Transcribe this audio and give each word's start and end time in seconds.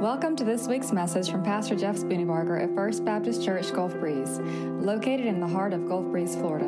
Welcome 0.00 0.36
to 0.36 0.44
this 0.44 0.66
week's 0.68 0.92
message 0.92 1.30
from 1.30 1.42
Pastor 1.42 1.74
Jeff 1.74 1.96
Spooneybarger 1.96 2.62
at 2.62 2.74
First 2.74 3.02
Baptist 3.02 3.42
Church 3.42 3.72
Gulf 3.72 3.98
Breeze, 3.98 4.38
located 4.38 5.24
in 5.24 5.40
the 5.40 5.48
heart 5.48 5.72
of 5.72 5.88
Gulf 5.88 6.04
Breeze, 6.08 6.36
Florida. 6.36 6.66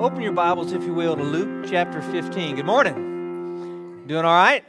Open 0.00 0.22
your 0.22 0.32
Bibles, 0.32 0.72
if 0.72 0.84
you 0.84 0.94
will, 0.94 1.16
to 1.16 1.24
Luke 1.24 1.66
chapter 1.68 2.00
15. 2.00 2.54
Good 2.54 2.64
morning. 2.64 4.04
Doing 4.06 4.24
all 4.24 4.36
right? 4.36 4.64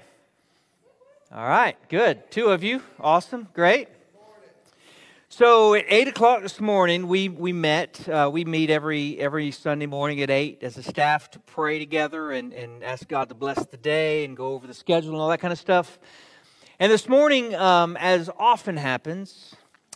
All 1.32 1.48
right, 1.48 1.78
good. 1.90 2.32
Two 2.32 2.48
of 2.48 2.64
you. 2.64 2.82
Awesome. 3.00 3.50
Great. 3.54 3.88
So 5.36 5.74
at 5.74 5.86
8 5.88 6.10
o'clock 6.10 6.44
this 6.44 6.62
morning, 6.62 7.08
we, 7.08 7.28
we 7.28 7.54
met. 7.54 8.08
Uh, 8.08 8.30
we 8.32 8.46
meet 8.46 8.70
every, 8.70 9.20
every 9.20 9.50
Sunday 9.50 9.88
morning 9.88 10.22
at 10.22 10.30
8 10.30 10.62
as 10.62 10.78
a 10.78 10.84
staff 10.84 11.32
to 11.32 11.40
pray 11.40 11.80
together 11.80 12.32
and, 12.32 12.54
and 12.54 12.84
ask 12.84 13.08
God 13.08 13.30
to 13.30 13.34
bless 13.34 13.66
the 13.66 13.78
day 13.78 14.26
and 14.26 14.38
go 14.38 14.54
over 14.54 14.68
the 14.68 14.76
schedule 14.76 15.14
and 15.14 15.20
all 15.20 15.30
that 15.30 15.40
kind 15.40 15.52
of 15.52 15.58
stuff. 15.58 15.98
And 16.80 16.92
this 16.92 17.10
morning, 17.10 17.56
um, 17.56 17.98
as 17.98 18.30
often 18.38 18.78
happens, 18.78 19.56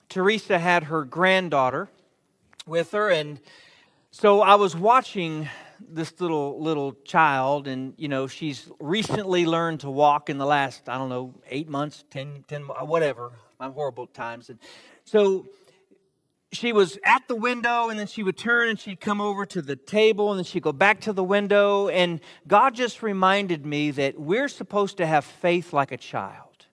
Teresa 0.10 0.58
had 0.58 0.86
her 0.86 1.06
granddaughter 1.06 1.88
with 2.66 2.90
her, 2.94 3.12
and 3.12 3.40
so 4.10 4.42
I 4.42 4.56
was 4.56 4.76
watching 4.76 5.48
this 5.88 6.20
little 6.20 6.60
little 6.60 6.94
child, 7.06 7.68
and 7.68 7.94
you 7.98 8.08
know 8.08 8.26
she's 8.26 8.72
recently 8.80 9.46
learned 9.46 9.82
to 9.82 9.92
walk 9.92 10.32
in 10.32 10.40
the 10.40 10.48
last 10.48 10.90
I 10.90 10.98
don't 10.98 11.10
know 11.10 11.36
eight 11.48 11.70
months, 11.70 12.06
ten, 12.10 12.44
ten 12.48 12.64
whatever. 12.64 13.34
I'm 13.60 13.74
horrible 13.74 14.04
at 14.04 14.14
times, 14.14 14.50
and 14.50 14.60
so 15.08 15.46
she 16.52 16.74
was 16.74 16.98
at 17.06 17.26
the 17.30 17.36
window, 17.36 17.88
and 17.88 17.98
then 17.98 18.08
she 18.08 18.24
would 18.24 18.38
turn 18.38 18.68
and 18.68 18.78
she'd 18.78 19.00
come 19.00 19.22
over 19.22 19.46
to 19.46 19.62
the 19.62 19.78
table, 19.78 20.32
and 20.32 20.38
then 20.38 20.44
she'd 20.44 20.64
go 20.64 20.74
back 20.74 21.00
to 21.02 21.14
the 21.14 21.24
window, 21.24 21.88
and 21.88 22.20
God 22.46 22.76
just 22.76 23.02
reminded 23.02 23.66
me 23.66 23.92
that 23.92 24.20
we're 24.20 24.50
supposed 24.50 24.98
to 24.98 25.06
have 25.06 25.24
faith 25.24 25.72
like 25.72 25.94
a 25.94 25.98
child, 25.98 26.66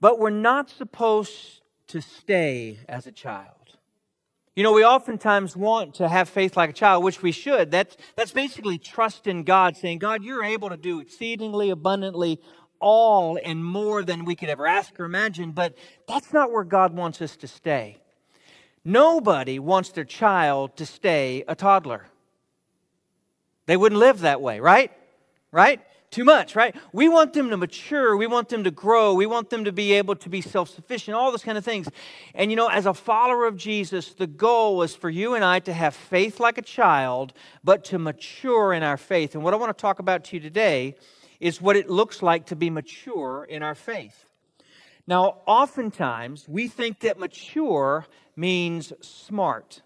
but 0.00 0.20
we're 0.20 0.30
not 0.30 0.70
supposed 0.70 1.62
to 1.88 2.00
stay 2.00 2.78
as 2.88 3.08
a 3.08 3.12
child. 3.12 3.56
You 4.54 4.62
know, 4.62 4.72
we 4.72 4.84
oftentimes 4.84 5.56
want 5.56 5.94
to 5.94 6.08
have 6.08 6.28
faith 6.28 6.56
like 6.56 6.70
a 6.70 6.72
child, 6.72 7.02
which 7.02 7.22
we 7.22 7.32
should. 7.32 7.72
That's, 7.72 7.96
that's 8.14 8.30
basically 8.30 8.78
trust 8.78 9.26
in 9.26 9.42
God, 9.42 9.76
saying, 9.76 9.98
God, 9.98 10.22
you're 10.22 10.44
able 10.44 10.68
to 10.68 10.76
do 10.76 11.00
exceedingly 11.00 11.70
abundantly 11.70 12.40
all 12.80 13.38
and 13.42 13.64
more 13.64 14.02
than 14.02 14.24
we 14.24 14.34
could 14.34 14.48
ever 14.48 14.66
ask 14.66 14.98
or 14.98 15.04
imagine, 15.04 15.52
but 15.52 15.76
that's 16.08 16.32
not 16.32 16.50
where 16.50 16.64
God 16.64 16.94
wants 16.94 17.22
us 17.22 17.36
to 17.36 17.46
stay. 17.46 17.98
Nobody 18.84 19.58
wants 19.58 19.90
their 19.90 20.04
child 20.04 20.76
to 20.76 20.86
stay 20.86 21.44
a 21.46 21.54
toddler. 21.54 22.06
They 23.66 23.76
wouldn't 23.76 23.98
live 23.98 24.20
that 24.20 24.40
way, 24.40 24.58
right? 24.58 24.90
Right? 25.52 25.80
too 26.10 26.24
much, 26.24 26.56
right? 26.56 26.74
We 26.92 27.08
want 27.08 27.32
them 27.32 27.50
to 27.50 27.56
mature. 27.56 28.16
We 28.16 28.26
want 28.26 28.48
them 28.48 28.64
to 28.64 28.70
grow. 28.70 29.14
We 29.14 29.26
want 29.26 29.50
them 29.50 29.64
to 29.64 29.72
be 29.72 29.92
able 29.92 30.16
to 30.16 30.28
be 30.28 30.40
self 30.40 30.68
sufficient, 30.68 31.16
all 31.16 31.30
those 31.30 31.44
kind 31.44 31.56
of 31.56 31.64
things. 31.64 31.88
And 32.34 32.50
you 32.50 32.56
know, 32.56 32.68
as 32.68 32.86
a 32.86 32.94
follower 32.94 33.46
of 33.46 33.56
Jesus, 33.56 34.12
the 34.14 34.26
goal 34.26 34.76
was 34.76 34.94
for 34.94 35.08
you 35.08 35.34
and 35.34 35.44
I 35.44 35.60
to 35.60 35.72
have 35.72 35.94
faith 35.94 36.40
like 36.40 36.58
a 36.58 36.62
child, 36.62 37.32
but 37.62 37.84
to 37.86 37.98
mature 37.98 38.72
in 38.72 38.82
our 38.82 38.96
faith. 38.96 39.34
And 39.34 39.44
what 39.44 39.54
I 39.54 39.56
want 39.56 39.76
to 39.76 39.80
talk 39.80 39.98
about 39.98 40.24
to 40.24 40.36
you 40.36 40.40
today 40.40 40.96
is 41.40 41.60
what 41.60 41.76
it 41.76 41.90
looks 41.90 42.22
like 42.22 42.46
to 42.46 42.56
be 42.56 42.70
mature 42.70 43.46
in 43.48 43.62
our 43.62 43.74
faith. 43.74 44.26
Now, 45.06 45.38
oftentimes, 45.46 46.48
we 46.48 46.68
think 46.68 47.00
that 47.00 47.18
mature 47.18 48.06
means 48.36 48.92
smart. 49.00 49.82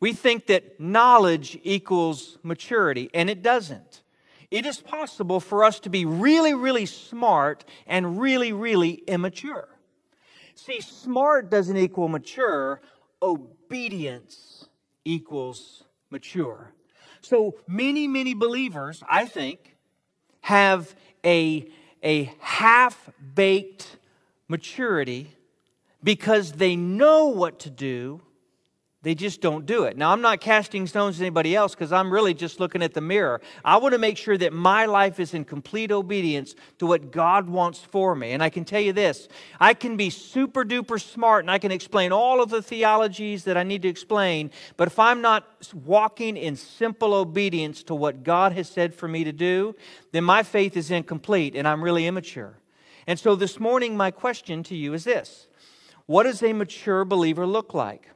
We 0.00 0.12
think 0.12 0.46
that 0.46 0.80
knowledge 0.80 1.58
equals 1.64 2.38
maturity, 2.42 3.10
and 3.12 3.28
it 3.28 3.42
doesn't 3.42 4.02
it 4.50 4.64
is 4.64 4.80
possible 4.80 5.40
for 5.40 5.62
us 5.64 5.80
to 5.80 5.90
be 5.90 6.04
really, 6.04 6.54
really 6.54 6.86
smart 6.86 7.64
and 7.86 8.18
really, 8.18 8.52
really 8.52 8.92
immature. 8.92 9.68
See, 10.54 10.80
smart 10.80 11.50
doesn't 11.50 11.76
equal 11.76 12.08
mature, 12.08 12.80
obedience 13.20 14.66
equals 15.04 15.84
mature. 16.10 16.72
So 17.20 17.56
many, 17.66 18.08
many 18.08 18.34
believers, 18.34 19.02
I 19.08 19.26
think, 19.26 19.76
have 20.48 20.94
a, 21.26 21.68
a 22.02 22.32
half 22.40 23.10
baked 23.34 23.98
maturity 24.48 25.36
because 26.02 26.52
they 26.52 26.74
know 26.74 27.26
what 27.26 27.58
to 27.58 27.68
do 27.68 28.22
they 29.02 29.14
just 29.14 29.40
don't 29.40 29.64
do 29.64 29.84
it. 29.84 29.96
Now, 29.96 30.10
I'm 30.10 30.20
not 30.20 30.40
casting 30.40 30.84
stones 30.88 31.20
at 31.20 31.22
anybody 31.22 31.54
else 31.54 31.72
because 31.72 31.92
I'm 31.92 32.12
really 32.12 32.34
just 32.34 32.58
looking 32.58 32.82
at 32.82 32.94
the 32.94 33.00
mirror. 33.00 33.40
I 33.64 33.76
want 33.76 33.92
to 33.92 33.98
make 33.98 34.16
sure 34.16 34.36
that 34.36 34.52
my 34.52 34.86
life 34.86 35.20
is 35.20 35.34
in 35.34 35.44
complete 35.44 35.92
obedience 35.92 36.56
to 36.78 36.86
what 36.86 37.12
God 37.12 37.48
wants 37.48 37.78
for 37.78 38.16
me. 38.16 38.32
And 38.32 38.42
I 38.42 38.50
can 38.50 38.64
tell 38.64 38.80
you 38.80 38.92
this 38.92 39.28
I 39.60 39.74
can 39.74 39.96
be 39.96 40.10
super 40.10 40.64
duper 40.64 41.00
smart 41.00 41.44
and 41.44 41.50
I 41.50 41.58
can 41.58 41.70
explain 41.70 42.10
all 42.10 42.42
of 42.42 42.50
the 42.50 42.60
theologies 42.60 43.44
that 43.44 43.56
I 43.56 43.62
need 43.62 43.82
to 43.82 43.88
explain, 43.88 44.50
but 44.76 44.88
if 44.88 44.98
I'm 44.98 45.22
not 45.22 45.44
walking 45.72 46.36
in 46.36 46.56
simple 46.56 47.14
obedience 47.14 47.84
to 47.84 47.94
what 47.94 48.24
God 48.24 48.52
has 48.52 48.68
said 48.68 48.92
for 48.92 49.06
me 49.06 49.22
to 49.22 49.32
do, 49.32 49.76
then 50.10 50.24
my 50.24 50.42
faith 50.42 50.76
is 50.76 50.90
incomplete 50.90 51.54
and 51.54 51.68
I'm 51.68 51.84
really 51.84 52.08
immature. 52.08 52.58
And 53.06 53.16
so 53.16 53.36
this 53.36 53.60
morning, 53.60 53.96
my 53.96 54.10
question 54.10 54.64
to 54.64 54.74
you 54.74 54.92
is 54.92 55.04
this 55.04 55.46
What 56.06 56.24
does 56.24 56.42
a 56.42 56.52
mature 56.52 57.04
believer 57.04 57.46
look 57.46 57.74
like? 57.74 58.08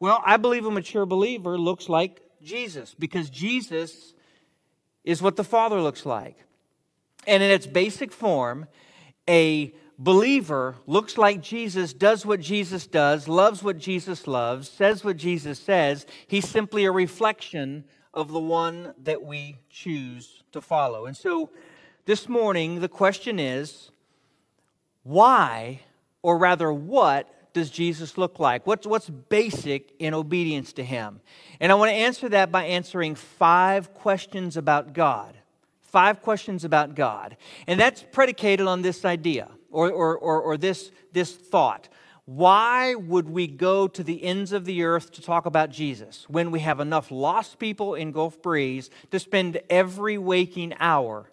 Well, 0.00 0.22
I 0.24 0.38
believe 0.38 0.64
a 0.64 0.70
mature 0.70 1.04
believer 1.04 1.58
looks 1.58 1.88
like 1.90 2.22
Jesus 2.42 2.94
because 2.98 3.28
Jesus 3.28 4.14
is 5.04 5.20
what 5.20 5.36
the 5.36 5.44
Father 5.44 5.80
looks 5.80 6.06
like. 6.06 6.38
And 7.26 7.42
in 7.42 7.50
its 7.50 7.66
basic 7.66 8.10
form, 8.10 8.66
a 9.28 9.74
believer 9.98 10.76
looks 10.86 11.18
like 11.18 11.42
Jesus, 11.42 11.92
does 11.92 12.24
what 12.24 12.40
Jesus 12.40 12.86
does, 12.86 13.28
loves 13.28 13.62
what 13.62 13.76
Jesus 13.76 14.26
loves, 14.26 14.70
says 14.70 15.04
what 15.04 15.18
Jesus 15.18 15.58
says. 15.58 16.06
He's 16.26 16.48
simply 16.48 16.86
a 16.86 16.90
reflection 16.90 17.84
of 18.14 18.32
the 18.32 18.40
one 18.40 18.94
that 19.02 19.22
we 19.22 19.58
choose 19.68 20.42
to 20.52 20.62
follow. 20.62 21.04
And 21.04 21.16
so 21.16 21.50
this 22.06 22.26
morning, 22.26 22.80
the 22.80 22.88
question 22.88 23.38
is 23.38 23.90
why, 25.02 25.80
or 26.22 26.38
rather, 26.38 26.72
what 26.72 27.32
does 27.52 27.70
Jesus 27.70 28.16
look 28.18 28.38
like? 28.38 28.66
What's, 28.66 28.86
what's 28.86 29.08
basic 29.08 29.92
in 29.98 30.14
obedience 30.14 30.72
to 30.74 30.84
him? 30.84 31.20
And 31.60 31.70
I 31.70 31.74
want 31.74 31.90
to 31.90 31.94
answer 31.94 32.28
that 32.30 32.50
by 32.50 32.64
answering 32.64 33.14
five 33.14 33.94
questions 33.94 34.56
about 34.56 34.92
God. 34.92 35.36
Five 35.80 36.22
questions 36.22 36.64
about 36.64 36.94
God. 36.94 37.36
And 37.66 37.78
that's 37.78 38.04
predicated 38.12 38.66
on 38.66 38.82
this 38.82 39.04
idea 39.04 39.48
or, 39.70 39.90
or, 39.90 40.16
or, 40.16 40.40
or 40.40 40.56
this, 40.56 40.90
this 41.12 41.34
thought. 41.34 41.88
Why 42.26 42.94
would 42.94 43.28
we 43.28 43.48
go 43.48 43.88
to 43.88 44.04
the 44.04 44.22
ends 44.22 44.52
of 44.52 44.64
the 44.64 44.84
earth 44.84 45.10
to 45.12 45.22
talk 45.22 45.46
about 45.46 45.70
Jesus 45.70 46.26
when 46.28 46.52
we 46.52 46.60
have 46.60 46.78
enough 46.78 47.10
lost 47.10 47.58
people 47.58 47.96
in 47.96 48.12
Gulf 48.12 48.40
Breeze 48.40 48.88
to 49.10 49.18
spend 49.18 49.60
every 49.68 50.16
waking 50.16 50.74
hour 50.78 51.30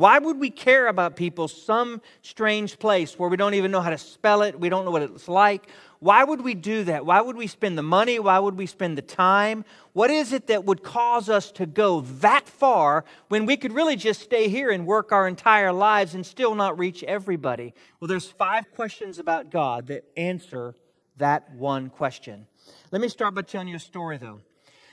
why 0.00 0.18
would 0.18 0.40
we 0.40 0.48
care 0.48 0.86
about 0.86 1.14
people 1.14 1.46
some 1.46 2.00
strange 2.22 2.78
place 2.78 3.18
where 3.18 3.28
we 3.28 3.36
don't 3.36 3.52
even 3.52 3.70
know 3.70 3.82
how 3.82 3.90
to 3.90 3.98
spell 3.98 4.40
it? 4.40 4.58
We 4.58 4.70
don't 4.70 4.86
know 4.86 4.90
what 4.90 5.02
it's 5.02 5.28
like. 5.28 5.68
Why 5.98 6.24
would 6.24 6.40
we 6.40 6.54
do 6.54 6.84
that? 6.84 7.04
Why 7.04 7.20
would 7.20 7.36
we 7.36 7.46
spend 7.46 7.76
the 7.76 7.82
money? 7.82 8.18
Why 8.18 8.38
would 8.38 8.56
we 8.56 8.64
spend 8.64 8.96
the 8.96 9.02
time? 9.02 9.62
What 9.92 10.10
is 10.10 10.32
it 10.32 10.46
that 10.46 10.64
would 10.64 10.82
cause 10.82 11.28
us 11.28 11.52
to 11.52 11.66
go 11.66 12.00
that 12.00 12.48
far 12.48 13.04
when 13.28 13.44
we 13.44 13.58
could 13.58 13.74
really 13.74 13.94
just 13.94 14.22
stay 14.22 14.48
here 14.48 14.70
and 14.70 14.86
work 14.86 15.12
our 15.12 15.28
entire 15.28 15.70
lives 15.70 16.14
and 16.14 16.24
still 16.24 16.54
not 16.54 16.78
reach 16.78 17.02
everybody? 17.02 17.74
Well, 18.00 18.08
there's 18.08 18.30
five 18.30 18.72
questions 18.74 19.18
about 19.18 19.50
God 19.50 19.88
that 19.88 20.06
answer 20.16 20.74
that 21.18 21.52
one 21.52 21.90
question. 21.90 22.46
Let 22.90 23.02
me 23.02 23.08
start 23.08 23.34
by 23.34 23.42
telling 23.42 23.68
you 23.68 23.76
a 23.76 23.78
story, 23.78 24.16
though. 24.16 24.40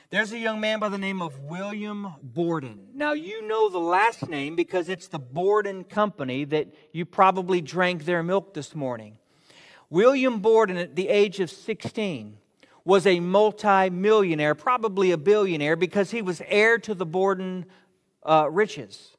There's 0.10 0.32
a 0.32 0.40
young 0.40 0.62
man 0.62 0.80
by 0.80 0.88
the 0.88 0.98
name 0.98 1.22
of 1.22 1.38
William 1.42 2.14
Borden. 2.24 2.88
Now, 2.94 3.12
you 3.12 3.46
know 3.46 3.70
the 3.70 3.78
last 3.78 4.30
name 4.30 4.56
because 4.56 4.88
it's 4.88 5.10
the 5.10 5.20
Borden 5.20 5.84
Company 5.84 6.46
that 6.46 6.74
you 6.94 7.06
probably 7.06 7.60
drank 7.60 8.06
their 8.06 8.24
milk 8.24 8.54
this 8.54 8.74
morning. 8.74 9.18
William 9.90 10.40
Borden, 10.40 10.78
at 10.78 10.96
the 10.96 11.10
age 11.10 11.42
of 11.42 11.52
16, 11.52 12.38
was 12.86 13.06
a 13.06 13.20
multi-millionaire, 13.20 14.56
probably 14.56 15.12
a 15.12 15.18
billionaire, 15.18 15.76
because 15.76 16.12
he 16.12 16.22
was 16.22 16.42
heir 16.48 16.78
to 16.78 16.94
the 16.94 17.06
Borden 17.06 17.66
uh, 18.24 18.48
riches. 18.50 19.17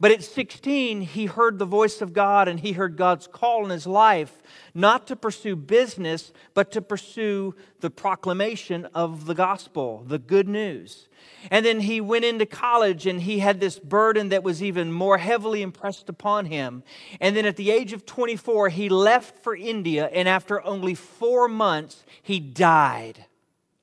But 0.00 0.12
at 0.12 0.24
16, 0.24 1.02
he 1.02 1.26
heard 1.26 1.58
the 1.58 1.66
voice 1.66 2.00
of 2.00 2.14
God 2.14 2.48
and 2.48 2.58
he 2.58 2.72
heard 2.72 2.96
God's 2.96 3.26
call 3.26 3.64
in 3.64 3.70
his 3.70 3.86
life 3.86 4.40
not 4.72 5.06
to 5.08 5.16
pursue 5.16 5.56
business, 5.56 6.32
but 6.54 6.72
to 6.72 6.80
pursue 6.80 7.54
the 7.80 7.90
proclamation 7.90 8.86
of 8.94 9.26
the 9.26 9.34
gospel, 9.34 10.02
the 10.06 10.18
good 10.18 10.48
news. 10.48 11.08
And 11.50 11.66
then 11.66 11.80
he 11.80 12.00
went 12.00 12.24
into 12.24 12.46
college 12.46 13.06
and 13.06 13.20
he 13.20 13.40
had 13.40 13.60
this 13.60 13.78
burden 13.78 14.30
that 14.30 14.42
was 14.42 14.62
even 14.62 14.90
more 14.90 15.18
heavily 15.18 15.60
impressed 15.60 16.08
upon 16.08 16.46
him. 16.46 16.82
And 17.20 17.36
then 17.36 17.44
at 17.44 17.56
the 17.56 17.70
age 17.70 17.92
of 17.92 18.06
24, 18.06 18.70
he 18.70 18.88
left 18.88 19.42
for 19.42 19.54
India, 19.54 20.08
and 20.14 20.28
after 20.28 20.64
only 20.64 20.94
four 20.94 21.46
months, 21.46 22.04
he 22.22 22.40
died 22.40 23.26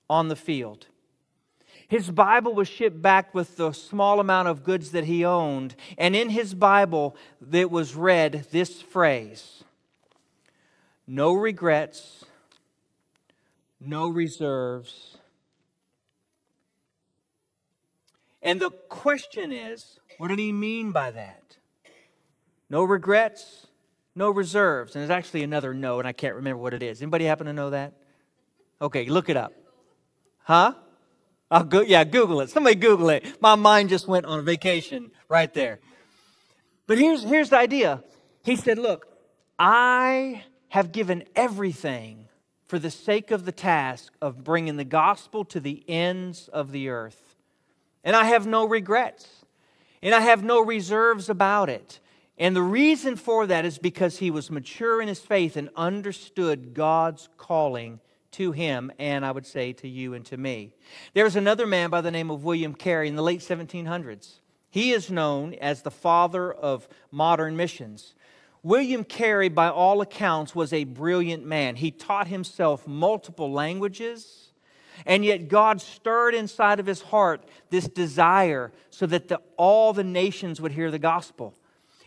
on 0.09 0.29
the 0.29 0.35
field. 0.35 0.87
His 1.87 2.11
Bible 2.11 2.53
was 2.53 2.67
shipped 2.67 3.01
back 3.01 3.33
with 3.33 3.55
the 3.55 3.71
small 3.71 4.19
amount 4.19 4.49
of 4.49 4.63
goods 4.63 4.91
that 4.91 5.05
he 5.05 5.23
owned. 5.23 5.75
And 5.97 6.15
in 6.15 6.29
his 6.29 6.53
Bible, 6.53 7.15
it 7.51 7.71
was 7.71 7.95
read 7.95 8.47
this 8.51 8.81
phrase 8.81 9.63
No 11.07 11.33
regrets, 11.33 12.25
no 13.79 14.09
reserves. 14.09 15.17
And 18.41 18.59
the 18.59 18.69
question 18.69 19.51
is 19.51 19.99
what 20.17 20.27
did 20.29 20.39
he 20.39 20.51
mean 20.51 20.91
by 20.91 21.11
that? 21.11 21.57
No 22.69 22.83
regrets, 22.83 23.67
no 24.13 24.29
reserves. 24.29 24.95
And 24.95 25.01
there's 25.01 25.09
actually 25.09 25.43
another 25.43 25.73
no, 25.73 25.99
and 25.99 26.07
I 26.07 26.11
can't 26.11 26.35
remember 26.35 26.61
what 26.61 26.73
it 26.73 26.83
is. 26.83 27.01
Anybody 27.01 27.25
happen 27.25 27.47
to 27.47 27.53
know 27.53 27.69
that? 27.69 27.93
Okay, 28.81 29.05
look 29.05 29.29
it 29.29 29.37
up. 29.37 29.53
Huh? 30.43 30.73
I'll 31.49 31.63
go, 31.63 31.81
yeah, 31.81 32.03
Google 32.03 32.41
it. 32.41 32.49
Somebody 32.49 32.75
Google 32.75 33.09
it. 33.09 33.41
My 33.41 33.55
mind 33.55 33.89
just 33.89 34.07
went 34.07 34.25
on 34.25 34.43
vacation 34.43 35.11
right 35.29 35.53
there. 35.53 35.79
But 36.87 36.97
here's, 36.97 37.23
here's 37.23 37.49
the 37.49 37.57
idea. 37.57 38.03
He 38.43 38.55
said, 38.55 38.77
Look, 38.77 39.07
I 39.59 40.43
have 40.69 40.91
given 40.91 41.23
everything 41.35 42.27
for 42.65 42.79
the 42.79 42.91
sake 42.91 43.31
of 43.31 43.45
the 43.45 43.51
task 43.51 44.13
of 44.21 44.43
bringing 44.43 44.75
the 44.77 44.83
gospel 44.83 45.45
to 45.45 45.59
the 45.59 45.83
ends 45.87 46.49
of 46.49 46.71
the 46.71 46.89
earth. 46.89 47.35
And 48.03 48.15
I 48.15 48.25
have 48.25 48.45
no 48.45 48.65
regrets. 48.65 49.27
And 50.01 50.13
I 50.13 50.21
have 50.21 50.43
no 50.43 50.61
reserves 50.61 51.29
about 51.29 51.69
it. 51.69 51.99
And 52.37 52.55
the 52.55 52.61
reason 52.61 53.15
for 53.15 53.47
that 53.47 53.65
is 53.65 53.79
because 53.79 54.19
he 54.19 54.29
was 54.29 54.51
mature 54.51 55.01
in 55.01 55.07
his 55.07 55.19
faith 55.19 55.57
and 55.57 55.69
understood 55.75 56.73
God's 56.73 57.29
calling 57.37 57.99
to 58.31 58.51
him, 58.51 58.91
and 58.99 59.25
I 59.25 59.31
would 59.31 59.45
say 59.45 59.73
to 59.73 59.87
you 59.87 60.13
and 60.13 60.25
to 60.25 60.37
me. 60.37 60.73
There's 61.13 61.35
another 61.35 61.65
man 61.65 61.89
by 61.89 62.01
the 62.01 62.11
name 62.11 62.29
of 62.29 62.43
William 62.43 62.73
Carey 62.73 63.07
in 63.07 63.15
the 63.15 63.23
late 63.23 63.41
1700s. 63.41 64.39
He 64.69 64.91
is 64.91 65.09
known 65.09 65.53
as 65.55 65.81
the 65.81 65.91
father 65.91 66.51
of 66.51 66.87
modern 67.11 67.55
missions. 67.55 68.13
William 68.63 69.03
Carey, 69.03 69.49
by 69.49 69.69
all 69.69 70.01
accounts, 70.01 70.53
was 70.53 70.73
a 70.73 70.83
brilliant 70.83 71.45
man. 71.45 71.75
He 71.75 71.91
taught 71.91 72.27
himself 72.27 72.85
multiple 72.85 73.51
languages, 73.51 74.51
and 75.05 75.23
yet 75.23 75.47
God 75.47 75.79
stirred 75.79 76.33
inside 76.33 76.79
of 76.79 76.85
his 76.85 77.01
heart 77.01 77.43
this 77.69 77.87
desire 77.87 78.71
so 78.89 79.05
that 79.05 79.29
the, 79.29 79.39
all 79.55 79.93
the 79.93 80.03
nations 80.03 80.59
would 80.59 80.73
hear 80.73 80.91
the 80.91 80.99
gospel. 80.99 81.53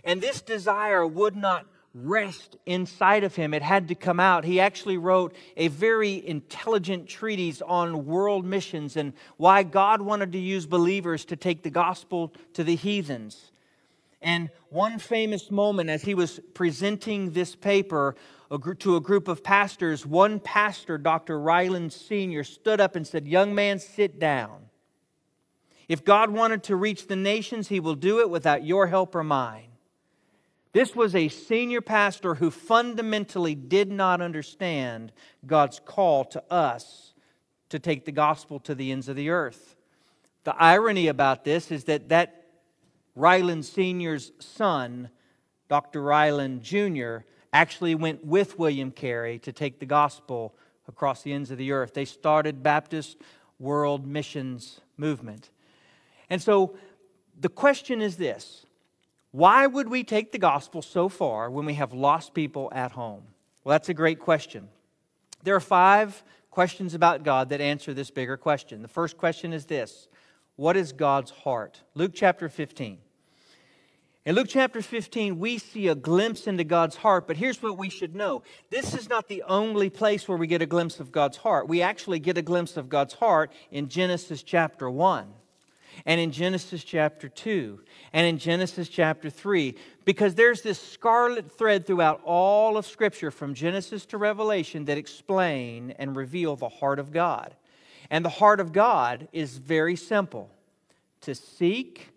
And 0.05 0.21
this 0.21 0.41
desire 0.41 1.07
would 1.07 1.37
not 1.37 1.67
rest 1.95 2.57
inside 2.67 3.25
of 3.25 3.35
him. 3.35 3.53
It 3.53 3.63
had 3.63 3.89
to 3.89 3.95
come 3.95 4.21
out. 4.21 4.45
He 4.45 4.61
actually 4.61 4.97
wrote 4.97 5.35
a 5.57 5.69
very 5.69 6.27
intelligent 6.27 7.09
treatise 7.09 7.63
on 7.63 8.07
world 8.07 8.45
missions 8.45 8.97
and 8.97 9.13
why 9.37 9.63
God 9.63 10.01
wanted 10.01 10.33
to 10.33 10.39
use 10.39 10.67
believers 10.67 11.25
to 11.27 11.37
take 11.37 11.63
the 11.63 11.71
gospel 11.71 12.33
to 12.55 12.63
the 12.63 12.77
heathens. 12.77 13.51
And 14.23 14.51
one 14.69 14.99
famous 14.99 15.51
moment 15.51 15.91
as 15.91 16.03
he 16.03 16.15
was 16.15 16.41
presenting 16.55 17.31
this 17.31 17.57
paper 17.57 18.15
to 18.79 18.97
a 18.97 19.01
group 19.01 19.29
of 19.29 19.43
pastors, 19.43 20.05
one 20.05 20.41
pastor, 20.41 20.99
Dr. 20.99 21.41
Ryland 21.41 21.93
Sr., 21.93 22.45
stood 22.45 22.81
up 22.81 22.97
and 22.97 23.07
said, 23.07 23.27
Young 23.27 23.55
man, 23.55 23.79
sit 23.79 24.19
down. 24.19 24.67
If 25.89 26.05
God 26.05 26.31
wanted 26.31 26.63
to 26.65 26.77
reach 26.77 27.07
the 27.07 27.17
nations, 27.17 27.69
he 27.69 27.81
will 27.81 27.95
do 27.95 28.21
it 28.21 28.31
without 28.31 28.65
your 28.65 28.87
help 28.87 29.15
or 29.15 29.25
mine. 29.25 29.70
This 30.73 30.95
was 30.95 31.15
a 31.15 31.29
senior 31.29 31.81
pastor 31.81 32.37
who 32.37 32.51
fundamentally 32.51 33.55
did 33.55 33.91
not 33.91 34.21
understand 34.21 35.13
God's 35.45 35.81
call 35.85 36.25
to 36.27 36.43
us 36.51 37.13
to 37.71 37.79
take 37.79 38.05
the 38.05 38.13
gospel 38.13 38.61
to 38.61 38.75
the 38.75 38.93
ends 38.93 39.09
of 39.09 39.17
the 39.17 39.31
earth. 39.31 39.75
The 40.45 40.55
irony 40.57 41.09
about 41.09 41.45
this 41.45 41.71
is 41.71 41.85
that 41.85 42.09
that 42.11 42.47
Ryland 43.17 43.65
Sr.'s 43.65 44.33
son, 44.39 45.11
Dr. 45.69 46.03
Ryland 46.03 46.63
Jr., 46.63 47.19
actually 47.53 47.97
went 47.97 48.25
with 48.25 48.59
William 48.59 48.93
Carey 48.93 49.39
to 49.41 49.53
take 49.53 49.81
the 49.81 49.87
gospel 49.87 50.55
across 50.87 51.23
the 51.23 51.33
ends 51.33 51.51
of 51.51 51.59
the 51.59 51.73
earth. 51.73 51.95
They 51.95 52.05
started 52.05 52.63
Baptist 52.63 53.17
World 53.59 54.07
Missions 54.07 54.81
Movement. 54.97 55.51
And 56.29 56.41
so 56.41 56.77
the 57.39 57.49
question 57.49 58.01
is 58.01 58.17
this 58.17 58.67
why 59.33 59.67
would 59.67 59.89
we 59.89 60.03
take 60.03 60.33
the 60.33 60.39
gospel 60.39 60.83
so 60.83 61.09
far 61.09 61.51
when 61.51 61.65
we 61.65 61.75
have 61.75 61.93
lost 61.93 62.35
people 62.35 62.71
at 62.75 62.93
home? 62.93 63.23
Well, 63.63 63.73
that's 63.73 63.89
a 63.89 63.95
great 63.95 64.19
question. 64.19 64.69
There 65.45 65.55
are 65.55 65.61
five 65.61 66.23
questions 66.51 66.95
about 66.95 67.23
God 67.23 67.51
that 67.51 67.61
answer 67.61 67.95
this 67.95 68.11
bigger 68.11 68.37
question. 68.37 68.83
The 68.83 68.89
first 68.89 69.17
question 69.17 69.53
is 69.53 69.67
this 69.67 70.09
What 70.57 70.77
is 70.77 70.93
God's 70.93 71.31
heart? 71.31 71.81
Luke 71.95 72.13
chapter 72.15 72.49
15. 72.49 72.99
In 74.27 74.35
Luke 74.35 74.49
chapter 74.51 74.83
15, 74.83 75.39
we 75.39 75.57
see 75.57 75.89
a 75.89 75.95
glimpse 75.95 76.47
into 76.47 76.63
God's 76.63 76.97
heart, 76.97 77.27
but 77.27 77.39
here's 77.39 77.63
what 77.63 77.79
we 77.79 77.89
should 77.89 78.15
know. 78.15 78.43
This 78.69 78.95
is 78.95 79.09
not 79.09 79.29
the 79.29 79.43
only 79.45 79.89
place 79.89 80.29
where 80.29 80.37
we 80.37 80.47
get 80.47 80.61
a 80.61 80.67
glimpse 80.67 81.01
of 81.01 81.11
God's 81.11 81.39
heart. 81.39 81.69
We 81.69 81.81
actually 81.81 82.19
get 82.19 82.37
a 82.37 82.43
glimpse 82.43 82.77
of 82.77 82.91
God's 82.91 83.15
heart 83.15 83.51
in 83.71 83.89
Genesis 83.89 84.43
chapter 84.43 84.91
1 84.91 85.33
and 86.07 86.21
in 86.21 86.33
Genesis 86.33 86.85
chapter 86.85 87.29
2 87.29 87.81
and 88.13 88.27
in 88.27 88.39
Genesis 88.39 88.89
chapter 88.89 89.31
3 89.31 89.75
because 90.05 90.35
there's 90.35 90.63
this 90.63 90.81
scarlet 90.81 91.51
thread 91.51 91.87
throughout 91.87 92.21
all 92.25 92.77
of 92.77 92.87
Scripture 92.87 93.31
from 93.31 93.55
Genesis 93.55 94.07
to 94.07 94.19
Revelation 94.19 94.85
that 94.87 94.99
explain 94.99 95.93
and 95.99 96.17
reveal 96.17 96.57
the 96.57 96.69
heart 96.69 96.99
of 96.99 97.13
God. 97.13 97.55
And 98.11 98.25
the 98.25 98.31
heart 98.31 98.61
of 98.61 98.73
God 98.73 99.29
is 99.33 99.59
very 99.59 99.97
simple 99.97 100.51
to 101.23 101.35
seek 101.35 102.09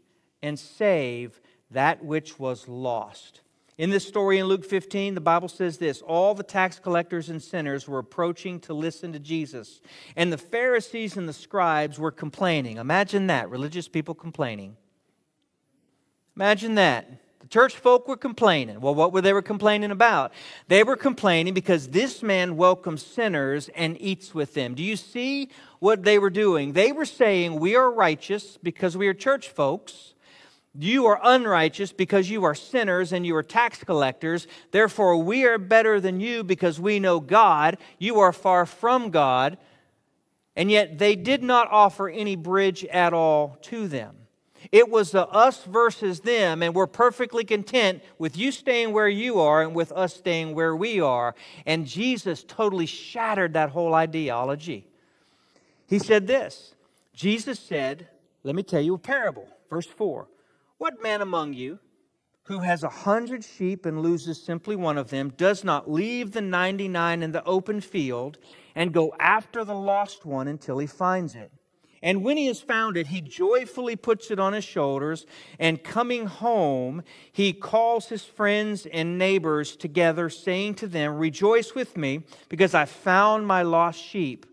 and 0.42 0.58
save 0.58 1.40
that 1.72 2.04
which 2.04 2.40
was 2.40 2.68
lost. 2.68 3.42
In 3.78 3.90
this 3.90 4.08
story 4.08 4.38
in 4.38 4.46
Luke 4.46 4.64
15, 4.64 5.16
the 5.16 5.22
Bible 5.22 5.48
says 5.48 5.78
this 5.78 6.02
All 6.02 6.36
the 6.36 6.44
tax 6.44 6.80
collectors 6.80 7.30
and 7.30 7.42
sinners 7.42 7.88
were 7.88 8.00
approaching 8.00 8.60
to 8.62 8.74
listen 8.74 9.14
to 9.14 9.20
Jesus, 9.20 9.82
and 10.16 10.32
the 10.32 10.38
Pharisees 10.38 11.18
and 11.18 11.28
the 11.28 11.34
scribes 11.34 11.98
were 11.98 12.12
complaining. 12.12 12.78
Imagine 12.78 13.28
that, 13.28 13.50
religious 13.50 13.88
people 13.88 14.14
complaining. 14.14 14.78
Imagine 16.36 16.76
that. 16.76 17.20
The 17.40 17.48
church 17.48 17.76
folk 17.76 18.08
were 18.08 18.16
complaining. 18.16 18.80
Well, 18.80 18.96
what 18.96 19.12
were 19.12 19.22
they 19.22 19.34
were 19.34 19.42
complaining 19.42 19.92
about? 19.92 20.32
They 20.70 20.84
were 20.84 20.96
complaining 20.96 21.54
because 21.54 21.90
this 21.90 22.24
man 22.24 22.56
welcomes 22.56 23.06
sinners 23.06 23.70
and 23.76 24.00
eats 24.00 24.34
with 24.34 24.54
them. 24.54 24.76
Do 24.76 24.84
you 24.84 24.96
see 24.96 25.50
what 25.80 26.04
they 26.04 26.20
were 26.20 26.30
doing? 26.30 26.72
They 26.72 26.92
were 26.92 27.06
saying, 27.06 27.60
We 27.60 27.76
are 27.76 27.92
righteous 27.92 28.58
because 28.62 28.96
we 28.96 29.08
are 29.08 29.14
church 29.14 29.50
folks 29.50 30.13
you 30.78 31.06
are 31.06 31.20
unrighteous 31.22 31.92
because 31.92 32.30
you 32.30 32.44
are 32.46 32.56
sinners 32.56 33.14
and 33.14 33.26
you 33.26 33.36
are 33.36 33.44
tax 33.44 33.84
collectors. 33.84 34.48
Therefore, 34.72 35.18
we 35.18 35.46
are 35.46 35.60
better 35.60 36.00
than 36.00 36.20
you 36.20 36.44
because 36.44 36.80
we 36.80 37.00
know 37.00 37.20
God. 37.20 37.78
You 38.00 38.20
are 38.22 38.34
far 38.34 38.66
from 38.66 39.12
God. 39.12 39.58
And 40.56 40.72
yet, 40.72 40.98
they 40.98 41.16
did 41.16 41.44
not 41.44 41.68
offer 41.72 42.10
any 42.10 42.36
bridge 42.36 42.86
at 42.86 43.14
all 43.14 43.58
to 43.64 43.88
them. 43.88 44.16
It 44.72 44.90
was 44.90 45.12
the 45.12 45.28
us 45.28 45.64
versus 45.66 46.22
them, 46.22 46.64
and 46.64 46.74
we're 46.74 46.88
perfectly 46.88 47.44
content 47.44 48.02
with 48.18 48.38
you 48.38 48.52
staying 48.52 48.94
where 48.94 49.10
you 49.10 49.40
are 49.40 49.62
and 49.62 49.76
with 49.76 49.92
us 49.92 50.16
staying 50.16 50.56
where 50.56 50.76
we 50.76 51.02
are. 51.02 51.36
And 51.66 51.86
Jesus 51.86 52.44
totally 52.48 52.86
shattered 52.86 53.54
that 53.54 53.72
whole 53.72 53.94
ideology. 53.94 54.88
He 55.88 56.00
said 56.00 56.28
this 56.28 56.74
Jesus 57.14 57.60
said, 57.60 58.08
Let 58.44 58.56
me 58.56 58.64
tell 58.64 58.82
you 58.82 58.96
a 58.96 59.00
parable. 59.00 59.48
Verse 59.70 59.86
4 59.86 60.28
what 60.78 61.02
man 61.02 61.22
among 61.22 61.54
you 61.54 61.80
who 62.44 62.60
has 62.60 62.84
a 62.84 62.90
hundred 62.90 63.44
sheep 63.44 63.86
and 63.86 64.02
loses 64.02 64.42
simply 64.42 64.76
one 64.76 64.98
of 64.98 65.10
them 65.10 65.32
does 65.38 65.64
not 65.64 65.90
leave 65.90 66.32
the 66.32 66.42
99 66.42 67.24
in 67.24 67.32
the 67.32 67.44
open 67.46 67.80
field 67.80 68.38
and 68.76 68.94
go 68.94 69.14
after 69.20 69.64
the 69.64 69.76
lost 69.76 70.26
one 70.26 70.48
until 70.48 70.78
he 70.78 70.88
finds 70.88 71.36
it? 71.36 71.52
And 72.04 72.22
when 72.22 72.36
he 72.36 72.48
has 72.48 72.60
found 72.60 72.98
it, 72.98 73.08
he 73.08 73.22
joyfully 73.22 73.96
puts 73.96 74.30
it 74.30 74.38
on 74.38 74.52
his 74.52 74.66
shoulders, 74.66 75.26
and 75.58 75.82
coming 75.82 76.26
home, 76.26 77.02
he 77.32 77.54
calls 77.54 78.10
his 78.10 78.26
friends 78.26 78.86
and 78.86 79.18
neighbors 79.18 79.78
together, 79.78 80.30
saying 80.30 80.76
to 80.76 80.88
them, 80.88 81.18
Rejoice 81.18 81.74
with 81.74 81.96
me, 81.96 82.26
because 82.50 82.74
I 82.74 82.84
found 82.84 83.48
my 83.48 83.62
lost 83.62 84.04
sheep. 84.04 84.46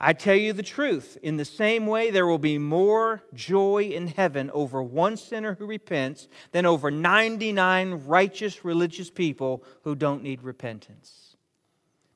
I 0.00 0.12
tell 0.12 0.36
you 0.36 0.52
the 0.52 0.62
truth. 0.62 1.16
In 1.22 1.36
the 1.36 1.44
same 1.44 1.86
way, 1.86 2.10
there 2.10 2.26
will 2.26 2.38
be 2.38 2.58
more 2.58 3.22
joy 3.32 3.84
in 3.84 4.08
heaven 4.08 4.50
over 4.52 4.82
one 4.82 5.16
sinner 5.16 5.54
who 5.54 5.66
repents 5.66 6.28
than 6.52 6.66
over 6.66 6.90
99 6.90 8.02
righteous 8.06 8.64
religious 8.64 9.10
people 9.10 9.64
who 9.84 9.94
don't 9.94 10.22
need 10.22 10.42
repentance. 10.42 11.36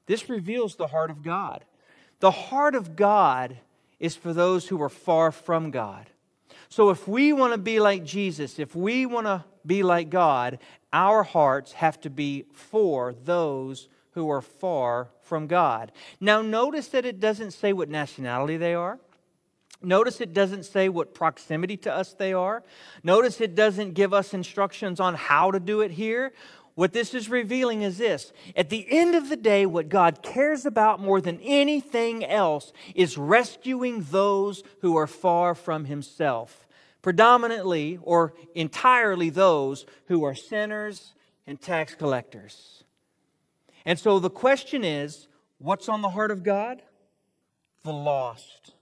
This 0.06 0.28
reveals 0.28 0.76
the 0.76 0.88
heart 0.88 1.10
of 1.10 1.22
God. 1.22 1.64
The 2.20 2.30
heart 2.30 2.74
of 2.74 2.96
God 2.96 3.56
is 3.98 4.16
for 4.16 4.32
those 4.32 4.68
who 4.68 4.82
are 4.82 4.88
far 4.88 5.32
from 5.32 5.70
God. 5.70 6.10
So 6.68 6.90
if 6.90 7.08
we 7.08 7.32
want 7.32 7.52
to 7.52 7.58
be 7.58 7.80
like 7.80 8.04
Jesus, 8.04 8.58
if 8.58 8.76
we 8.76 9.06
want 9.06 9.26
to 9.26 9.44
be 9.64 9.82
like 9.82 10.10
God, 10.10 10.58
our 10.92 11.22
hearts 11.22 11.72
have 11.72 12.00
to 12.02 12.10
be 12.10 12.44
for 12.52 13.14
those 13.24 13.88
who 14.12 14.28
are 14.30 14.40
far 14.40 15.08
from 15.22 15.46
God. 15.46 15.92
Now, 16.20 16.42
notice 16.42 16.88
that 16.88 17.04
it 17.04 17.20
doesn't 17.20 17.52
say 17.52 17.72
what 17.72 17.88
nationality 17.88 18.56
they 18.56 18.74
are. 18.74 18.98
Notice 19.82 20.20
it 20.20 20.34
doesn't 20.34 20.64
say 20.64 20.88
what 20.88 21.14
proximity 21.14 21.76
to 21.78 21.92
us 21.92 22.12
they 22.12 22.32
are. 22.32 22.62
Notice 23.02 23.40
it 23.40 23.54
doesn't 23.54 23.94
give 23.94 24.12
us 24.12 24.34
instructions 24.34 25.00
on 25.00 25.14
how 25.14 25.50
to 25.50 25.60
do 25.60 25.80
it 25.80 25.90
here. 25.90 26.32
What 26.74 26.92
this 26.92 27.14
is 27.14 27.28
revealing 27.28 27.82
is 27.82 27.98
this 27.98 28.32
at 28.56 28.68
the 28.70 28.86
end 28.90 29.14
of 29.14 29.28
the 29.28 29.36
day, 29.36 29.66
what 29.66 29.88
God 29.88 30.22
cares 30.22 30.66
about 30.66 31.00
more 31.00 31.20
than 31.20 31.40
anything 31.42 32.24
else 32.24 32.72
is 32.94 33.18
rescuing 33.18 34.02
those 34.10 34.62
who 34.80 34.96
are 34.96 35.06
far 35.06 35.54
from 35.54 35.86
Himself, 35.86 36.66
predominantly 37.02 37.98
or 38.02 38.34
entirely 38.54 39.30
those 39.30 39.86
who 40.06 40.24
are 40.24 40.34
sinners 40.34 41.14
and 41.46 41.60
tax 41.60 41.94
collectors. 41.94 42.84
And 43.84 43.98
so 43.98 44.18
the 44.18 44.30
question 44.30 44.84
is 44.84 45.28
what's 45.58 45.88
on 45.88 46.02
the 46.02 46.10
heart 46.10 46.30
of 46.30 46.42
God? 46.42 46.82
The 47.82 47.92
lost 47.92 48.72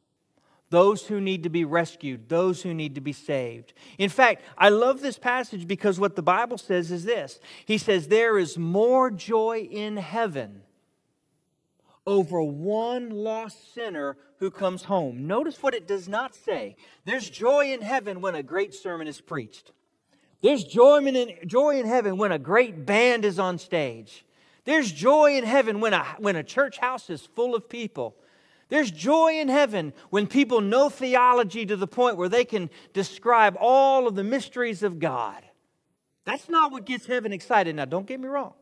those 0.70 1.06
who 1.06 1.20
need 1.20 1.44
to 1.44 1.48
be 1.48 1.64
rescued, 1.64 2.28
those 2.28 2.62
who 2.62 2.74
need 2.74 2.94
to 2.96 3.00
be 3.00 3.12
saved. 3.12 3.72
In 3.96 4.10
fact, 4.10 4.42
I 4.56 4.68
love 4.68 5.00
this 5.00 5.18
passage 5.18 5.66
because 5.66 5.98
what 5.98 6.16
the 6.16 6.22
Bible 6.22 6.58
says 6.58 6.90
is 6.90 7.04
this 7.04 7.40
He 7.64 7.78
says, 7.78 8.08
There 8.08 8.38
is 8.38 8.58
more 8.58 9.10
joy 9.10 9.68
in 9.70 9.96
heaven 9.96 10.62
over 12.06 12.42
one 12.42 13.10
lost 13.10 13.74
sinner 13.74 14.16
who 14.38 14.50
comes 14.50 14.84
home. 14.84 15.26
Notice 15.26 15.62
what 15.62 15.74
it 15.74 15.86
does 15.86 16.08
not 16.08 16.34
say. 16.34 16.76
There's 17.04 17.28
joy 17.28 17.72
in 17.72 17.82
heaven 17.82 18.20
when 18.20 18.34
a 18.34 18.42
great 18.42 18.74
sermon 18.74 19.06
is 19.06 19.20
preached. 19.20 19.72
There's 20.40 20.64
joy 20.64 20.98
in, 21.04 21.48
joy 21.48 21.80
in 21.80 21.86
heaven 21.86 22.16
when 22.16 22.30
a 22.30 22.38
great 22.38 22.86
band 22.86 23.24
is 23.24 23.38
on 23.38 23.58
stage. 23.58 24.24
There's 24.68 24.92
joy 24.92 25.38
in 25.38 25.44
heaven 25.44 25.80
when 25.80 25.94
a, 25.94 26.04
when 26.18 26.36
a 26.36 26.42
church 26.42 26.76
house 26.76 27.08
is 27.08 27.24
full 27.24 27.54
of 27.54 27.70
people. 27.70 28.14
There's 28.68 28.90
joy 28.90 29.40
in 29.40 29.48
heaven 29.48 29.94
when 30.10 30.26
people 30.26 30.60
know 30.60 30.90
theology 30.90 31.64
to 31.64 31.74
the 31.74 31.86
point 31.86 32.18
where 32.18 32.28
they 32.28 32.44
can 32.44 32.68
describe 32.92 33.56
all 33.58 34.06
of 34.06 34.14
the 34.14 34.22
mysteries 34.22 34.82
of 34.82 34.98
God. 34.98 35.42
That's 36.26 36.50
not 36.50 36.70
what 36.70 36.84
gets 36.84 37.06
heaven 37.06 37.32
excited. 37.32 37.76
Now, 37.76 37.86
don't 37.86 38.06
get 38.06 38.20
me 38.20 38.28
wrong. 38.28 38.52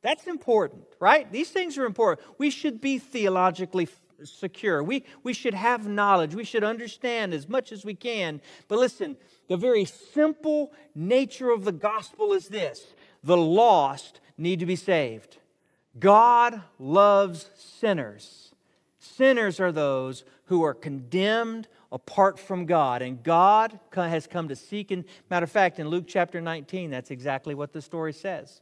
That's 0.00 0.26
important, 0.26 0.84
right? 0.98 1.30
These 1.30 1.50
things 1.50 1.76
are 1.76 1.84
important. 1.84 2.26
We 2.38 2.48
should 2.48 2.80
be 2.80 2.98
theologically 2.98 3.86
secure. 4.24 4.82
We, 4.82 5.04
we 5.24 5.34
should 5.34 5.52
have 5.52 5.86
knowledge. 5.86 6.34
We 6.34 6.44
should 6.44 6.64
understand 6.64 7.34
as 7.34 7.50
much 7.50 7.70
as 7.70 7.84
we 7.84 7.94
can. 7.94 8.40
But 8.66 8.78
listen, 8.78 9.14
the 9.46 9.58
very 9.58 9.84
simple 9.84 10.72
nature 10.94 11.50
of 11.50 11.66
the 11.66 11.72
gospel 11.72 12.32
is 12.32 12.48
this 12.48 12.94
the 13.22 13.36
lost 13.36 14.20
need 14.38 14.60
to 14.60 14.64
be 14.64 14.76
saved. 14.76 15.36
God 15.98 16.62
loves 16.78 17.50
sinners. 17.56 18.54
Sinners 18.98 19.60
are 19.60 19.72
those 19.72 20.24
who 20.44 20.62
are 20.62 20.74
condemned 20.74 21.68
apart 21.92 22.38
from 22.38 22.66
God. 22.66 23.02
And 23.02 23.22
God 23.22 23.78
has 23.94 24.26
come 24.26 24.48
to 24.48 24.56
seek. 24.56 24.90
And 24.90 25.04
matter 25.28 25.44
of 25.44 25.50
fact, 25.50 25.78
in 25.78 25.88
Luke 25.88 26.04
chapter 26.06 26.40
19, 26.40 26.90
that's 26.90 27.10
exactly 27.10 27.54
what 27.54 27.72
the 27.72 27.82
story 27.82 28.12
says. 28.12 28.60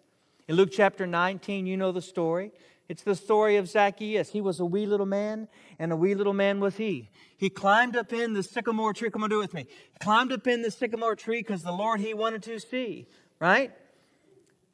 In 0.49 0.57
Luke 0.57 0.71
chapter 0.73 1.07
19, 1.07 1.67
you 1.67 1.77
know 1.77 1.93
the 1.93 2.01
story. 2.01 2.53
It's 2.89 3.03
the 3.03 3.15
story 3.15 3.57
of 3.57 3.69
Zacchaeus. 3.69 4.31
He 4.31 4.41
was 4.41 4.61
a 4.61 4.65
wee 4.65 4.87
little 4.87 5.05
man, 5.05 5.47
and 5.79 5.93
a 5.93 5.97
wee 5.97 6.15
little 6.15 6.33
man 6.33 6.59
was 6.59 6.79
he. 6.79 7.11
He 7.37 7.51
climbed 7.51 7.97
up 7.97 8.15
in 8.15 8.33
the 8.33 8.43
sycamore 8.43 8.95
tree. 8.95 9.11
Come 9.11 9.23
on, 9.23 9.29
do 9.29 9.37
it 9.37 9.43
with 9.43 9.53
me. 9.53 9.67
He 9.93 9.99
climbed 10.01 10.33
up 10.33 10.47
in 10.47 10.63
the 10.63 10.71
sycamore 10.71 11.15
tree 11.15 11.41
because 11.41 11.63
the 11.63 11.73
Lord 11.73 12.01
he 12.01 12.15
wanted 12.15 12.43
to 12.45 12.59
see, 12.59 13.07
right? 13.39 13.73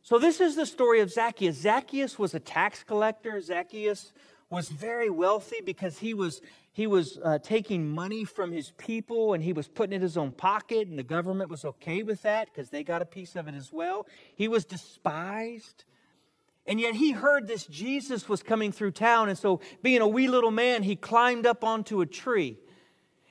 So, 0.06 0.18
this 0.18 0.38
is 0.38 0.54
the 0.54 0.66
story 0.66 1.00
of 1.00 1.10
Zacchaeus. 1.10 1.56
Zacchaeus 1.56 2.18
was 2.18 2.34
a 2.34 2.38
tax 2.38 2.84
collector. 2.84 3.40
Zacchaeus 3.40 4.12
was 4.50 4.68
very 4.68 5.08
wealthy 5.08 5.62
because 5.64 5.98
he 5.98 6.12
was, 6.12 6.42
he 6.72 6.86
was 6.86 7.18
uh, 7.24 7.38
taking 7.38 7.88
money 7.88 8.26
from 8.26 8.52
his 8.52 8.72
people 8.72 9.32
and 9.32 9.42
he 9.42 9.54
was 9.54 9.66
putting 9.66 9.94
it 9.94 9.96
in 9.96 10.02
his 10.02 10.18
own 10.18 10.30
pocket, 10.30 10.88
and 10.88 10.98
the 10.98 11.02
government 11.02 11.48
was 11.48 11.64
okay 11.64 12.02
with 12.02 12.20
that 12.20 12.52
because 12.52 12.68
they 12.68 12.84
got 12.84 13.00
a 13.00 13.06
piece 13.06 13.34
of 13.34 13.48
it 13.48 13.54
as 13.54 13.72
well. 13.72 14.06
He 14.34 14.46
was 14.46 14.66
despised. 14.66 15.84
And 16.66 16.78
yet 16.78 16.94
he 16.96 17.12
heard 17.12 17.46
this 17.46 17.64
Jesus 17.64 18.28
was 18.28 18.42
coming 18.42 18.72
through 18.72 18.90
town, 18.90 19.30
and 19.30 19.38
so 19.38 19.60
being 19.82 20.02
a 20.02 20.08
wee 20.08 20.28
little 20.28 20.50
man, 20.50 20.82
he 20.82 20.96
climbed 20.96 21.46
up 21.46 21.64
onto 21.64 22.02
a 22.02 22.06
tree. 22.06 22.58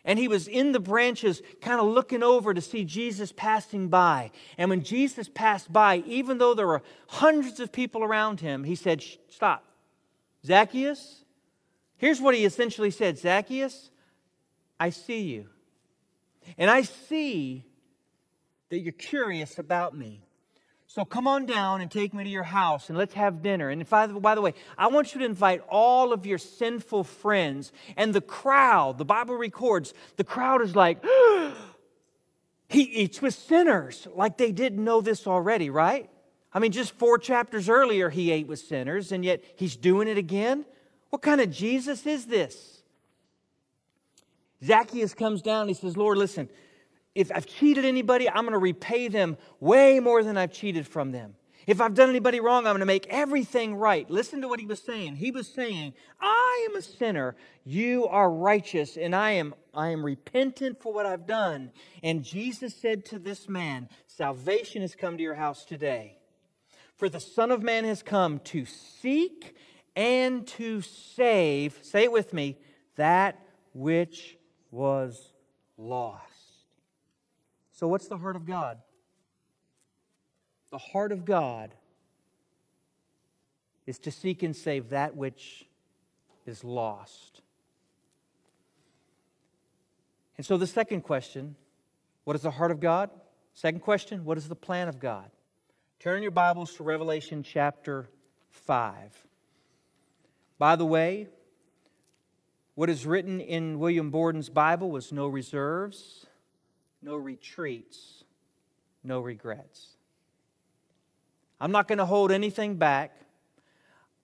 And 0.06 0.20
he 0.20 0.28
was 0.28 0.48
in 0.48 0.74
the 0.74 0.80
branches, 0.80 1.42
kind 1.62 1.80
of 1.80 1.88
looking 1.88 2.24
over 2.24 2.54
to 2.54 2.60
see 2.60 2.84
Jesus 2.84 3.32
passing 3.32 3.88
by. 3.88 4.32
And 4.58 4.70
when 4.70 4.84
Jesus 4.84 5.30
passed 5.30 5.72
by, 5.72 6.04
even 6.06 6.40
though 6.40 6.54
there 6.54 6.68
were 6.68 6.84
hundreds 7.08 7.60
of 7.62 7.72
people 7.72 8.04
around 8.04 8.42
him, 8.42 8.66
he 8.66 8.76
said, 8.76 9.04
Stop. 9.30 9.64
Zacchaeus, 10.46 11.24
here's 11.96 12.20
what 12.20 12.36
he 12.36 12.44
essentially 12.44 12.92
said 12.92 13.18
Zacchaeus, 13.18 13.92
I 14.80 14.90
see 14.90 15.22
you. 15.22 15.48
And 16.58 16.70
I 16.70 16.82
see 16.82 17.66
that 18.70 18.80
you're 18.80 18.92
curious 18.92 19.58
about 19.58 19.96
me. 19.96 20.26
So 20.94 21.04
come 21.04 21.28
on 21.28 21.48
down 21.48 21.82
and 21.82 21.90
take 21.90 22.14
me 22.14 22.24
to 22.24 22.30
your 22.30 22.44
house 22.44 22.90
and 22.90 22.96
let's 22.96 23.16
have 23.16 23.42
dinner. 23.42 23.72
And 23.72 23.84
I, 23.92 24.06
by 24.06 24.36
the 24.36 24.42
way, 24.42 24.54
I 24.78 24.90
want 24.90 25.16
you 25.16 25.22
to 25.22 25.26
invite 25.26 25.64
all 25.68 26.14
of 26.14 26.28
your 26.28 26.38
sinful 26.38 27.06
friends. 27.06 27.72
And 27.98 28.14
the 28.14 28.22
crowd, 28.22 29.00
the 29.00 29.04
Bible 29.04 29.36
records, 29.36 29.96
the 30.18 30.24
crowd 30.24 30.62
is 30.62 30.76
like, 30.76 31.04
he 32.70 32.84
eats 32.84 33.24
with 33.24 33.34
sinners, 33.34 34.08
like 34.14 34.38
they 34.38 34.52
didn't 34.52 34.84
know 34.84 35.02
this 35.02 35.26
already, 35.26 35.72
right? 35.72 36.12
I 36.54 36.60
mean, 36.60 36.72
just 36.72 36.92
four 36.92 37.18
chapters 37.18 37.70
earlier, 37.70 38.12
he 38.12 38.32
ate 38.32 38.46
with 38.46 38.60
sinners, 38.60 39.12
and 39.12 39.26
yet 39.26 39.44
he's 39.56 39.76
doing 39.76 40.08
it 40.08 40.20
again. 40.20 40.64
What 41.10 41.24
kind 41.24 41.42
of 41.42 41.50
Jesus 41.50 42.06
is 42.06 42.28
this? 42.28 42.84
Zacchaeus 44.64 45.16
comes 45.16 45.42
down. 45.42 45.70
He 45.70 45.74
says, 45.74 45.98
Lord, 45.98 46.20
listen, 46.20 46.50
if 47.16 47.32
I've 47.34 47.46
cheated 47.46 47.86
anybody, 47.86 48.30
I'm 48.30 48.44
going 48.44 48.54
to 48.54 48.58
repay 48.58 49.08
them 49.08 49.38
way 49.60 50.00
more 50.00 50.24
than 50.24 50.38
I've 50.38 50.52
cheated 50.52 50.88
from 50.88 51.12
them. 51.12 51.36
If 51.66 51.80
I've 51.80 51.94
done 51.94 52.10
anybody 52.10 52.40
wrong, 52.40 52.66
I'm 52.66 52.74
going 52.74 52.80
to 52.80 52.86
make 52.86 53.08
everything 53.08 53.76
right. 53.76 54.10
Listen 54.10 54.42
to 54.42 54.48
what 54.48 54.60
he 54.60 54.66
was 54.66 54.82
saying. 54.82 55.16
He 55.16 55.32
was 55.32 55.48
saying, 55.48 55.94
I 56.20 56.68
am 56.70 56.76
a 56.76 56.82
sinner, 56.82 57.36
you 57.64 58.06
are 58.08 58.30
righteous, 58.30 58.98
and 58.98 59.16
I 59.16 59.32
am, 59.32 59.56
I 59.74 59.90
am 59.90 60.04
repentant 60.04 60.82
for 60.82 60.92
what 60.92 61.06
I've 61.06 61.26
done. 61.26 61.72
And 62.02 62.24
Jesus 62.24 62.76
said 62.76 63.06
to 63.06 63.20
this 63.20 63.48
man, 63.48 63.88
Salvation 64.08 64.82
has 64.82 64.96
come 64.96 65.16
to 65.16 65.24
your 65.24 65.36
house 65.36 65.64
today. 65.64 66.18
For 66.98 67.08
the 67.08 67.20
Son 67.20 67.52
of 67.52 67.64
Man 67.64 67.86
has 67.86 68.04
come 68.04 68.40
to 68.40 68.66
seek 68.66 69.56
and 69.96 70.46
to 70.48 70.82
save, 70.82 71.80
say 71.82 72.04
it 72.04 72.12
with 72.12 72.34
me, 72.34 72.58
that 72.96 73.40
which 73.74 74.38
was 74.70 75.32
lost. 75.78 76.33
So, 77.74 77.88
what's 77.88 78.08
the 78.08 78.18
heart 78.18 78.36
of 78.36 78.46
God? 78.46 78.78
The 80.70 80.78
heart 80.78 81.12
of 81.12 81.26
God 81.26 81.74
is 83.86 83.98
to 84.00 84.12
seek 84.12 84.44
and 84.44 84.56
save 84.56 84.90
that 84.90 85.16
which 85.16 85.66
is 86.46 86.64
lost. 86.64 87.42
And 90.38 90.46
so, 90.46 90.56
the 90.58 90.68
second 90.68 91.02
question 91.02 91.56
what 92.26 92.36
is 92.36 92.44
the 92.44 92.52
heart 92.52 92.72
of 92.72 92.80
God? 92.80 93.10
Second 93.54 93.82
question 93.82 94.24
what 94.24 94.38
is 94.38 94.48
the 94.48 94.56
plan 94.56 94.88
of 94.88 95.00
God? 95.00 95.30
Turn 96.00 96.22
your 96.22 96.32
Bibles 96.32 96.76
to 96.76 96.84
Revelation 96.84 97.42
chapter 97.42 98.08
5. 98.52 99.26
By 100.60 100.76
the 100.76 100.86
way, 100.86 101.28
what 102.76 102.90
is 102.90 103.08
written 103.08 103.40
in 103.40 103.80
William 103.80 104.12
Borden's 104.12 104.50
Bible 104.50 104.92
was 104.92 105.12
no 105.12 105.28
reserves, 105.28 106.28
no 107.04 107.16
retreats, 107.16 108.24
no 109.04 109.20
regrets. 109.20 109.88
I'm 111.60 111.72
not 111.72 111.88
going 111.88 112.00
to 112.00 112.06
hold 112.06 112.32
anything 112.32 112.76
back. 112.76 113.16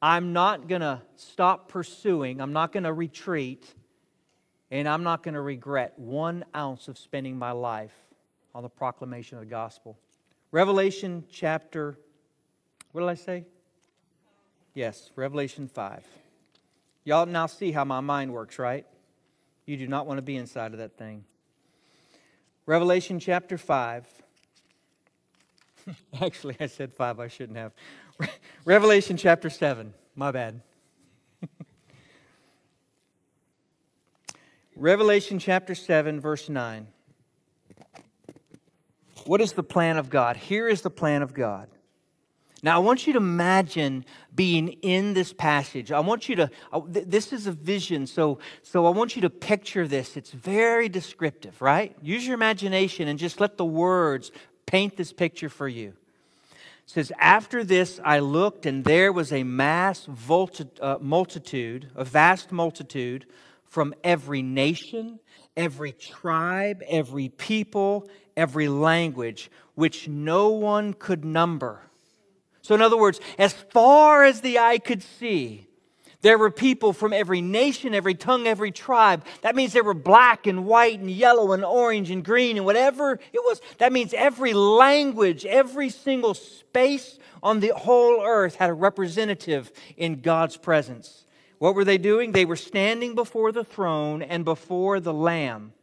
I'm 0.02 0.34
not 0.34 0.68
going 0.68 0.82
to 0.82 1.02
stop 1.16 1.70
pursuing. 1.70 2.42
I'm 2.42 2.54
not 2.54 2.72
going 2.72 2.84
to 2.84 2.94
retreat. 2.94 3.74
And 4.72 4.88
I'm 4.88 5.04
not 5.04 5.24
going 5.24 5.34
to 5.34 5.42
regret 5.42 5.98
one 5.98 6.46
ounce 6.56 6.88
of 6.88 6.98
spending 6.98 7.38
my 7.38 7.52
life 7.52 7.96
on 8.54 8.64
the 8.64 8.70
proclamation 8.70 9.38
of 9.38 9.44
the 9.44 9.50
gospel. 9.50 9.98
Revelation 10.52 11.24
chapter, 11.32 11.98
what 12.92 13.02
did 13.02 13.10
I 13.10 13.16
say? 13.16 13.46
Yes, 14.74 15.12
Revelation 15.16 15.68
5. 15.68 16.06
Y'all 17.04 17.26
now 17.26 17.48
see 17.48 17.72
how 17.72 17.84
my 17.84 18.00
mind 18.00 18.32
works, 18.32 18.60
right? 18.60 18.86
You 19.66 19.78
do 19.78 19.88
not 19.88 20.06
want 20.06 20.18
to 20.18 20.22
be 20.22 20.36
inside 20.36 20.74
of 20.74 20.80
that 20.80 20.98
thing. 20.98 21.24
Revelation 22.70 23.20
chapter 23.20 23.58
5. 23.58 24.06
Actually, 26.22 26.56
I 26.60 26.68
said 26.68 26.94
5, 26.94 27.20
I 27.20 27.28
shouldn't 27.28 27.58
have. 27.58 27.72
Revelation 28.64 29.18
chapter 29.18 29.50
7. 29.50 29.92
My 30.14 30.30
bad. 30.30 30.62
Revelation 34.76 35.40
chapter 35.40 35.74
7, 35.74 36.20
verse 36.20 36.48
9. 36.48 36.86
What 39.26 39.42
is 39.42 39.54
the 39.54 39.64
plan 39.64 39.98
of 39.98 40.12
God? 40.12 40.38
Here 40.38 40.68
is 40.68 40.84
the 40.84 40.92
plan 40.92 41.24
of 41.24 41.34
God. 41.34 41.70
Now, 42.62 42.76
I 42.76 42.80
want 42.80 43.08
you 43.08 43.14
to 43.14 43.18
imagine 43.18 44.04
being 44.36 44.70
in 44.82 45.14
this 45.14 45.32
passage. 45.32 45.92
I 45.92 46.00
want 46.02 46.28
you 46.28 46.36
to, 46.38 46.52
this 46.88 47.32
is 47.32 47.48
a 47.48 47.54
vision, 47.54 48.06
so, 48.06 48.40
so 48.64 48.86
I 48.86 48.90
want 48.90 49.16
you 49.16 49.22
to 49.22 49.30
picture 49.30 49.88
this. 49.88 50.18
It's 50.18 50.32
very 50.32 50.90
descriptive, 50.90 51.62
right? 51.62 51.96
Use 52.02 52.26
your 52.26 52.34
imagination 52.34 53.08
and 53.08 53.18
just 53.18 53.40
let 53.40 53.58
the 53.58 53.66
words 53.66 54.32
paint 54.66 54.98
this 54.98 55.14
picture 55.14 55.48
for 55.48 55.70
you. 55.70 55.94
It 56.52 56.56
says, 56.86 57.14
After 57.18 57.64
this 57.64 58.00
I 58.04 58.20
looked, 58.20 58.66
and 58.66 58.84
there 58.84 59.14
was 59.14 59.32
a 59.32 59.44
mass 59.44 60.08
uh, 60.10 60.98
multitude, 61.00 61.90
a 61.96 62.04
vast 62.04 62.52
multitude 62.52 63.26
from 63.64 63.94
every 64.04 64.42
nation, 64.42 65.20
every 65.56 65.94
tribe, 65.94 66.84
every 66.88 67.30
people, 67.30 68.10
every 68.36 68.68
language, 68.68 69.50
which 69.76 70.10
no 70.10 70.50
one 70.50 70.94
could 70.94 71.24
number 71.24 71.84
so, 72.70 72.76
in 72.76 72.84
other 72.84 72.98
words, 72.98 73.20
as 73.40 73.52
far 73.52 74.24
as 74.24 74.42
the 74.42 74.60
eye 74.60 74.78
could 74.78 75.02
see, 75.02 75.68
there 76.22 76.38
were 76.38 76.52
people 76.52 76.94
from 76.94 77.14
every 77.14 77.42
nation, 77.42 77.96
every 77.96 78.14
tongue, 78.14 78.46
every 78.46 78.70
tribe. 78.70 79.26
That 79.42 79.56
means 79.56 79.74
there 79.74 79.84
were 79.84 79.96
black 79.96 80.46
and 80.46 80.68
white 80.68 81.00
and 81.00 81.10
yellow 81.10 81.54
and 81.54 81.66
orange 81.66 82.12
and 82.12 82.24
green 82.24 82.58
and 82.58 82.68
whatever 82.68 83.14
it 83.14 83.40
was. 83.40 83.60
That 83.80 83.92
means 83.92 84.14
every 84.14 84.54
language, 84.54 85.48
every 85.48 85.90
single 85.90 86.36
space 86.36 87.18
on 87.42 87.60
the 87.60 87.74
whole 87.76 88.22
earth 88.24 88.54
had 88.54 88.70
a 88.70 88.74
representative 88.74 89.72
in 89.98 90.22
God's 90.22 90.56
presence. 90.56 91.26
What 91.58 91.74
were 91.74 91.86
they 91.86 91.98
doing? 91.98 92.34
They 92.34 92.46
were 92.46 92.56
standing 92.56 93.16
before 93.16 93.52
the 93.52 93.64
throne 93.64 94.22
and 94.22 94.46
before 94.46 95.00
the 95.00 95.12
Lamb. 95.12 95.74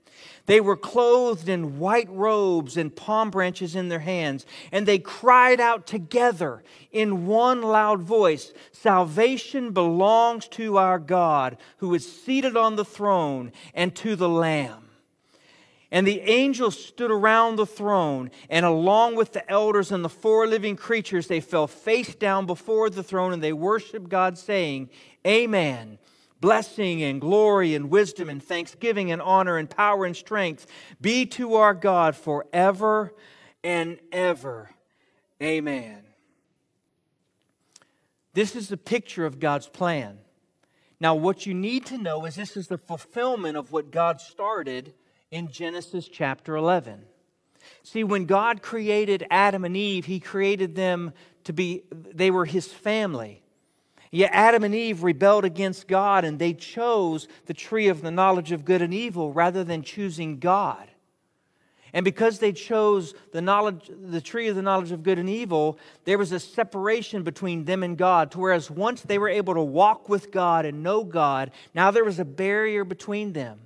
They 0.46 0.60
were 0.60 0.76
clothed 0.76 1.48
in 1.48 1.78
white 1.78 2.08
robes 2.10 2.76
and 2.76 2.94
palm 2.94 3.30
branches 3.30 3.74
in 3.74 3.88
their 3.88 4.00
hands, 4.00 4.46
and 4.70 4.86
they 4.86 4.98
cried 4.98 5.60
out 5.60 5.86
together 5.86 6.62
in 6.92 7.26
one 7.26 7.62
loud 7.62 8.02
voice 8.02 8.52
Salvation 8.72 9.72
belongs 9.72 10.46
to 10.48 10.76
our 10.78 10.98
God, 10.98 11.56
who 11.78 11.94
is 11.94 12.10
seated 12.10 12.56
on 12.56 12.76
the 12.76 12.84
throne, 12.84 13.52
and 13.74 13.94
to 13.96 14.16
the 14.16 14.28
Lamb. 14.28 14.84
And 15.90 16.06
the 16.06 16.20
angels 16.20 16.82
stood 16.82 17.10
around 17.10 17.56
the 17.56 17.66
throne, 17.66 18.30
and 18.50 18.66
along 18.66 19.14
with 19.16 19.32
the 19.32 19.48
elders 19.50 19.92
and 19.92 20.04
the 20.04 20.08
four 20.08 20.46
living 20.46 20.76
creatures, 20.76 21.26
they 21.26 21.40
fell 21.40 21.66
face 21.66 22.14
down 22.14 22.46
before 22.46 22.90
the 22.90 23.02
throne 23.02 23.32
and 23.32 23.42
they 23.42 23.52
worshiped 23.52 24.08
God, 24.08 24.36
saying, 24.36 24.90
Amen 25.26 25.98
blessing 26.40 27.02
and 27.02 27.20
glory 27.20 27.74
and 27.74 27.90
wisdom 27.90 28.28
and 28.28 28.42
thanksgiving 28.42 29.10
and 29.10 29.22
honor 29.22 29.56
and 29.56 29.68
power 29.68 30.04
and 30.04 30.16
strength 30.16 30.66
be 31.00 31.26
to 31.26 31.54
our 31.54 31.74
God 31.74 32.16
forever 32.16 33.12
and 33.64 33.98
ever. 34.12 34.70
Amen. 35.42 36.02
This 38.34 38.54
is 38.54 38.68
the 38.68 38.76
picture 38.76 39.24
of 39.24 39.40
God's 39.40 39.68
plan. 39.68 40.18
Now, 41.00 41.14
what 41.14 41.46
you 41.46 41.54
need 41.54 41.86
to 41.86 41.98
know 41.98 42.24
is 42.24 42.36
this 42.36 42.56
is 42.56 42.68
the 42.68 42.78
fulfillment 42.78 43.56
of 43.56 43.72
what 43.72 43.90
God 43.90 44.20
started 44.20 44.94
in 45.30 45.50
Genesis 45.50 46.08
chapter 46.08 46.56
11. 46.56 47.04
See, 47.82 48.04
when 48.04 48.26
God 48.26 48.62
created 48.62 49.26
Adam 49.30 49.64
and 49.64 49.76
Eve, 49.76 50.06
He 50.06 50.20
created 50.20 50.74
them 50.74 51.12
to 51.44 51.52
be, 51.52 51.82
they 51.90 52.30
were 52.30 52.44
His 52.44 52.66
family. 52.72 53.42
Yet 54.10 54.30
Adam 54.32 54.64
and 54.64 54.74
Eve 54.74 55.02
rebelled 55.02 55.44
against 55.44 55.88
God 55.88 56.24
and 56.24 56.38
they 56.38 56.52
chose 56.52 57.28
the 57.46 57.54
tree 57.54 57.88
of 57.88 58.02
the 58.02 58.10
knowledge 58.10 58.52
of 58.52 58.64
good 58.64 58.82
and 58.82 58.94
evil 58.94 59.32
rather 59.32 59.64
than 59.64 59.82
choosing 59.82 60.38
God. 60.38 60.88
And 61.92 62.04
because 62.04 62.38
they 62.40 62.52
chose 62.52 63.14
the 63.32 63.40
knowledge, 63.40 63.90
the 63.90 64.20
tree 64.20 64.48
of 64.48 64.56
the 64.56 64.62
knowledge 64.62 64.92
of 64.92 65.02
good 65.02 65.18
and 65.18 65.30
evil, 65.30 65.78
there 66.04 66.18
was 66.18 66.30
a 66.30 66.38
separation 66.38 67.22
between 67.22 67.64
them 67.64 67.82
and 67.82 67.96
God. 67.96 68.30
To 68.32 68.38
whereas 68.38 68.70
once 68.70 69.00
they 69.00 69.18
were 69.18 69.30
able 69.30 69.54
to 69.54 69.62
walk 69.62 70.08
with 70.08 70.30
God 70.30 70.66
and 70.66 70.82
know 70.82 71.04
God, 71.04 71.52
now 71.74 71.90
there 71.90 72.04
was 72.04 72.18
a 72.18 72.24
barrier 72.24 72.84
between 72.84 73.32
them. 73.32 73.60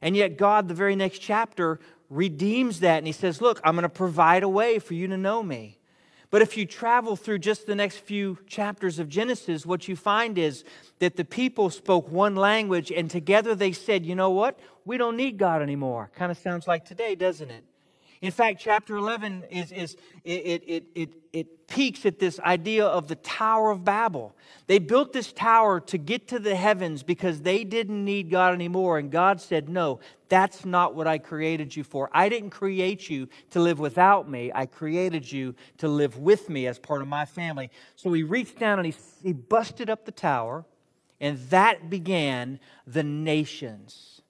And 0.00 0.16
yet 0.16 0.36
God, 0.36 0.66
the 0.66 0.74
very 0.74 0.96
next 0.96 1.20
chapter, 1.20 1.78
redeems 2.10 2.80
that 2.80 2.98
and 2.98 3.06
he 3.06 3.12
says, 3.12 3.40
Look, 3.40 3.60
I'm 3.62 3.74
going 3.74 3.84
to 3.84 3.88
provide 3.88 4.42
a 4.42 4.48
way 4.48 4.78
for 4.78 4.94
you 4.94 5.06
to 5.06 5.16
know 5.16 5.42
me. 5.42 5.78
But 6.32 6.40
if 6.40 6.56
you 6.56 6.64
travel 6.64 7.14
through 7.14 7.40
just 7.40 7.66
the 7.66 7.74
next 7.74 7.98
few 7.98 8.38
chapters 8.46 8.98
of 8.98 9.10
Genesis, 9.10 9.66
what 9.66 9.86
you 9.86 9.94
find 9.94 10.38
is 10.38 10.64
that 10.98 11.16
the 11.16 11.26
people 11.26 11.68
spoke 11.68 12.10
one 12.10 12.36
language 12.36 12.90
and 12.90 13.10
together 13.10 13.54
they 13.54 13.72
said, 13.72 14.06
you 14.06 14.14
know 14.14 14.30
what? 14.30 14.58
We 14.86 14.96
don't 14.96 15.18
need 15.18 15.36
God 15.36 15.60
anymore. 15.60 16.10
Kind 16.16 16.32
of 16.32 16.38
sounds 16.38 16.66
like 16.66 16.86
today, 16.86 17.14
doesn't 17.14 17.50
it? 17.50 17.64
In 18.22 18.30
fact, 18.30 18.60
chapter 18.60 18.96
11 18.96 19.42
is, 19.50 19.72
is 19.72 19.96
it, 20.22 20.62
it, 20.64 20.84
it, 20.94 21.12
it 21.32 21.66
peaks 21.66 22.06
at 22.06 22.20
this 22.20 22.38
idea 22.38 22.86
of 22.86 23.08
the 23.08 23.16
Tower 23.16 23.72
of 23.72 23.84
Babel. 23.84 24.36
They 24.68 24.78
built 24.78 25.12
this 25.12 25.32
tower 25.32 25.80
to 25.80 25.98
get 25.98 26.28
to 26.28 26.38
the 26.38 26.54
heavens 26.54 27.02
because 27.02 27.40
they 27.40 27.64
didn't 27.64 28.04
need 28.04 28.30
God 28.30 28.54
anymore. 28.54 28.98
And 28.98 29.10
God 29.10 29.40
said, 29.40 29.68
No, 29.68 29.98
that's 30.28 30.64
not 30.64 30.94
what 30.94 31.08
I 31.08 31.18
created 31.18 31.74
you 31.74 31.82
for. 31.82 32.10
I 32.12 32.28
didn't 32.28 32.50
create 32.50 33.10
you 33.10 33.28
to 33.50 33.58
live 33.58 33.80
without 33.80 34.30
me. 34.30 34.52
I 34.54 34.66
created 34.66 35.30
you 35.30 35.56
to 35.78 35.88
live 35.88 36.16
with 36.16 36.48
me 36.48 36.68
as 36.68 36.78
part 36.78 37.02
of 37.02 37.08
my 37.08 37.24
family. 37.24 37.70
So 37.96 38.12
he 38.12 38.22
reached 38.22 38.56
down 38.56 38.78
and 38.78 38.86
he, 38.86 38.94
he 39.20 39.32
busted 39.32 39.90
up 39.90 40.04
the 40.04 40.12
tower, 40.12 40.64
and 41.20 41.38
that 41.50 41.90
began 41.90 42.60
the 42.86 43.02
nations. 43.02 44.21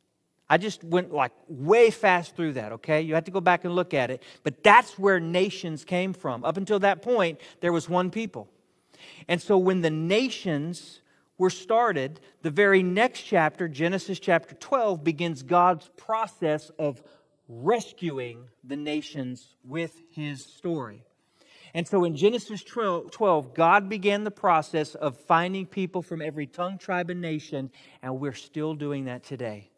I 0.52 0.58
just 0.58 0.84
went 0.84 1.14
like 1.14 1.32
way 1.48 1.90
fast 1.90 2.36
through 2.36 2.52
that, 2.52 2.72
okay? 2.72 3.00
You 3.00 3.14
have 3.14 3.24
to 3.24 3.30
go 3.30 3.40
back 3.40 3.64
and 3.64 3.74
look 3.74 3.94
at 3.94 4.10
it. 4.10 4.22
But 4.42 4.62
that's 4.62 4.98
where 4.98 5.18
nations 5.18 5.82
came 5.82 6.12
from. 6.12 6.44
Up 6.44 6.58
until 6.58 6.78
that 6.80 7.00
point, 7.00 7.40
there 7.62 7.72
was 7.72 7.88
one 7.88 8.10
people. 8.10 8.50
And 9.28 9.40
so 9.40 9.56
when 9.56 9.80
the 9.80 9.88
nations 9.88 11.00
were 11.38 11.48
started, 11.48 12.20
the 12.42 12.50
very 12.50 12.82
next 12.82 13.22
chapter, 13.22 13.66
Genesis 13.66 14.20
chapter 14.20 14.54
12, 14.54 15.02
begins 15.02 15.42
God's 15.42 15.88
process 15.96 16.70
of 16.78 17.02
rescuing 17.48 18.44
the 18.62 18.76
nations 18.76 19.56
with 19.64 20.02
his 20.10 20.44
story. 20.44 21.02
And 21.72 21.88
so 21.88 22.04
in 22.04 22.14
Genesis 22.14 22.62
12, 22.62 23.54
God 23.54 23.88
began 23.88 24.22
the 24.22 24.30
process 24.30 24.96
of 24.96 25.16
finding 25.16 25.64
people 25.64 26.02
from 26.02 26.20
every 26.20 26.46
tongue, 26.46 26.76
tribe, 26.76 27.08
and 27.08 27.22
nation, 27.22 27.70
and 28.02 28.20
we're 28.20 28.34
still 28.34 28.74
doing 28.74 29.06
that 29.06 29.22
today. 29.22 29.70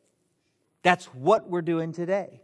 That's 0.84 1.06
what 1.06 1.48
we're 1.48 1.62
doing 1.62 1.92
today. 1.92 2.40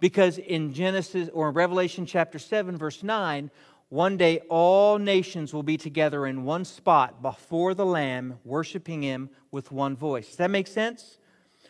Because 0.00 0.38
in 0.38 0.72
Genesis 0.72 1.28
or 1.32 1.50
in 1.50 1.54
Revelation 1.54 2.06
chapter 2.06 2.40
7, 2.40 2.76
verse 2.76 3.04
9, 3.04 3.50
one 3.90 4.16
day 4.16 4.40
all 4.48 4.98
nations 4.98 5.52
will 5.52 5.62
be 5.62 5.76
together 5.76 6.26
in 6.26 6.44
one 6.44 6.64
spot 6.64 7.22
before 7.22 7.74
the 7.74 7.84
Lamb, 7.84 8.38
worshiping 8.44 9.02
Him 9.02 9.28
with 9.50 9.70
one 9.70 9.94
voice. 9.94 10.28
Does 10.28 10.36
that 10.36 10.50
make 10.50 10.66
sense? 10.66 11.18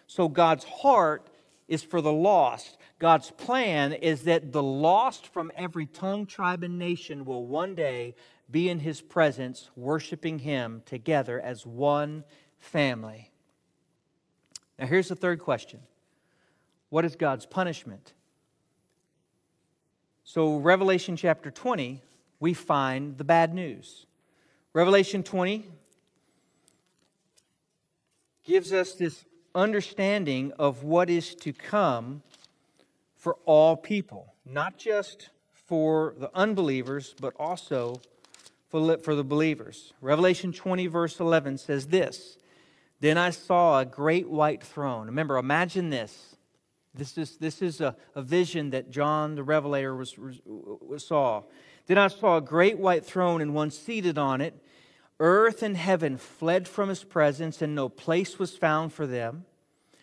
So 0.07 0.29
God's 0.29 0.65
heart 0.65 1.27
is 1.67 1.83
for 1.83 2.01
the 2.01 2.13
lost. 2.13 2.79
God's 3.01 3.33
plan 3.33 3.93
is 3.93 4.23
that 4.23 4.53
the 4.53 4.63
lost 4.63 5.27
from 5.27 5.51
every 5.57 5.87
tongue, 5.87 6.25
tribe, 6.27 6.63
and 6.63 6.79
nation 6.79 7.25
will 7.25 7.45
one 7.45 7.75
day 7.75 8.15
be 8.49 8.69
in 8.69 8.79
His 8.79 9.01
presence, 9.01 9.71
worshiping 9.75 10.39
Him 10.39 10.83
together 10.87 11.41
as 11.41 11.67
one 11.67 12.23
family. 12.61 13.33
Now, 14.79 14.87
here's 14.87 15.09
the 15.09 15.17
third 15.17 15.41
question 15.41 15.81
what 16.93 17.07
is 17.07 17.17
God's 17.17 17.47
punishment? 17.47 18.13
So, 20.25 20.59
Revelation 20.59 21.17
chapter 21.17 21.51
20, 21.51 22.03
we 22.39 22.53
find 22.53 23.17
the 23.17 23.25
bad 23.25 23.55
news. 23.55 24.05
Revelation 24.75 25.23
20 25.23 25.65
gives 28.45 28.75
us 28.75 28.93
this 28.93 29.25
understanding 29.55 30.53
of 30.59 30.85
what 30.85 31.09
is 31.09 31.35
to 31.37 31.55
come 31.55 32.23
for 33.17 33.39
all 33.47 33.75
people, 33.75 34.35
not 34.45 34.77
just 34.77 35.31
for 35.51 36.15
the 36.19 36.31
unbelievers, 36.35 37.15
but 37.19 37.33
also 37.39 38.03
for 38.69 39.15
the 39.15 39.25
believers. 39.25 39.95
Revelation 40.03 40.53
20, 40.53 40.89
verse 40.89 41.19
11 41.19 41.57
says 41.57 41.87
this 41.87 42.37
Then 43.01 43.17
I 43.17 43.31
saw 43.31 43.81
a 43.81 43.87
great 43.87 44.29
white 44.29 44.63
throne. 44.63 45.07
Remember, 45.07 45.39
imagine 45.39 45.89
this 45.89 46.32
this 46.95 47.17
is, 47.17 47.37
this 47.39 47.63
is 47.63 47.81
a, 47.81 47.97
a 48.15 48.23
vision 48.23 48.71
that 48.71 48.91
John 48.91 49.35
the 49.35 49.43
Revelator 49.43 49.97
was, 49.97 50.17
was, 50.19 51.05
saw. 51.05 51.43
Then 51.87 51.99
I 51.99 52.09
saw 52.09 52.37
a 52.37 52.43
great 52.43 52.79
white 52.79 53.05
throne 53.05 53.41
and 53.41 53.55
one 53.55 53.71
seated 53.71 54.19
on 54.19 54.41
it. 54.41 54.55
Earth 55.19 55.63
and 55.63 55.77
heaven 55.77 56.19
fled 56.19 56.67
from 56.69 56.89
his 56.89 57.05
presence, 57.05 57.63
and 57.63 57.75
no 57.75 57.89
place 57.89 58.39
was 58.39 58.57
found 58.57 58.93
for 58.93 59.07
them. 59.07 59.45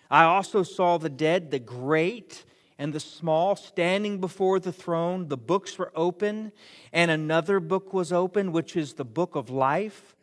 I 0.09 0.23
also 0.23 0.63
saw 0.63 0.97
the 0.97 1.09
dead, 1.09 1.51
the 1.51 1.59
great 1.59 2.45
and 2.79 2.93
the 2.93 2.99
small, 2.99 3.55
standing 3.55 4.19
before 4.19 4.59
the 4.59 4.71
throne. 4.71 5.27
The 5.27 5.37
books 5.37 5.77
were 5.77 5.91
open, 5.93 6.53
and 6.93 7.11
another 7.11 7.59
book 7.59 7.93
was 7.93 8.13
open, 8.13 8.53
which 8.53 8.77
is 8.77 8.93
the 8.93 9.05
book 9.05 9.35
of 9.35 9.49
life. 9.49 10.15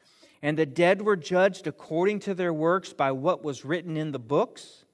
And 0.42 0.56
the 0.56 0.66
dead 0.66 1.02
were 1.02 1.16
judged 1.16 1.66
according 1.66 2.20
to 2.20 2.34
their 2.34 2.52
works 2.52 2.92
by 2.92 3.12
what 3.12 3.44
was 3.44 3.64
written 3.64 3.96
in 3.96 4.12
the 4.12 4.18
books. 4.18 4.85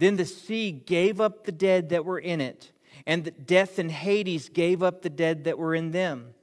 Then 0.00 0.16
the 0.16 0.24
sea 0.24 0.72
gave 0.72 1.20
up 1.20 1.44
the 1.44 1.52
dead 1.52 1.90
that 1.90 2.06
were 2.06 2.18
in 2.18 2.40
it, 2.40 2.72
and 3.06 3.30
death 3.46 3.78
and 3.78 3.92
Hades 3.92 4.48
gave 4.48 4.82
up 4.82 5.02
the 5.02 5.10
dead 5.10 5.44
that 5.44 5.58
were 5.58 5.74
in 5.74 5.90
them. 5.90 6.34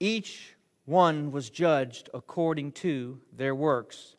Each 0.00 0.54
one 0.86 1.30
was 1.30 1.50
judged 1.50 2.08
according 2.14 2.72
to 2.72 3.20
their 3.30 3.54
works. 3.54 4.16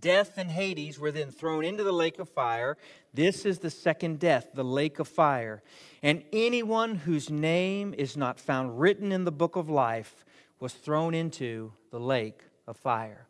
Death 0.00 0.38
and 0.38 0.52
Hades 0.52 1.00
were 1.00 1.10
then 1.10 1.32
thrown 1.32 1.64
into 1.64 1.82
the 1.82 1.90
lake 1.90 2.20
of 2.20 2.28
fire. 2.28 2.78
This 3.12 3.44
is 3.44 3.58
the 3.58 3.70
second 3.70 4.20
death, 4.20 4.50
the 4.54 4.62
lake 4.62 5.00
of 5.00 5.08
fire. 5.08 5.60
And 6.00 6.22
anyone 6.32 6.94
whose 6.94 7.28
name 7.28 7.92
is 7.98 8.16
not 8.16 8.38
found 8.38 8.78
written 8.78 9.10
in 9.10 9.24
the 9.24 9.32
book 9.32 9.56
of 9.56 9.68
life 9.68 10.24
was 10.60 10.74
thrown 10.74 11.12
into 11.12 11.72
the 11.90 11.98
lake 11.98 12.44
of 12.68 12.76
fire. 12.76 13.26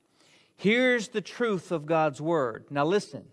Here's 0.54 1.08
the 1.08 1.22
truth 1.22 1.72
of 1.72 1.86
God's 1.86 2.20
word. 2.20 2.66
Now, 2.68 2.84
listen, 2.84 3.24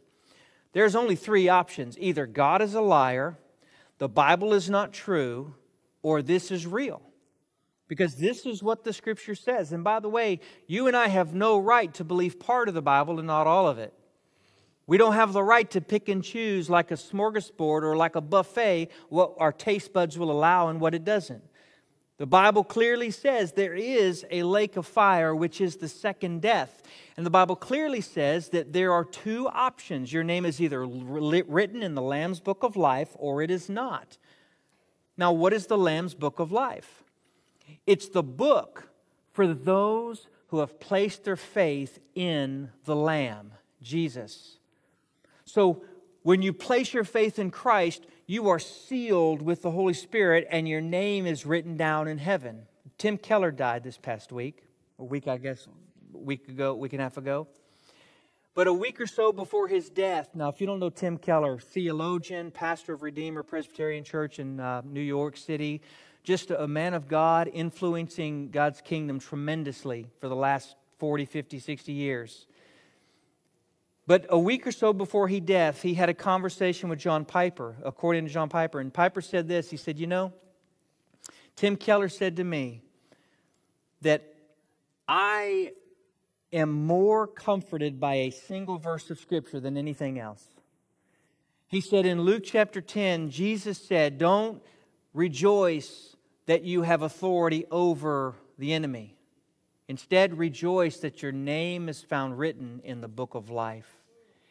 there's 0.78 0.96
only 0.96 1.16
three 1.16 1.50
options 1.50 1.98
either 2.00 2.28
God 2.28 2.62
is 2.62 2.76
a 2.76 2.82
liar, 2.82 3.36
the 3.98 4.08
Bible 4.08 4.54
is 4.54 4.70
not 4.70 4.94
true, 4.94 5.56
or 6.04 6.22
this 6.22 6.52
is 6.52 6.68
real. 6.68 7.02
Because 7.88 8.14
this 8.18 8.46
is 8.46 8.62
what 8.62 8.84
the 8.84 8.94
scripture 8.94 9.34
says. 9.34 9.72
And 9.72 9.84
by 9.84 10.00
the 10.00 10.08
way, 10.08 10.40
you 10.68 10.86
and 10.86 10.96
I 10.96 11.08
have 11.08 11.34
no 11.34 11.58
right 11.58 11.92
to 11.96 12.04
believe 12.04 12.40
part 12.40 12.68
of 12.68 12.76
the 12.76 12.84
Bible 12.84 13.18
and 13.18 13.26
not 13.26 13.48
all 13.48 13.68
of 13.68 13.80
it. 13.80 13.92
We 14.86 15.00
don't 15.00 15.14
have 15.14 15.34
the 15.34 15.42
right 15.42 15.68
to 15.72 15.82
pick 15.82 16.10
and 16.10 16.24
choose 16.24 16.70
like 16.70 16.92
a 16.92 16.96
smorgasbord 16.96 17.82
or 17.82 17.98
like 17.98 18.16
a 18.16 18.22
buffet 18.22 18.90
what 19.10 19.34
our 19.40 19.52
taste 19.52 19.94
buds 19.94 20.16
will 20.20 20.30
allow 20.30 20.68
and 20.68 20.80
what 20.80 20.94
it 20.94 21.04
doesn't. 21.04 21.44
The 22.18 22.26
Bible 22.26 22.64
clearly 22.64 23.12
says 23.12 23.52
there 23.52 23.76
is 23.76 24.26
a 24.32 24.42
lake 24.42 24.76
of 24.76 24.88
fire, 24.88 25.36
which 25.36 25.62
is 25.62 25.78
the 25.78 25.88
second 25.88 26.42
death. 26.42 26.82
And 27.16 27.26
the 27.26 27.32
Bible 27.32 27.56
clearly 27.56 28.02
says 28.02 28.50
that 28.50 28.74
there 28.74 28.92
are 28.92 29.06
two 29.06 29.48
options. 29.50 30.12
Your 30.12 30.24
name 30.24 30.46
is 30.46 30.60
either 30.60 30.84
written 30.84 31.84
in 31.84 31.94
the 31.94 32.02
Lamb's 32.02 32.40
book 32.40 32.64
of 32.64 32.76
life 32.76 33.10
or 33.16 33.44
it 33.44 33.52
is 33.52 33.70
not. 33.70 34.18
Now, 35.16 35.32
what 35.32 35.54
is 35.54 35.68
the 35.68 35.78
Lamb's 35.78 36.16
book 36.16 36.40
of 36.40 36.52
life? 36.52 37.04
It's 37.86 38.10
the 38.10 38.24
book 38.24 38.90
for 39.32 39.48
those 39.48 40.28
who 40.48 40.60
have 40.60 40.80
placed 40.80 41.24
their 41.24 41.36
faith 41.36 42.00
in 42.16 42.70
the 42.86 42.96
Lamb, 42.96 43.52
Jesus. 43.82 44.58
So 45.46 45.84
when 46.24 46.42
you 46.42 46.52
place 46.52 46.94
your 46.94 47.04
faith 47.04 47.38
in 47.38 47.52
Christ, 47.52 48.06
you 48.28 48.50
are 48.50 48.60
sealed 48.60 49.42
with 49.42 49.62
the 49.62 49.72
Holy 49.72 49.94
Spirit 49.94 50.46
and 50.52 50.68
your 50.68 50.82
name 50.82 51.26
is 51.26 51.46
written 51.46 51.78
down 51.78 52.10
in 52.10 52.18
heaven. 52.18 52.64
Tim 52.98 53.18
Keller 53.18 53.52
died 53.52 53.84
this 53.84 53.98
past 53.98 54.34
week, 54.34 54.64
a 55.00 55.06
week, 55.06 55.30
I 55.30 55.38
guess, 55.38 55.66
a 56.14 56.18
week 56.18 56.50
ago, 56.50 56.76
week 56.76 56.92
and 56.92 57.02
a 57.02 57.06
half 57.06 57.16
ago. 57.16 57.48
But 58.54 58.68
a 58.68 58.74
week 58.74 59.00
or 59.00 59.08
so 59.08 59.32
before 59.32 59.70
his 59.70 59.90
death, 59.90 60.30
now, 60.34 60.50
if 60.50 60.60
you 60.60 60.68
don't 60.68 60.80
know 60.80 60.90
Tim 60.90 61.18
Keller, 61.18 61.58
theologian, 61.58 62.52
pastor 62.52 62.94
of 62.94 63.02
Redeemer 63.02 63.44
Presbyterian 63.44 64.04
Church 64.04 64.40
in 64.40 64.60
uh, 64.60 64.82
New 64.84 65.00
York 65.00 65.38
City, 65.38 65.82
just 66.24 66.52
a 66.52 66.68
man 66.68 66.94
of 66.94 67.08
God 67.08 67.50
influencing 67.54 68.50
God's 68.50 68.82
kingdom 68.82 69.20
tremendously 69.20 70.08
for 70.20 70.28
the 70.28 70.36
last 70.36 70.76
40, 70.98 71.24
50, 71.24 71.60
60 71.60 71.94
years. 71.94 72.48
But 74.08 74.26
a 74.30 74.40
week 74.40 74.66
or 74.66 74.72
so 74.72 74.94
before 74.94 75.28
he 75.28 75.42
death, 75.42 75.82
he 75.82 75.94
had 75.94 76.08
a 76.08 76.14
conversation 76.14 76.88
with 76.88 76.98
John 76.98 77.26
Piper, 77.26 77.76
according 77.84 78.26
to 78.26 78.32
John 78.32 78.48
Piper. 78.48 78.80
And 78.80 78.94
Piper 78.94 79.20
said 79.20 79.50
this 79.50 79.70
He 79.70 79.78
said, 79.78 80.00
You 80.00 80.08
know, 80.08 80.34
Tim 81.58 81.76
Keller 81.76 82.08
said 82.08 82.38
to 82.38 82.44
me 82.44 82.82
that 84.02 84.34
I 85.08 85.74
am 86.54 86.72
more 86.72 87.28
comforted 87.28 88.00
by 88.00 88.16
a 88.16 88.30
single 88.30 88.78
verse 88.78 89.10
of 89.10 89.20
Scripture 89.20 89.60
than 89.60 89.78
anything 89.78 90.18
else. 90.18 90.46
He 91.68 91.82
said 91.82 92.06
in 92.06 92.22
Luke 92.22 92.44
chapter 92.46 92.80
10, 92.80 93.30
Jesus 93.30 93.78
said, 93.78 94.18
Don't 94.18 94.64
rejoice 95.14 96.16
that 96.46 96.64
you 96.64 96.84
have 96.84 97.02
authority 97.02 97.66
over 97.70 98.36
the 98.58 98.72
enemy. 98.72 99.17
Instead, 99.88 100.38
rejoice 100.38 100.98
that 100.98 101.22
your 101.22 101.32
name 101.32 101.88
is 101.88 102.02
found 102.02 102.38
written 102.38 102.82
in 102.84 103.02
the 103.02 103.08
book 103.08 103.36
of 103.36 103.50
life. 103.50 103.98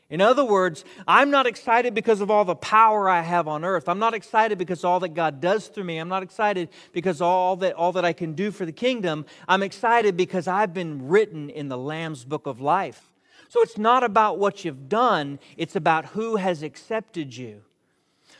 In 0.08 0.20
other 0.20 0.44
words, 0.44 0.84
I'm 1.08 1.30
not 1.30 1.46
excited 1.46 1.92
because 1.92 2.20
of 2.20 2.30
all 2.30 2.44
the 2.44 2.54
power 2.54 3.08
I 3.08 3.22
have 3.22 3.48
on 3.48 3.64
earth. 3.64 3.88
I'm 3.88 3.98
not 3.98 4.14
excited 4.14 4.56
because 4.56 4.84
all 4.84 5.00
that 5.00 5.14
God 5.14 5.40
does 5.40 5.66
through 5.66 5.84
me. 5.84 5.98
I'm 5.98 6.08
not 6.08 6.22
excited 6.22 6.68
because 6.92 7.20
all 7.20 7.56
that 7.56 7.74
all 7.74 7.92
that 7.92 8.04
I 8.04 8.12
can 8.12 8.34
do 8.34 8.52
for 8.52 8.64
the 8.64 8.72
kingdom. 8.72 9.26
I'm 9.48 9.64
excited 9.64 10.16
because 10.16 10.46
I've 10.46 10.72
been 10.72 11.08
written 11.08 11.50
in 11.50 11.68
the 11.68 11.76
Lamb's 11.76 12.24
book 12.24 12.46
of 12.46 12.60
life. 12.60 13.12
So 13.48 13.62
it's 13.62 13.78
not 13.78 14.04
about 14.04 14.38
what 14.38 14.64
you've 14.64 14.88
done, 14.88 15.38
it's 15.56 15.76
about 15.76 16.06
who 16.06 16.36
has 16.36 16.62
accepted 16.62 17.36
you. 17.36 17.62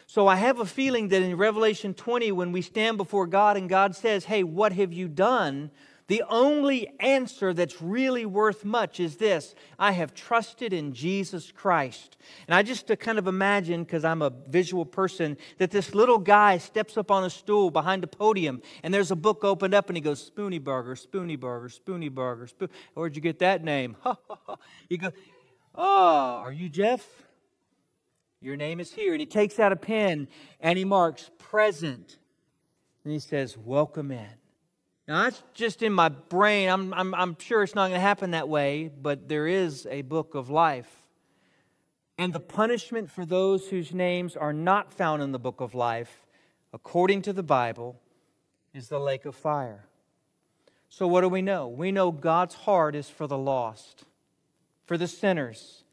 So 0.06 0.28
I 0.28 0.37
have 0.37 0.61
a 0.61 0.66
feeling 0.66 1.09
that 1.09 1.22
in 1.22 1.37
Revelation 1.37 1.94
20, 1.94 2.30
when 2.32 2.52
we 2.52 2.62
stand 2.62 2.96
before 2.96 3.26
God 3.26 3.56
and 3.56 3.68
God 3.68 3.96
says, 3.96 4.24
Hey, 4.24 4.44
what 4.44 4.72
have 4.72 4.92
you 4.92 5.09
done? 5.09 5.70
The 6.08 6.22
only 6.28 6.88
answer 7.00 7.52
that's 7.52 7.82
really 7.82 8.24
worth 8.24 8.64
much 8.64 9.00
is 9.00 9.16
this 9.16 9.56
I 9.76 9.90
have 9.92 10.14
trusted 10.14 10.72
in 10.72 10.92
Jesus 10.92 11.50
Christ. 11.50 12.16
And 12.46 12.54
I 12.54 12.62
just 12.62 12.86
to 12.86 12.96
kind 12.96 13.18
of 13.18 13.26
imagine, 13.26 13.82
because 13.82 14.04
I'm 14.04 14.22
a 14.22 14.30
visual 14.48 14.84
person, 14.84 15.36
that 15.58 15.72
this 15.72 15.94
little 15.94 16.18
guy 16.18 16.58
steps 16.58 16.96
up 16.96 17.10
on 17.10 17.24
a 17.24 17.30
stool 17.30 17.72
behind 17.72 18.04
a 18.04 18.06
podium 18.06 18.62
and 18.84 18.94
there's 18.94 19.10
a 19.10 19.16
book 19.16 19.42
opened 19.42 19.74
up 19.74 19.88
and 19.88 19.96
he 19.96 20.00
goes, 20.00 20.22
Spoony 20.22 20.58
Burger, 20.58 20.94
Spoony 20.94 21.34
Burger, 21.34 21.68
Spoony 21.68 22.08
Burger. 22.08 22.46
Spoon. 22.46 22.70
Where'd 22.94 23.16
you 23.16 23.22
get 23.22 23.40
that 23.40 23.64
name? 23.64 23.96
you 24.88 24.98
go, 24.98 25.10
Oh, 25.74 26.40
are 26.44 26.52
you 26.52 26.68
Jeff? 26.68 27.04
Your 28.40 28.56
name 28.56 28.78
is 28.78 28.92
here. 28.92 29.12
And 29.12 29.20
he 29.20 29.26
takes 29.26 29.58
out 29.58 29.72
a 29.72 29.76
pen 29.76 30.28
and 30.60 30.78
he 30.78 30.84
marks 30.84 31.30
present. 31.38 32.18
And 33.02 33.12
he 33.12 33.18
says, 33.18 33.58
Welcome 33.58 34.12
in. 34.12 34.45
Now, 35.08 35.22
that's 35.22 35.42
just 35.54 35.82
in 35.82 35.92
my 35.92 36.08
brain. 36.08 36.68
I'm, 36.68 36.92
I'm, 36.92 37.14
I'm 37.14 37.36
sure 37.38 37.62
it's 37.62 37.74
not 37.74 37.88
going 37.88 37.98
to 37.98 38.00
happen 38.00 38.32
that 38.32 38.48
way, 38.48 38.90
but 39.00 39.28
there 39.28 39.46
is 39.46 39.86
a 39.88 40.02
book 40.02 40.34
of 40.34 40.50
life. 40.50 40.90
And 42.18 42.32
the 42.32 42.40
punishment 42.40 43.10
for 43.10 43.24
those 43.24 43.68
whose 43.68 43.92
names 43.94 44.36
are 44.36 44.52
not 44.52 44.92
found 44.92 45.22
in 45.22 45.32
the 45.32 45.38
book 45.38 45.60
of 45.60 45.74
life, 45.74 46.26
according 46.72 47.22
to 47.22 47.32
the 47.32 47.42
Bible, 47.42 48.00
is 48.74 48.88
the 48.88 48.98
lake 48.98 49.26
of 49.26 49.36
fire. 49.36 49.84
So, 50.88 51.06
what 51.06 51.20
do 51.20 51.28
we 51.28 51.42
know? 51.42 51.68
We 51.68 51.92
know 51.92 52.10
God's 52.10 52.54
heart 52.54 52.94
is 52.94 53.08
for 53.08 53.26
the 53.26 53.38
lost, 53.38 54.04
for 54.86 54.96
the 54.96 55.08
sinners, 55.08 55.84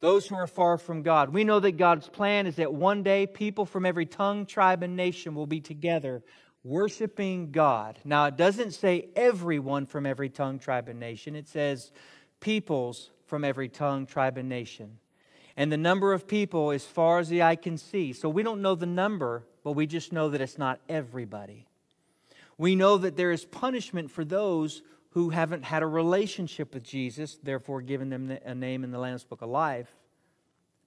those 0.00 0.26
who 0.26 0.34
are 0.34 0.46
far 0.46 0.78
from 0.78 1.02
God. 1.02 1.32
We 1.32 1.44
know 1.44 1.60
that 1.60 1.72
God's 1.72 2.08
plan 2.08 2.46
is 2.46 2.56
that 2.56 2.72
one 2.72 3.02
day 3.02 3.26
people 3.26 3.66
from 3.66 3.84
every 3.86 4.06
tongue, 4.06 4.46
tribe, 4.46 4.82
and 4.82 4.96
nation 4.96 5.34
will 5.34 5.46
be 5.46 5.60
together 5.60 6.22
worshiping 6.66 7.52
God. 7.52 7.98
Now, 8.04 8.26
it 8.26 8.36
doesn't 8.36 8.72
say 8.72 9.08
everyone 9.14 9.86
from 9.86 10.04
every 10.04 10.28
tongue, 10.28 10.58
tribe, 10.58 10.88
and 10.88 10.98
nation, 10.98 11.36
it 11.36 11.46
says 11.46 11.92
peoples 12.40 13.10
from 13.26 13.44
every 13.44 13.68
tongue, 13.68 14.06
tribe, 14.06 14.36
and 14.36 14.48
nation. 14.48 14.98
And 15.56 15.70
the 15.70 15.76
number 15.76 16.12
of 16.12 16.26
people 16.26 16.72
as 16.72 16.84
far 16.84 17.18
as 17.18 17.28
the 17.28 17.42
eye 17.42 17.56
can 17.56 17.78
see. 17.78 18.12
So 18.12 18.28
we 18.28 18.42
don't 18.42 18.62
know 18.62 18.74
the 18.74 18.84
number, 18.84 19.46
but 19.62 19.72
we 19.72 19.86
just 19.86 20.12
know 20.12 20.28
that 20.30 20.40
it's 20.40 20.58
not 20.58 20.80
everybody. 20.88 21.66
We 22.58 22.74
know 22.74 22.98
that 22.98 23.16
there 23.16 23.32
is 23.32 23.44
punishment 23.44 24.10
for 24.10 24.24
those 24.24 24.82
who 25.10 25.30
haven't 25.30 25.64
had 25.64 25.82
a 25.82 25.86
relationship 25.86 26.74
with 26.74 26.82
Jesus, 26.82 27.38
therefore 27.42 27.80
giving 27.80 28.10
them 28.10 28.36
a 28.44 28.54
name 28.54 28.84
in 28.84 28.90
the 28.90 28.98
Lamb's 28.98 29.24
Book 29.24 29.40
of 29.40 29.48
Life. 29.48 29.88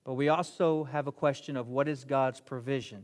But 0.04 0.14
we 0.14 0.30
also 0.30 0.84
have 0.86 1.08
a 1.08 1.12
question 1.12 1.58
of 1.58 1.68
what 1.68 1.88
is 1.88 2.04
God's 2.04 2.40
provision? 2.40 3.04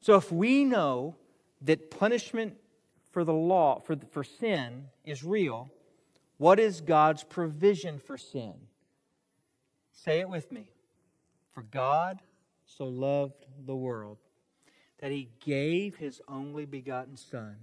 So 0.00 0.14
if 0.14 0.30
we 0.30 0.64
know 0.64 1.16
that 1.62 1.90
punishment 1.90 2.54
for 3.10 3.24
the 3.24 3.32
law, 3.32 3.80
for, 3.80 3.96
for 4.10 4.24
sin, 4.24 4.86
is 5.04 5.24
real, 5.24 5.70
what 6.36 6.60
is 6.60 6.80
God's 6.80 7.24
provision 7.24 7.98
for 7.98 8.16
sin? 8.16 8.54
Say 9.92 10.20
it 10.20 10.28
with 10.28 10.52
me. 10.52 10.70
For 11.52 11.62
God 11.62 12.20
so 12.64 12.84
loved 12.84 13.46
the 13.66 13.74
world 13.74 14.18
that 15.00 15.10
he 15.10 15.28
gave 15.44 15.96
his 15.96 16.20
only 16.28 16.64
begotten 16.64 17.16
Son, 17.16 17.56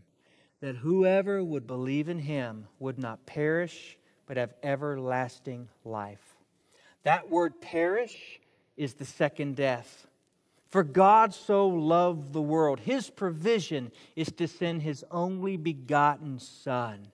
that 0.61 0.75
whoever 0.75 1.43
would 1.43 1.67
believe 1.67 2.09
in 2.09 2.19
him 2.19 2.67
would 2.79 2.97
not 2.97 3.25
perish, 3.25 3.97
but 4.25 4.37
have 4.37 4.53
everlasting 4.63 5.69
life. 5.83 6.35
That 7.03 7.29
word 7.29 7.61
perish 7.61 8.39
is 8.75 8.95
the 8.95 9.05
second 9.05 9.55
death. 9.55 10.07
For 10.75 10.83
God 10.83 11.33
so 11.33 11.69
loved 11.69 12.33
the 12.33 12.41
world. 12.41 12.81
His 12.81 13.09
provision 13.09 13.93
is 14.17 14.29
to 14.33 14.45
send 14.45 14.81
His 14.81 15.05
only 15.09 15.55
begotten 15.55 16.37
Son. 16.37 17.07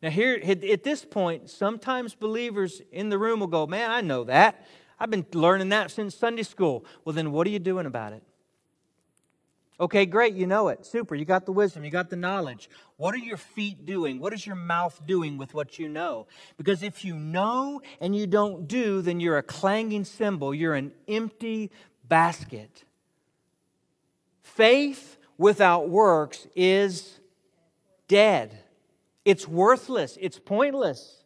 Now, 0.00 0.10
here 0.10 0.40
at 0.44 0.84
this 0.84 1.04
point, 1.04 1.50
sometimes 1.50 2.14
believers 2.14 2.80
in 2.92 3.08
the 3.08 3.18
room 3.18 3.40
will 3.40 3.48
go, 3.48 3.66
Man, 3.66 3.90
I 3.90 4.02
know 4.02 4.22
that. 4.22 4.64
I've 5.00 5.10
been 5.10 5.26
learning 5.32 5.70
that 5.70 5.90
since 5.90 6.14
Sunday 6.14 6.44
school. 6.44 6.84
Well, 7.04 7.12
then 7.12 7.32
what 7.32 7.44
are 7.48 7.50
you 7.50 7.58
doing 7.58 7.86
about 7.86 8.12
it? 8.12 8.22
Okay, 9.80 10.06
great, 10.06 10.34
you 10.34 10.46
know 10.46 10.68
it. 10.68 10.86
Super, 10.86 11.16
you 11.16 11.24
got 11.24 11.44
the 11.44 11.50
wisdom, 11.50 11.82
you 11.82 11.90
got 11.90 12.10
the 12.10 12.16
knowledge. 12.16 12.70
What 12.98 13.16
are 13.16 13.18
your 13.18 13.36
feet 13.36 13.84
doing? 13.84 14.20
What 14.20 14.32
is 14.32 14.46
your 14.46 14.54
mouth 14.54 15.00
doing 15.08 15.38
with 15.38 15.54
what 15.54 15.76
you 15.76 15.88
know? 15.88 16.28
Because 16.56 16.84
if 16.84 17.04
you 17.04 17.16
know 17.16 17.82
and 18.00 18.14
you 18.14 18.28
don't 18.28 18.68
do, 18.68 19.02
then 19.02 19.18
you're 19.18 19.38
a 19.38 19.42
clanging 19.42 20.04
cymbal, 20.04 20.54
you're 20.54 20.74
an 20.74 20.92
empty 21.08 21.72
basket. 22.04 22.84
Faith 24.54 25.18
without 25.36 25.88
works 25.88 26.46
is 26.56 27.20
dead. 28.08 28.58
It's 29.24 29.46
worthless, 29.46 30.18
it's 30.20 30.38
pointless. 30.38 31.22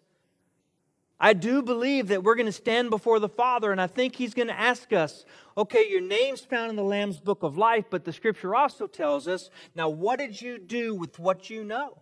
I 1.18 1.34
do 1.34 1.62
believe 1.62 2.08
that 2.08 2.24
we're 2.24 2.34
going 2.34 2.46
to 2.46 2.52
stand 2.52 2.90
before 2.90 3.20
the 3.20 3.28
Father, 3.28 3.70
and 3.70 3.80
I 3.80 3.86
think 3.86 4.16
He's 4.16 4.34
going 4.34 4.48
to 4.48 4.58
ask 4.58 4.92
us, 4.92 5.24
okay, 5.56 5.88
your 5.88 6.00
name's 6.00 6.40
found 6.40 6.70
in 6.70 6.76
the 6.76 6.82
Lamb's 6.82 7.20
book 7.20 7.44
of 7.44 7.56
life, 7.56 7.84
but 7.88 8.04
the 8.04 8.12
scripture 8.12 8.54
also 8.56 8.88
tells 8.88 9.28
us, 9.28 9.48
now 9.76 9.88
what 9.88 10.18
did 10.18 10.42
you 10.42 10.58
do 10.58 10.94
with 10.94 11.18
what 11.18 11.48
you 11.48 11.62
know? 11.62 11.98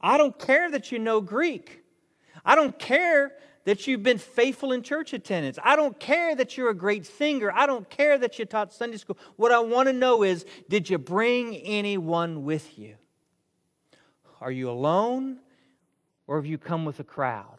I 0.00 0.18
don't 0.18 0.38
care 0.38 0.70
that 0.70 0.92
you 0.92 0.98
know 0.98 1.22
Greek. 1.22 1.82
I 2.44 2.54
don't 2.54 2.78
care 2.78 3.32
that 3.64 3.86
you've 3.86 4.02
been 4.02 4.18
faithful 4.18 4.72
in 4.72 4.82
church 4.82 5.12
attendance. 5.12 5.58
I 5.62 5.76
don't 5.76 5.98
care 5.98 6.34
that 6.34 6.56
you're 6.56 6.70
a 6.70 6.74
great 6.74 7.06
singer. 7.06 7.52
I 7.54 7.66
don't 7.66 7.88
care 7.90 8.16
that 8.18 8.38
you 8.38 8.44
taught 8.44 8.72
Sunday 8.72 8.96
school. 8.96 9.18
What 9.36 9.52
I 9.52 9.58
want 9.58 9.88
to 9.88 9.92
know 9.92 10.22
is 10.22 10.46
did 10.68 10.88
you 10.88 10.98
bring 10.98 11.56
anyone 11.56 12.44
with 12.44 12.78
you? 12.78 12.94
Are 14.40 14.52
you 14.52 14.70
alone 14.70 15.38
or 16.26 16.36
have 16.36 16.46
you 16.46 16.58
come 16.58 16.84
with 16.84 17.00
a 17.00 17.04
crowd? 17.04 17.57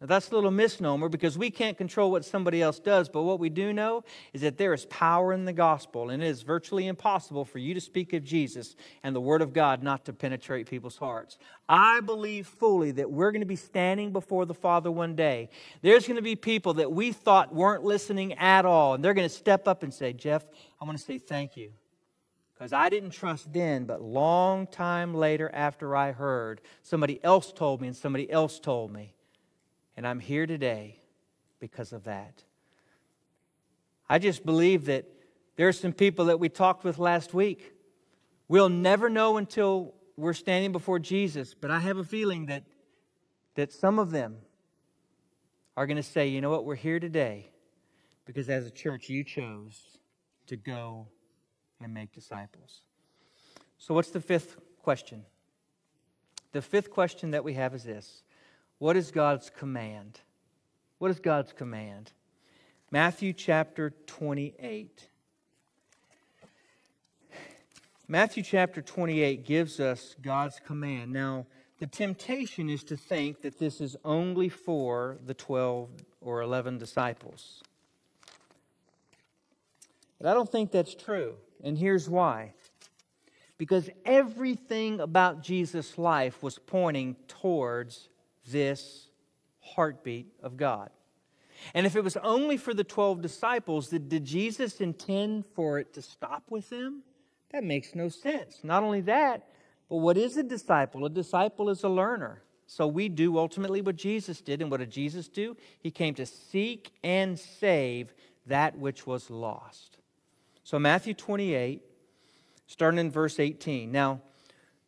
Now, 0.00 0.06
that's 0.06 0.30
a 0.30 0.34
little 0.34 0.52
misnomer 0.52 1.08
because 1.08 1.36
we 1.36 1.50
can't 1.50 1.76
control 1.76 2.12
what 2.12 2.24
somebody 2.24 2.62
else 2.62 2.78
does, 2.78 3.08
but 3.08 3.24
what 3.24 3.40
we 3.40 3.48
do 3.48 3.72
know 3.72 4.04
is 4.32 4.42
that 4.42 4.56
there 4.56 4.72
is 4.72 4.86
power 4.86 5.32
in 5.32 5.44
the 5.44 5.52
gospel, 5.52 6.10
and 6.10 6.22
it 6.22 6.26
is 6.26 6.42
virtually 6.42 6.86
impossible 6.86 7.44
for 7.44 7.58
you 7.58 7.74
to 7.74 7.80
speak 7.80 8.12
of 8.12 8.22
Jesus 8.22 8.76
and 9.02 9.14
the 9.14 9.20
Word 9.20 9.42
of 9.42 9.52
God 9.52 9.82
not 9.82 10.04
to 10.04 10.12
penetrate 10.12 10.70
people's 10.70 10.98
hearts. 10.98 11.36
I 11.68 11.98
believe 11.98 12.46
fully 12.46 12.92
that 12.92 13.10
we're 13.10 13.32
going 13.32 13.40
to 13.40 13.46
be 13.46 13.56
standing 13.56 14.12
before 14.12 14.46
the 14.46 14.54
Father 14.54 14.88
one 14.88 15.16
day. 15.16 15.48
There's 15.82 16.06
going 16.06 16.14
to 16.14 16.22
be 16.22 16.36
people 16.36 16.74
that 16.74 16.92
we 16.92 17.10
thought 17.10 17.52
weren't 17.52 17.82
listening 17.82 18.34
at 18.34 18.64
all, 18.64 18.94
and 18.94 19.04
they're 19.04 19.14
going 19.14 19.28
to 19.28 19.34
step 19.34 19.66
up 19.66 19.82
and 19.82 19.92
say, 19.92 20.12
Jeff, 20.12 20.44
I 20.80 20.84
want 20.84 20.96
to 20.96 21.04
say 21.04 21.18
thank 21.18 21.56
you. 21.56 21.72
Because 22.54 22.72
I 22.72 22.88
didn't 22.88 23.10
trust 23.10 23.52
then, 23.52 23.84
but 23.84 24.00
long 24.00 24.68
time 24.68 25.12
later 25.12 25.50
after 25.52 25.96
I 25.96 26.12
heard, 26.12 26.60
somebody 26.82 27.18
else 27.24 27.52
told 27.52 27.80
me 27.80 27.88
and 27.88 27.96
somebody 27.96 28.30
else 28.30 28.60
told 28.60 28.92
me 28.92 29.14
and 29.98 30.06
I'm 30.06 30.20
here 30.20 30.46
today 30.46 30.94
because 31.58 31.92
of 31.92 32.04
that. 32.04 32.44
I 34.08 34.20
just 34.20 34.46
believe 34.46 34.84
that 34.84 35.06
there 35.56 35.66
are 35.66 35.72
some 35.72 35.92
people 35.92 36.26
that 36.26 36.38
we 36.38 36.48
talked 36.48 36.84
with 36.84 37.00
last 37.00 37.34
week. 37.34 37.72
We'll 38.46 38.68
never 38.68 39.10
know 39.10 39.38
until 39.38 39.94
we're 40.16 40.34
standing 40.34 40.70
before 40.70 41.00
Jesus, 41.00 41.52
but 41.52 41.72
I 41.72 41.80
have 41.80 41.96
a 41.96 42.04
feeling 42.04 42.46
that, 42.46 42.62
that 43.56 43.72
some 43.72 43.98
of 43.98 44.12
them 44.12 44.36
are 45.76 45.84
going 45.84 45.96
to 45.96 46.02
say, 46.04 46.28
you 46.28 46.40
know 46.40 46.50
what, 46.50 46.64
we're 46.64 46.76
here 46.76 47.00
today 47.00 47.50
because 48.24 48.48
as 48.48 48.66
a 48.66 48.70
church 48.70 49.08
you 49.08 49.24
chose 49.24 49.98
to 50.46 50.54
go 50.54 51.08
and 51.80 51.92
make 51.92 52.12
disciples. 52.12 52.82
So, 53.78 53.94
what's 53.94 54.10
the 54.10 54.20
fifth 54.20 54.58
question? 54.80 55.24
The 56.52 56.62
fifth 56.62 56.88
question 56.88 57.32
that 57.32 57.42
we 57.42 57.54
have 57.54 57.74
is 57.74 57.82
this 57.82 58.22
what 58.78 58.96
is 58.96 59.10
God's 59.10 59.50
command? 59.50 60.20
What 60.98 61.10
is 61.10 61.20
God's 61.20 61.52
command? 61.52 62.12
Matthew 62.90 63.32
chapter 63.32 63.90
28. 64.06 65.08
Matthew 68.06 68.42
chapter 68.42 68.80
28 68.80 69.44
gives 69.44 69.80
us 69.80 70.16
God's 70.22 70.60
command. 70.64 71.12
Now, 71.12 71.46
the 71.78 71.86
temptation 71.86 72.70
is 72.70 72.82
to 72.84 72.96
think 72.96 73.42
that 73.42 73.58
this 73.58 73.80
is 73.80 73.96
only 74.04 74.48
for 74.48 75.18
the 75.24 75.34
12 75.34 75.90
or 76.20 76.40
11 76.40 76.78
disciples. 76.78 77.62
But 80.18 80.28
I 80.28 80.34
don't 80.34 80.50
think 80.50 80.72
that's 80.72 80.94
true. 80.94 81.34
And 81.62 81.78
here's 81.78 82.08
why. 82.08 82.54
Because 83.58 83.90
everything 84.04 85.00
about 85.00 85.42
Jesus' 85.42 85.98
life 85.98 86.42
was 86.42 86.58
pointing 86.58 87.16
towards 87.26 88.08
this 88.50 89.08
heartbeat 89.60 90.32
of 90.42 90.56
God. 90.56 90.90
And 91.74 91.86
if 91.86 91.96
it 91.96 92.04
was 92.04 92.16
only 92.18 92.56
for 92.56 92.72
the 92.72 92.84
12 92.84 93.20
disciples, 93.20 93.88
did, 93.88 94.24
Jesus 94.24 94.80
intend 94.80 95.44
for 95.54 95.78
it 95.78 95.92
to 95.94 96.02
stop 96.02 96.44
with 96.50 96.70
them? 96.70 97.02
That 97.50 97.64
makes 97.64 97.94
no 97.94 98.08
sense. 98.08 98.60
Not 98.62 98.82
only 98.82 99.00
that, 99.02 99.48
but 99.88 99.96
what 99.96 100.16
is 100.16 100.36
a 100.36 100.42
disciple? 100.42 101.04
A 101.04 101.10
disciple 101.10 101.70
is 101.70 101.82
a 101.82 101.88
learner. 101.88 102.42
So 102.66 102.86
we 102.86 103.08
do 103.08 103.38
ultimately 103.38 103.80
what 103.80 103.96
Jesus 103.96 104.40
did. 104.40 104.60
And 104.60 104.70
what 104.70 104.80
did 104.80 104.90
Jesus 104.90 105.28
do? 105.28 105.56
He 105.80 105.90
came 105.90 106.14
to 106.14 106.26
seek 106.26 106.92
and 107.02 107.38
save 107.38 108.12
that 108.46 108.78
which 108.78 109.06
was 109.06 109.30
lost. 109.30 109.98
So, 110.64 110.78
Matthew 110.78 111.14
28, 111.14 111.82
starting 112.66 113.00
in 113.00 113.10
verse 113.10 113.40
18. 113.40 113.90
Now, 113.90 114.20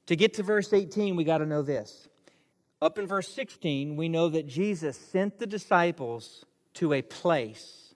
to 0.06 0.16
get 0.16 0.34
to 0.34 0.42
verse 0.42 0.72
18, 0.72 1.16
we 1.16 1.24
got 1.24 1.38
to 1.38 1.46
know 1.46 1.62
this. 1.62 2.08
Up 2.82 2.98
in 2.98 3.06
verse 3.06 3.28
16, 3.28 3.96
we 3.96 4.08
know 4.08 4.28
that 4.28 4.46
Jesus 4.46 4.96
sent 4.96 5.38
the 5.38 5.46
disciples 5.46 6.44
to 6.74 6.92
a 6.94 7.02
place. 7.02 7.94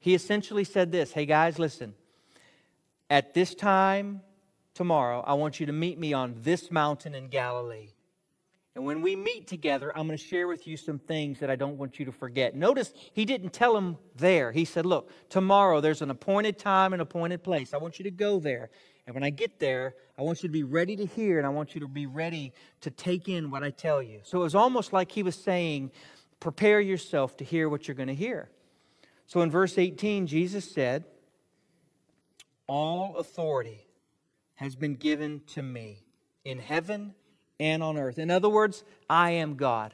He 0.00 0.14
essentially 0.14 0.64
said 0.64 0.90
this 0.90 1.12
Hey, 1.12 1.26
guys, 1.26 1.58
listen. 1.58 1.94
At 3.08 3.34
this 3.34 3.54
time 3.54 4.22
tomorrow, 4.74 5.22
I 5.26 5.34
want 5.34 5.60
you 5.60 5.66
to 5.66 5.72
meet 5.72 5.98
me 5.98 6.12
on 6.12 6.34
this 6.38 6.70
mountain 6.70 7.14
in 7.14 7.28
Galilee. 7.28 7.90
And 8.76 8.84
when 8.84 9.02
we 9.02 9.16
meet 9.16 9.48
together, 9.48 9.90
I'm 9.96 10.06
going 10.06 10.16
to 10.16 10.24
share 10.24 10.46
with 10.46 10.66
you 10.66 10.76
some 10.76 10.98
things 10.98 11.40
that 11.40 11.50
I 11.50 11.56
don't 11.56 11.76
want 11.76 11.98
you 11.98 12.04
to 12.04 12.12
forget. 12.12 12.54
Notice 12.54 12.92
he 13.12 13.24
didn't 13.24 13.52
tell 13.52 13.74
them 13.74 13.98
there. 14.16 14.52
He 14.52 14.64
said, 14.64 14.86
Look, 14.86 15.10
tomorrow 15.28 15.80
there's 15.80 16.02
an 16.02 16.10
appointed 16.10 16.58
time 16.58 16.92
and 16.92 17.02
appointed 17.02 17.42
place. 17.42 17.74
I 17.74 17.78
want 17.78 17.98
you 17.98 18.04
to 18.04 18.10
go 18.10 18.38
there. 18.38 18.70
And 19.10 19.16
when 19.16 19.24
I 19.24 19.30
get 19.30 19.58
there, 19.58 19.96
I 20.16 20.22
want 20.22 20.40
you 20.40 20.48
to 20.48 20.52
be 20.52 20.62
ready 20.62 20.94
to 20.94 21.04
hear 21.04 21.38
and 21.38 21.44
I 21.44 21.50
want 21.50 21.74
you 21.74 21.80
to 21.80 21.88
be 21.88 22.06
ready 22.06 22.52
to 22.82 22.92
take 22.92 23.28
in 23.28 23.50
what 23.50 23.64
I 23.64 23.70
tell 23.70 24.00
you. 24.00 24.20
So 24.22 24.38
it 24.38 24.42
was 24.44 24.54
almost 24.54 24.92
like 24.92 25.10
he 25.10 25.24
was 25.24 25.34
saying, 25.34 25.90
Prepare 26.38 26.80
yourself 26.80 27.36
to 27.38 27.44
hear 27.44 27.68
what 27.68 27.88
you're 27.88 27.96
going 27.96 28.06
to 28.06 28.14
hear. 28.14 28.48
So 29.26 29.40
in 29.40 29.50
verse 29.50 29.78
18, 29.78 30.28
Jesus 30.28 30.70
said, 30.70 31.06
All 32.68 33.16
authority 33.16 33.84
has 34.54 34.76
been 34.76 34.94
given 34.94 35.40
to 35.54 35.62
me 35.64 36.04
in 36.44 36.60
heaven 36.60 37.12
and 37.58 37.82
on 37.82 37.98
earth. 37.98 38.16
In 38.16 38.30
other 38.30 38.48
words, 38.48 38.84
I 39.08 39.32
am 39.32 39.56
God. 39.56 39.92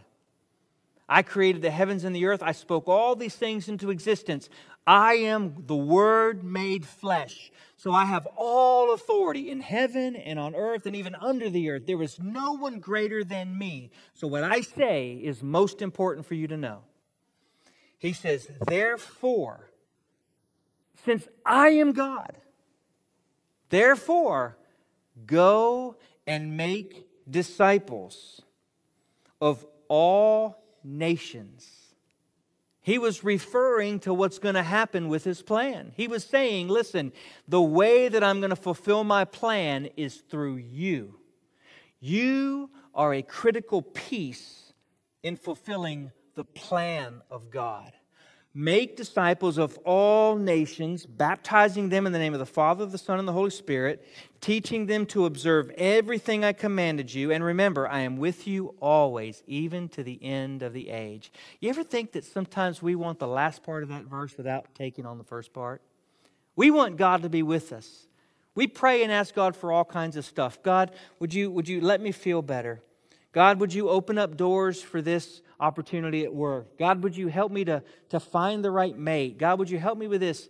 I 1.08 1.22
created 1.22 1.62
the 1.62 1.70
heavens 1.70 2.04
and 2.04 2.14
the 2.14 2.26
earth. 2.26 2.42
I 2.42 2.52
spoke 2.52 2.86
all 2.86 3.16
these 3.16 3.36
things 3.36 3.66
into 3.66 3.88
existence. 3.88 4.50
I 4.86 5.14
am 5.14 5.64
the 5.66 5.76
Word 5.76 6.44
made 6.44 6.86
flesh. 6.86 7.50
So 7.76 7.92
I 7.92 8.04
have 8.04 8.26
all 8.36 8.94
authority 8.94 9.50
in 9.50 9.60
heaven 9.60 10.16
and 10.16 10.38
on 10.38 10.54
earth 10.54 10.86
and 10.86 10.96
even 10.96 11.14
under 11.16 11.50
the 11.50 11.70
earth. 11.70 11.86
There 11.86 12.02
is 12.02 12.18
no 12.20 12.52
one 12.52 12.78
greater 12.78 13.22
than 13.24 13.56
me. 13.56 13.90
So 14.14 14.26
what 14.26 14.44
I 14.44 14.60
say 14.60 15.12
is 15.12 15.42
most 15.42 15.82
important 15.82 16.26
for 16.26 16.34
you 16.34 16.46
to 16.48 16.56
know. 16.56 16.80
He 17.98 18.12
says, 18.12 18.48
Therefore, 18.66 19.70
since 21.04 21.26
I 21.44 21.70
am 21.70 21.92
God, 21.92 22.36
therefore, 23.70 24.56
go 25.26 25.96
and 26.26 26.56
make 26.56 27.06
disciples 27.28 28.42
of 29.40 29.66
all 29.88 30.62
nations 30.82 31.85
he 32.86 32.98
was 32.98 33.24
referring 33.24 33.98
to 33.98 34.14
what's 34.14 34.38
going 34.38 34.54
to 34.54 34.62
happen 34.62 35.08
with 35.08 35.24
his 35.24 35.42
plan. 35.42 35.90
He 35.96 36.06
was 36.06 36.22
saying, 36.22 36.68
listen, 36.68 37.12
the 37.48 37.60
way 37.60 38.06
that 38.06 38.22
I'm 38.22 38.38
going 38.38 38.50
to 38.50 38.54
fulfill 38.54 39.02
my 39.02 39.24
plan 39.24 39.88
is 39.96 40.18
through 40.18 40.58
you. 40.58 41.18
You 41.98 42.70
are 42.94 43.12
a 43.12 43.22
critical 43.22 43.82
piece 43.82 44.72
in 45.24 45.36
fulfilling 45.36 46.12
the 46.36 46.44
plan 46.44 47.22
of 47.28 47.50
God. 47.50 47.90
Make 48.58 48.96
disciples 48.96 49.58
of 49.58 49.76
all 49.84 50.34
nations, 50.34 51.04
baptizing 51.04 51.90
them 51.90 52.06
in 52.06 52.14
the 52.14 52.18
name 52.18 52.32
of 52.32 52.38
the 52.38 52.46
Father, 52.46 52.86
the 52.86 52.96
Son, 52.96 53.18
and 53.18 53.28
the 53.28 53.34
Holy 53.34 53.50
Spirit, 53.50 54.02
teaching 54.40 54.86
them 54.86 55.04
to 55.08 55.26
observe 55.26 55.68
everything 55.76 56.42
I 56.42 56.54
commanded 56.54 57.12
you. 57.12 57.30
And 57.30 57.44
remember, 57.44 57.86
I 57.86 58.00
am 58.00 58.16
with 58.16 58.46
you 58.46 58.74
always, 58.80 59.42
even 59.46 59.90
to 59.90 60.02
the 60.02 60.18
end 60.24 60.62
of 60.62 60.72
the 60.72 60.88
age. 60.88 61.30
You 61.60 61.68
ever 61.68 61.84
think 61.84 62.12
that 62.12 62.24
sometimes 62.24 62.80
we 62.80 62.94
want 62.94 63.18
the 63.18 63.26
last 63.26 63.62
part 63.62 63.82
of 63.82 63.90
that 63.90 64.04
verse 64.04 64.34
without 64.38 64.74
taking 64.74 65.04
on 65.04 65.18
the 65.18 65.24
first 65.24 65.52
part? 65.52 65.82
We 66.56 66.70
want 66.70 66.96
God 66.96 67.20
to 67.24 67.28
be 67.28 67.42
with 67.42 67.74
us. 67.74 68.06
We 68.54 68.68
pray 68.68 69.02
and 69.02 69.12
ask 69.12 69.34
God 69.34 69.54
for 69.54 69.70
all 69.70 69.84
kinds 69.84 70.16
of 70.16 70.24
stuff. 70.24 70.62
God, 70.62 70.92
would 71.18 71.34
you, 71.34 71.50
would 71.50 71.68
you 71.68 71.82
let 71.82 72.00
me 72.00 72.10
feel 72.10 72.40
better? 72.40 72.80
God, 73.36 73.60
would 73.60 73.74
you 73.74 73.90
open 73.90 74.16
up 74.16 74.38
doors 74.38 74.80
for 74.80 75.02
this 75.02 75.42
opportunity 75.60 76.24
at 76.24 76.34
work? 76.34 76.78
God, 76.78 77.02
would 77.02 77.14
you 77.14 77.28
help 77.28 77.52
me 77.52 77.66
to, 77.66 77.82
to 78.08 78.18
find 78.18 78.64
the 78.64 78.70
right 78.70 78.96
mate? 78.96 79.36
God, 79.36 79.58
would 79.58 79.68
you 79.68 79.78
help 79.78 79.98
me 79.98 80.08
with 80.08 80.22
this? 80.22 80.48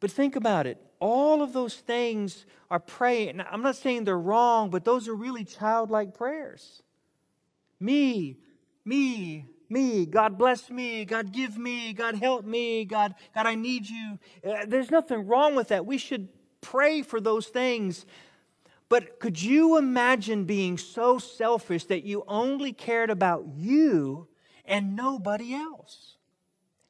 But 0.00 0.10
think 0.10 0.34
about 0.34 0.66
it. 0.66 0.78
All 0.98 1.42
of 1.42 1.52
those 1.52 1.76
things 1.76 2.44
are 2.72 2.80
praying. 2.80 3.36
Now, 3.36 3.46
I'm 3.52 3.62
not 3.62 3.76
saying 3.76 4.02
they're 4.02 4.18
wrong, 4.18 4.68
but 4.68 4.84
those 4.84 5.06
are 5.06 5.14
really 5.14 5.44
childlike 5.44 6.12
prayers. 6.12 6.82
Me, 7.78 8.36
me, 8.84 9.46
me. 9.68 10.04
God 10.04 10.36
bless 10.36 10.70
me. 10.70 11.04
God 11.04 11.30
give 11.30 11.56
me. 11.56 11.92
God 11.92 12.16
help 12.16 12.44
me. 12.44 12.84
God, 12.84 13.14
God, 13.32 13.46
I 13.46 13.54
need 13.54 13.88
you. 13.88 14.18
Uh, 14.44 14.64
there's 14.66 14.90
nothing 14.90 15.28
wrong 15.28 15.54
with 15.54 15.68
that. 15.68 15.86
We 15.86 15.98
should 15.98 16.26
pray 16.60 17.02
for 17.02 17.20
those 17.20 17.46
things. 17.46 18.06
But 18.92 19.20
could 19.20 19.40
you 19.40 19.78
imagine 19.78 20.44
being 20.44 20.76
so 20.76 21.16
selfish 21.16 21.84
that 21.84 22.04
you 22.04 22.24
only 22.28 22.74
cared 22.74 23.08
about 23.08 23.46
you 23.56 24.28
and 24.66 24.94
nobody 24.94 25.54
else? 25.54 26.18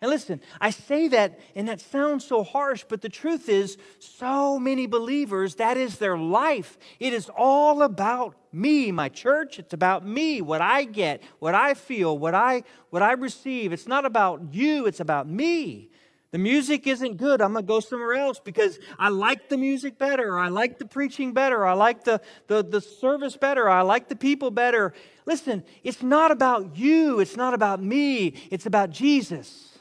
And 0.01 0.11
listen, 0.11 0.41
I 0.61 0.71
say 0.71 1.07
that, 1.07 1.39
and 1.55 1.69
that 1.69 1.81
sounds 1.81 2.25
so 2.25 2.43
harsh, 2.43 2.85
but 2.89 3.03
the 3.03 3.09
truth 3.09 3.49
is, 3.49 3.79
so 4.01 4.59
many 4.59 4.89
believers, 4.89 5.55
that 5.55 5.77
is 5.77 5.99
their 5.99 6.19
life. 6.19 6.77
It 6.99 7.13
is 7.13 7.31
all 7.39 7.83
about 7.83 8.35
me, 8.51 8.91
my 8.91 9.09
church. 9.09 9.61
It's 9.61 9.73
about 9.73 10.05
me, 10.05 10.41
what 10.41 10.61
I 10.61 10.83
get, 10.83 11.23
what 11.39 11.55
I 11.55 11.75
feel, 11.75 12.19
what 12.19 12.35
I, 12.35 12.65
what 12.91 13.05
I 13.05 13.13
receive. 13.13 13.73
It's 13.73 13.87
not 13.87 14.05
about 14.05 14.53
you, 14.53 14.87
it's 14.87 14.99
about 14.99 15.29
me. 15.29 15.93
The 16.33 16.39
music 16.39 16.87
isn't 16.87 17.19
good. 17.19 17.43
I'm 17.43 17.53
going 17.53 17.63
to 17.63 17.69
go 17.69 17.81
somewhere 17.81 18.15
else 18.15 18.41
because 18.41 18.79
I 18.99 19.11
like 19.11 19.51
the 19.51 19.59
music 19.59 19.99
better, 19.99 20.39
I 20.39 20.49
like 20.49 20.79
the 20.79 20.87
preaching 20.87 21.35
better, 21.35 21.67
I 21.67 21.75
like 21.75 22.05
the, 22.05 22.23
the, 22.47 22.65
the 22.65 22.81
service 22.81 23.37
better, 23.37 23.69
I 23.69 23.83
like 23.83 24.09
the 24.09 24.17
people 24.17 24.51
better. 24.51 24.95
Listen, 25.27 25.63
it's 25.85 26.03
not 26.03 26.31
about 26.31 26.77
you, 26.77 27.21
it's 27.21 27.37
not 27.37 27.53
about 27.53 27.83
me, 27.83 28.35
it's 28.51 28.65
about 28.65 28.91
Jesus. 28.91 29.79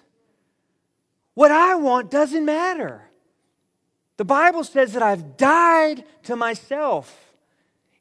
What 1.34 1.52
I 1.52 1.76
want 1.76 2.12
doesn't 2.12 2.44
matter. 2.44 3.10
The 4.18 4.26
Bible 4.26 4.66
says 4.66 4.92
that 4.92 5.02
I've 5.02 5.38
died 5.38 6.04
to 6.24 6.36
myself. 6.36 7.31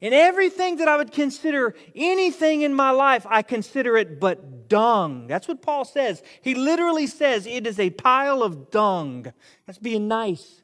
And 0.02 0.14
everything 0.14 0.76
that 0.76 0.88
I 0.88 0.96
would 0.96 1.12
consider 1.12 1.74
anything 1.94 2.62
in 2.62 2.72
my 2.72 2.90
life, 2.90 3.26
I 3.28 3.42
consider 3.42 3.96
it 3.96 4.18
but 4.18 4.68
dung. 4.68 5.26
That's 5.26 5.46
what 5.46 5.60
Paul 5.60 5.84
says. 5.84 6.22
He 6.40 6.54
literally 6.54 7.06
says 7.06 7.46
it 7.46 7.66
is 7.66 7.78
a 7.78 7.90
pile 7.90 8.42
of 8.42 8.70
dung. 8.70 9.32
That's 9.66 9.78
being 9.78 10.08
nice. 10.08 10.62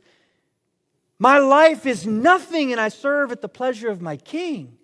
My 1.18 1.38
life 1.38 1.84
is 1.86 2.06
nothing, 2.06 2.72
and 2.72 2.80
I 2.80 2.88
serve 2.88 3.32
at 3.32 3.42
the 3.42 3.48
pleasure 3.48 3.88
of 3.88 4.00
my 4.00 4.16
king. 4.16 4.78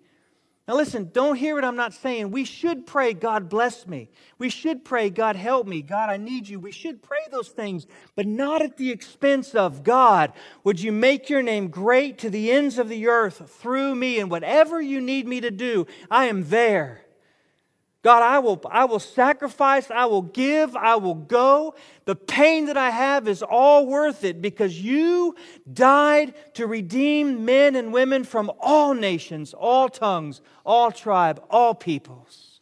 Now, 0.65 0.75
listen, 0.75 1.09
don't 1.11 1.35
hear 1.35 1.55
what 1.55 1.65
I'm 1.65 1.75
not 1.75 1.93
saying. 1.93 2.31
We 2.31 2.45
should 2.45 2.87
pray, 2.87 3.13
God 3.13 3.49
bless 3.49 3.85
me. 3.85 4.09
We 4.37 4.49
should 4.49 4.85
pray, 4.85 5.09
God 5.09 5.35
help 5.35 5.67
me. 5.67 5.81
God, 5.81 6.09
I 6.09 6.15
need 6.15 6.47
you. 6.47 6.57
We 6.57 6.71
should 6.71 7.03
pray 7.03 7.19
those 7.29 7.49
things, 7.49 7.85
but 8.15 8.25
not 8.25 8.61
at 8.61 8.77
the 8.77 8.89
expense 8.89 9.55
of 9.55 9.83
God. 9.83 10.31
Would 10.63 10.79
you 10.79 10.93
make 10.93 11.29
your 11.29 11.41
name 11.41 11.67
great 11.67 12.17
to 12.19 12.29
the 12.29 12.49
ends 12.49 12.77
of 12.77 12.87
the 12.87 13.07
earth 13.07 13.53
through 13.59 13.95
me? 13.95 14.19
And 14.19 14.31
whatever 14.31 14.81
you 14.81 15.01
need 15.01 15.27
me 15.27 15.41
to 15.41 15.51
do, 15.51 15.85
I 16.09 16.25
am 16.25 16.47
there. 16.49 17.02
God, 18.03 18.21
I 18.21 18.39
will, 18.39 18.61
I 18.69 18.83
will 18.83 18.99
sacrifice, 18.99 19.89
I 19.89 20.05
will 20.05 20.23
give, 20.23 20.75
I 20.75 20.97
will 20.97 21.15
go. 21.15 21.73
The 22.03 22.17
pain 22.17 22.65
that 22.65 22.75
I 22.75 22.89
have 22.89 23.29
is 23.29 23.41
all 23.41 23.87
worth 23.87 24.25
it 24.25 24.41
because 24.41 24.79
you 24.79 25.35
died 25.71 26.33
to 26.55 26.67
redeem 26.67 27.45
men 27.45 27.77
and 27.77 27.93
women 27.93 28.25
from 28.25 28.51
all 28.59 28.93
nations, 28.93 29.53
all 29.53 29.87
tongues, 29.87 30.41
all 30.65 30.91
tribe, 30.91 31.41
all 31.49 31.73
peoples. 31.73 32.59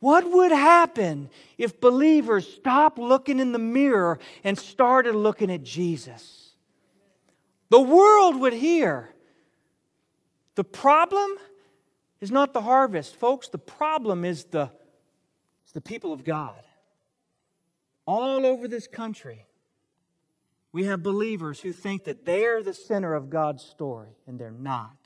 What 0.00 0.30
would 0.30 0.52
happen 0.52 1.30
if 1.56 1.80
believers 1.80 2.46
stopped 2.46 2.98
looking 2.98 3.40
in 3.40 3.52
the 3.52 3.58
mirror 3.58 4.18
and 4.44 4.58
started 4.58 5.14
looking 5.14 5.50
at 5.50 5.62
Jesus? 5.62 6.50
The 7.70 7.80
world 7.80 8.38
would 8.38 8.52
hear. 8.52 9.14
The 10.56 10.64
problem 10.64 11.36
is 12.20 12.30
not 12.30 12.52
the 12.52 12.62
harvest. 12.62 13.16
Folks, 13.16 13.48
the 13.48 13.58
problem 13.58 14.24
is 14.24 14.44
the, 14.44 14.70
is 15.66 15.72
the 15.72 15.80
people 15.80 16.12
of 16.12 16.24
God. 16.24 16.62
All 18.06 18.44
over 18.46 18.66
this 18.66 18.86
country, 18.86 19.46
we 20.72 20.84
have 20.84 21.02
believers 21.02 21.60
who 21.60 21.72
think 21.72 22.04
that 22.04 22.24
they're 22.24 22.62
the 22.62 22.74
center 22.74 23.14
of 23.14 23.30
God's 23.30 23.62
story, 23.62 24.16
and 24.26 24.38
they're 24.38 24.50
not. 24.50 24.96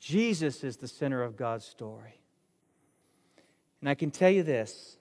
Jesus 0.00 0.62
is 0.62 0.76
the 0.76 0.88
center 0.88 1.22
of 1.22 1.36
God's 1.36 1.64
story. 1.64 2.20
And 3.80 3.88
I 3.88 3.94
can 3.94 4.10
tell 4.10 4.30
you 4.30 4.42
this 4.42 4.96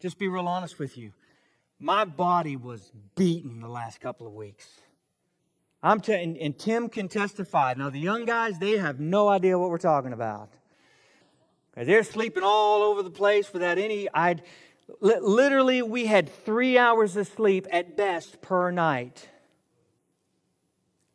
just 0.00 0.18
be 0.18 0.26
real 0.26 0.48
honest 0.48 0.80
with 0.80 0.98
you. 0.98 1.12
My 1.78 2.04
body 2.04 2.56
was 2.56 2.92
beaten 3.14 3.60
the 3.60 3.68
last 3.68 4.00
couple 4.00 4.26
of 4.26 4.34
weeks. 4.34 4.68
I'm 5.82 6.00
t- 6.00 6.12
and, 6.12 6.36
and 6.36 6.56
Tim 6.56 6.88
can 6.88 7.08
testify. 7.08 7.74
Now, 7.76 7.90
the 7.90 7.98
young 7.98 8.24
guys, 8.24 8.58
they 8.58 8.78
have 8.78 9.00
no 9.00 9.28
idea 9.28 9.58
what 9.58 9.68
we're 9.68 9.78
talking 9.78 10.12
about. 10.12 10.50
Because 11.70 11.88
they're 11.88 12.04
sleeping 12.04 12.44
all 12.44 12.82
over 12.82 13.02
the 13.02 13.10
place 13.10 13.52
without 13.52 13.78
any. 13.78 14.08
I'd, 14.14 14.42
li- 15.00 15.18
literally, 15.20 15.82
we 15.82 16.06
had 16.06 16.28
three 16.44 16.78
hours 16.78 17.16
of 17.16 17.26
sleep 17.26 17.66
at 17.72 17.96
best 17.96 18.40
per 18.42 18.70
night. 18.70 19.28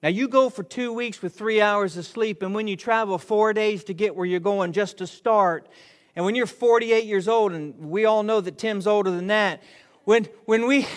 Now, 0.03 0.09
you 0.09 0.27
go 0.27 0.49
for 0.49 0.63
two 0.63 0.91
weeks 0.93 1.21
with 1.21 1.35
three 1.35 1.61
hours 1.61 1.95
of 1.95 2.05
sleep, 2.05 2.43
and 2.43 2.53
when 2.53 2.67
you 2.67 2.75
travel 2.75 3.17
four 3.17 3.53
days 3.53 3.83
to 3.85 3.93
get 3.93 4.15
where 4.15 4.25
you're 4.25 4.39
going 4.39 4.73
just 4.73 4.97
to 4.97 5.07
start, 5.07 5.67
and 6.15 6.25
when 6.25 6.35
you're 6.35 6.45
48 6.45 7.05
years 7.05 7.27
old, 7.27 7.53
and 7.53 7.77
we 7.79 8.05
all 8.05 8.23
know 8.23 8.41
that 8.41 8.57
Tim's 8.57 8.85
older 8.85 9.11
than 9.11 9.27
that, 9.27 9.63
when, 10.03 10.25
when, 10.45 10.67
we, 10.67 10.87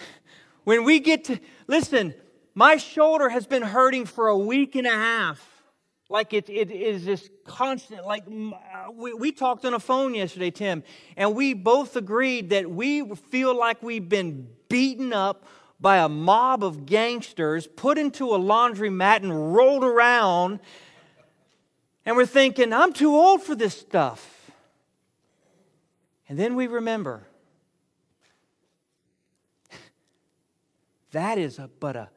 when 0.64 0.84
we 0.84 0.98
get 0.98 1.24
to, 1.24 1.38
listen, 1.66 2.14
my 2.54 2.76
shoulder 2.76 3.28
has 3.28 3.46
been 3.46 3.62
hurting 3.62 4.04
for 4.06 4.28
a 4.28 4.36
week 4.36 4.74
and 4.76 4.86
a 4.86 4.90
half. 4.90 5.48
Like 6.08 6.34
it, 6.34 6.50
it 6.50 6.70
is 6.70 7.04
just 7.04 7.30
constant. 7.46 8.04
Like 8.04 8.24
uh, 8.26 8.92
we, 8.92 9.14
we 9.14 9.32
talked 9.32 9.64
on 9.64 9.72
a 9.72 9.80
phone 9.80 10.14
yesterday, 10.14 10.50
Tim, 10.50 10.82
and 11.16 11.34
we 11.34 11.54
both 11.54 11.96
agreed 11.96 12.50
that 12.50 12.70
we 12.70 13.14
feel 13.14 13.56
like 13.56 13.82
we've 13.82 14.08
been 14.08 14.46
beaten 14.68 15.14
up 15.14 15.46
by 15.80 15.96
a 15.96 16.08
mob 16.08 16.62
of 16.62 16.84
gangsters, 16.84 17.66
put 17.66 17.96
into 17.96 18.28
a 18.30 18.38
laundromat 18.38 19.22
and 19.22 19.54
rolled 19.54 19.84
around. 19.84 20.60
And 22.04 22.14
we're 22.14 22.26
thinking, 22.26 22.74
I'm 22.74 22.92
too 22.92 23.16
old 23.16 23.42
for 23.42 23.54
this 23.54 23.76
stuff. 23.76 24.50
And 26.28 26.38
then 26.38 26.56
we 26.56 26.66
remember 26.66 27.26
that 31.12 31.38
is 31.38 31.58
a, 31.58 31.70
but 31.80 31.96
a 31.96 32.10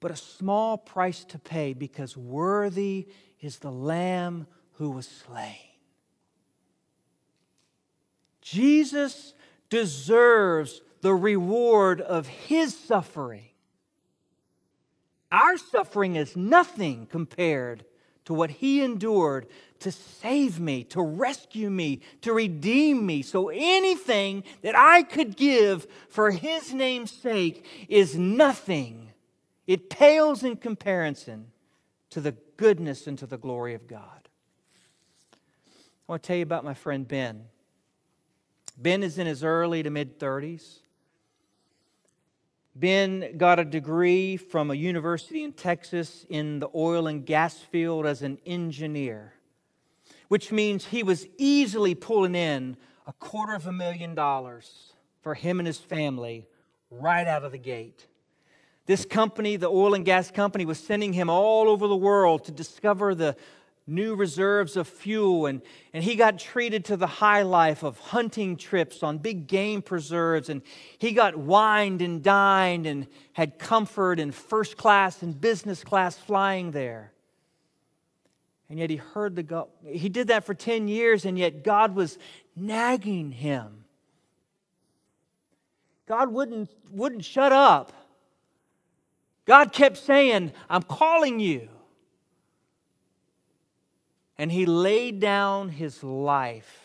but 0.00 0.10
a 0.10 0.16
small 0.16 0.76
price 0.76 1.24
to 1.24 1.38
pay 1.38 1.72
because 1.72 2.16
worthy 2.16 3.08
is 3.40 3.58
the 3.58 3.70
Lamb 3.70 4.46
who 4.74 4.90
was 4.90 5.08
slain. 5.08 5.56
Jesus 8.40 9.34
deserves 9.70 10.80
the 11.00 11.14
reward 11.14 12.00
of 12.00 12.26
his 12.26 12.76
suffering. 12.76 13.48
Our 15.32 15.56
suffering 15.56 16.16
is 16.16 16.36
nothing 16.36 17.06
compared 17.06 17.84
to 18.26 18.34
what 18.34 18.50
he 18.50 18.82
endured 18.82 19.46
to 19.80 19.92
save 19.92 20.58
me, 20.58 20.84
to 20.84 21.02
rescue 21.02 21.70
me, 21.70 22.00
to 22.22 22.32
redeem 22.32 23.04
me. 23.04 23.22
So 23.22 23.48
anything 23.48 24.44
that 24.62 24.76
I 24.76 25.02
could 25.02 25.36
give 25.36 25.86
for 26.08 26.30
his 26.30 26.72
name's 26.72 27.10
sake 27.10 27.64
is 27.88 28.16
nothing 28.16 29.12
it 29.66 29.90
pales 29.90 30.42
in 30.42 30.56
comparison 30.56 31.48
to 32.10 32.20
the 32.20 32.32
goodness 32.56 33.06
and 33.06 33.18
to 33.18 33.26
the 33.26 33.38
glory 33.38 33.74
of 33.74 33.86
God. 33.86 34.28
I 35.32 36.12
want 36.12 36.22
to 36.22 36.26
tell 36.26 36.36
you 36.36 36.44
about 36.44 36.64
my 36.64 36.74
friend 36.74 37.06
Ben. 37.06 37.46
Ben 38.76 39.02
is 39.02 39.18
in 39.18 39.26
his 39.26 39.42
early 39.42 39.82
to 39.82 39.90
mid 39.90 40.18
30s. 40.18 40.78
Ben 42.74 43.38
got 43.38 43.58
a 43.58 43.64
degree 43.64 44.36
from 44.36 44.70
a 44.70 44.74
university 44.74 45.42
in 45.42 45.52
Texas 45.52 46.26
in 46.28 46.58
the 46.58 46.68
oil 46.74 47.06
and 47.06 47.24
gas 47.24 47.58
field 47.58 48.04
as 48.04 48.20
an 48.20 48.38
engineer, 48.44 49.32
which 50.28 50.52
means 50.52 50.86
he 50.86 51.02
was 51.02 51.26
easily 51.38 51.94
pulling 51.94 52.34
in 52.34 52.76
a 53.06 53.14
quarter 53.14 53.54
of 53.54 53.66
a 53.66 53.72
million 53.72 54.14
dollars 54.14 54.92
for 55.22 55.34
him 55.34 55.58
and 55.58 55.66
his 55.66 55.78
family 55.78 56.46
right 56.90 57.26
out 57.26 57.44
of 57.44 57.52
the 57.52 57.58
gate. 57.58 58.06
This 58.86 59.04
company, 59.04 59.56
the 59.56 59.68
oil 59.68 59.94
and 59.94 60.04
gas 60.04 60.30
company, 60.30 60.64
was 60.64 60.78
sending 60.78 61.12
him 61.12 61.28
all 61.28 61.68
over 61.68 61.88
the 61.88 61.96
world 61.96 62.44
to 62.44 62.52
discover 62.52 63.14
the 63.14 63.36
new 63.86 64.14
reserves 64.14 64.76
of 64.76 64.88
fuel. 64.88 65.46
And, 65.46 65.60
and 65.92 66.02
he 66.02 66.14
got 66.14 66.38
treated 66.38 66.84
to 66.86 66.96
the 66.96 67.06
high 67.06 67.42
life 67.42 67.82
of 67.82 67.98
hunting 67.98 68.56
trips 68.56 69.02
on 69.02 69.18
big 69.18 69.48
game 69.48 69.82
preserves. 69.82 70.48
And 70.48 70.62
he 70.98 71.12
got 71.12 71.36
wined 71.36 72.00
and 72.00 72.22
dined 72.22 72.86
and 72.86 73.08
had 73.32 73.58
comfort 73.58 74.20
in 74.20 74.30
first 74.32 74.76
class 74.76 75.22
and 75.22 75.40
business 75.40 75.82
class 75.82 76.16
flying 76.16 76.70
there. 76.70 77.12
And 78.68 78.78
yet 78.78 78.90
he 78.90 78.96
heard 78.96 79.36
the 79.36 79.42
God. 79.42 79.68
He 79.84 80.08
did 80.08 80.28
that 80.28 80.44
for 80.44 80.54
10 80.54 80.88
years, 80.88 81.24
and 81.24 81.38
yet 81.38 81.62
God 81.62 81.94
was 81.94 82.18
nagging 82.56 83.30
him. 83.30 83.84
God 86.08 86.32
wouldn't, 86.32 86.70
wouldn't 86.90 87.24
shut 87.24 87.52
up. 87.52 87.92
God 89.46 89.72
kept 89.72 89.96
saying, 89.96 90.52
I'm 90.68 90.82
calling 90.82 91.40
you. 91.40 91.68
And 94.36 94.52
he 94.52 94.66
laid 94.66 95.20
down 95.20 95.70
his 95.70 96.02
life. 96.02 96.82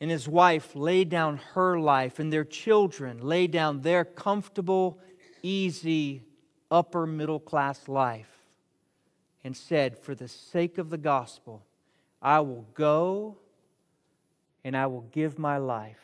And 0.00 0.10
his 0.10 0.26
wife 0.26 0.74
laid 0.74 1.10
down 1.10 1.36
her 1.52 1.78
life, 1.78 2.18
and 2.18 2.32
their 2.32 2.44
children 2.44 3.20
laid 3.20 3.50
down 3.50 3.82
their 3.82 4.04
comfortable, 4.04 4.98
easy 5.42 6.22
upper 6.70 7.06
middle 7.06 7.38
class 7.38 7.86
life 7.86 8.30
and 9.44 9.54
said, 9.54 9.98
For 9.98 10.14
the 10.14 10.28
sake 10.28 10.78
of 10.78 10.88
the 10.88 10.98
gospel, 10.98 11.62
I 12.22 12.40
will 12.40 12.66
go 12.74 13.36
and 14.64 14.76
I 14.76 14.86
will 14.86 15.06
give 15.12 15.38
my 15.38 15.58
life 15.58 16.00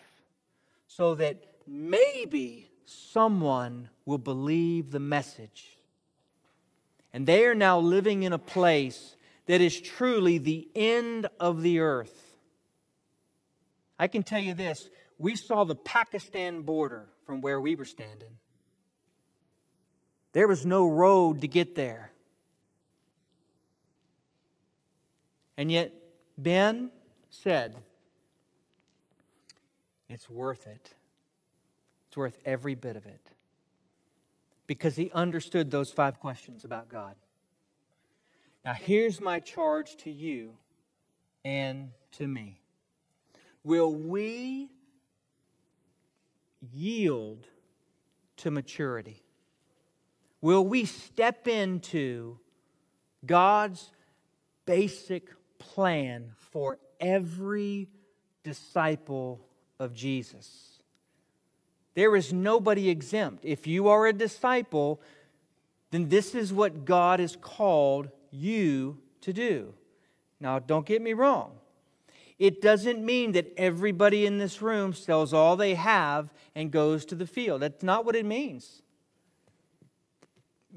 so 0.87 1.15
that 1.17 1.43
maybe 1.67 2.69
someone 2.87 3.91
will 4.05 4.19
believe 4.19 4.91
the 4.91 5.01
message. 5.01 5.77
And 7.13 7.27
they 7.27 7.45
are 7.47 7.55
now 7.55 7.79
living 7.79 8.23
in 8.23 8.33
a 8.33 8.39
place 8.39 9.17
that 9.47 9.61
is 9.61 9.81
truly 9.81 10.39
the 10.39 10.69
end 10.75 11.29
of 11.39 11.63
the 11.63 11.81
earth. 11.81 12.37
I 13.99 14.09
can 14.09 14.23
tell 14.23 14.41
you 14.41 14.55
this 14.55 14.89
we 15.19 15.37
saw 15.37 15.65
the 15.65 15.75
Pakistan 15.75 16.63
border 16.63 17.07
from 17.25 17.41
where 17.41 17.61
we 17.61 17.75
were 17.75 17.85
standing. 17.85 18.37
There 20.33 20.47
was 20.47 20.67
no 20.67 20.87
road 20.87 21.41
to 21.41 21.49
get 21.49 21.75
there. 21.75 22.13
And 25.57 25.73
yet, 25.73 25.95
Ben 26.37 26.91
said, 27.31 27.75
It's 30.11 30.29
worth 30.29 30.67
it. 30.67 30.93
It's 32.17 32.19
worth 32.19 32.39
every 32.47 32.75
bit 32.75 32.97
of 32.97 33.05
it. 33.05 33.31
Because 34.67 34.97
he 34.97 35.11
understood 35.13 35.71
those 35.71 35.93
five 35.93 36.19
questions 36.19 36.65
about 36.65 36.89
God. 36.89 37.15
Now, 38.65 38.73
here's 38.73 39.21
my 39.21 39.39
charge 39.39 39.97
to 39.99 40.11
you 40.11 40.55
and 41.45 41.91
to 42.13 42.27
me. 42.27 42.63
Will 43.65 43.95
we 43.95 44.71
yield 46.73 47.47
to 48.39 48.51
maturity? 48.51 49.23
Will 50.41 50.67
we 50.67 50.87
step 50.87 51.47
into 51.47 52.39
God's 53.27 53.93
basic 54.65 55.29
plan 55.59 56.33
for 56.37 56.79
every 56.99 57.89
disciple 58.43 59.47
of 59.79 59.93
Jesus. 59.93 60.76
There 61.97 62.15
is 62.15 62.31
nobody 62.31 62.91
exempt. 62.91 63.43
If 63.45 63.67
you 63.67 63.89
are 63.89 64.07
a 64.07 64.13
disciple, 64.13 65.01
then 65.91 66.11
this 66.11 66.35
is 66.35 66.53
what 66.53 66.85
God 66.85 67.21
has 67.21 67.37
called 67.41 68.11
you 68.31 68.99
to 69.23 69.33
do. 69.33 69.73
Now, 70.39 70.59
don't 70.59 70.85
get 70.85 71.01
me 71.01 71.15
wrong. 71.15 71.53
It 72.39 72.61
doesn't 72.61 73.03
mean 73.03 73.33
that 73.33 73.51
everybody 73.57 74.27
in 74.27 74.37
this 74.37 74.61
room 74.61 74.93
sells 74.93 75.33
all 75.33 75.57
they 75.57 75.75
have 75.75 76.35
and 76.55 76.71
goes 76.71 77.07
to 77.07 77.15
the 77.15 77.27
field. 77.27 77.63
That's 77.63 77.83
not 77.83 78.05
what 78.05 78.15
it 78.15 78.27
means. 78.27 78.83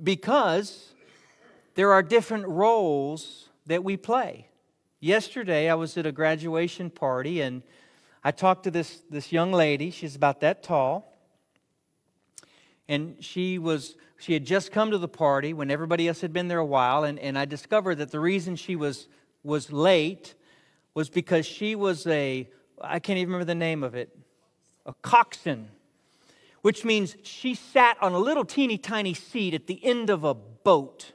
Because 0.01 0.93
there 1.75 1.91
are 1.91 2.01
different 2.01 2.47
roles 2.47 3.49
that 3.65 3.83
we 3.83 3.97
play. 3.97 4.47
Yesterday, 5.01 5.69
I 5.69 5.75
was 5.75 5.97
at 5.97 6.05
a 6.05 6.13
graduation 6.13 6.89
party 6.89 7.41
and 7.41 7.61
I 8.23 8.31
talked 8.31 8.63
to 8.63 8.71
this, 8.71 9.01
this 9.09 9.31
young 9.31 9.51
lady. 9.51 9.91
She's 9.91 10.15
about 10.15 10.41
that 10.41 10.63
tall. 10.63 11.17
And 12.87 13.15
she 13.23 13.57
was 13.59 13.95
she 14.19 14.33
had 14.33 14.45
just 14.45 14.71
come 14.71 14.91
to 14.91 14.97
the 14.97 15.07
party 15.07 15.53
when 15.53 15.71
everybody 15.71 16.07
else 16.07 16.19
had 16.19 16.33
been 16.33 16.49
there 16.49 16.59
a 16.59 16.65
while, 16.65 17.05
and, 17.05 17.17
and 17.19 17.37
I 17.37 17.45
discovered 17.45 17.95
that 17.95 18.11
the 18.11 18.19
reason 18.19 18.55
she 18.55 18.75
was 18.75 19.07
was 19.43 19.71
late 19.71 20.35
was 20.93 21.09
because 21.09 21.45
she 21.45 21.75
was 21.75 22.05
a 22.07 22.49
I 22.81 22.99
can't 22.99 23.17
even 23.17 23.33
remember 23.33 23.45
the 23.45 23.55
name 23.55 23.83
of 23.83 23.95
it, 23.95 24.17
a 24.85 24.93
coxswain, 25.01 25.69
which 26.61 26.83
means 26.83 27.15
she 27.23 27.53
sat 27.55 27.97
on 28.01 28.13
a 28.13 28.19
little 28.19 28.43
teeny 28.43 28.77
tiny 28.77 29.13
seat 29.13 29.53
at 29.53 29.67
the 29.67 29.83
end 29.85 30.09
of 30.09 30.23
a 30.23 30.33
boat, 30.33 31.13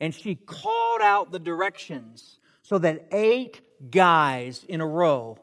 and 0.00 0.12
she 0.14 0.34
called 0.34 1.02
out 1.02 1.30
the 1.30 1.38
directions 1.38 2.38
so 2.62 2.78
that 2.78 3.06
eight 3.12 3.60
guys 3.90 4.64
in 4.68 4.80
a 4.80 4.86
row 4.86 5.38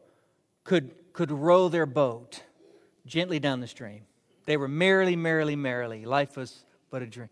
could, 0.70 0.92
could 1.14 1.32
row 1.32 1.68
their 1.68 1.88
boat 1.88 2.44
gently 3.08 3.40
down 3.40 3.60
the 3.60 3.66
stream. 3.66 4.04
They 4.46 4.56
were 4.56 4.68
merrily, 4.68 5.16
merrily, 5.16 5.56
merrily. 5.56 6.06
Life 6.06 6.38
was 6.38 6.64
but 6.92 7.02
a 7.02 7.08
dream. 7.08 7.30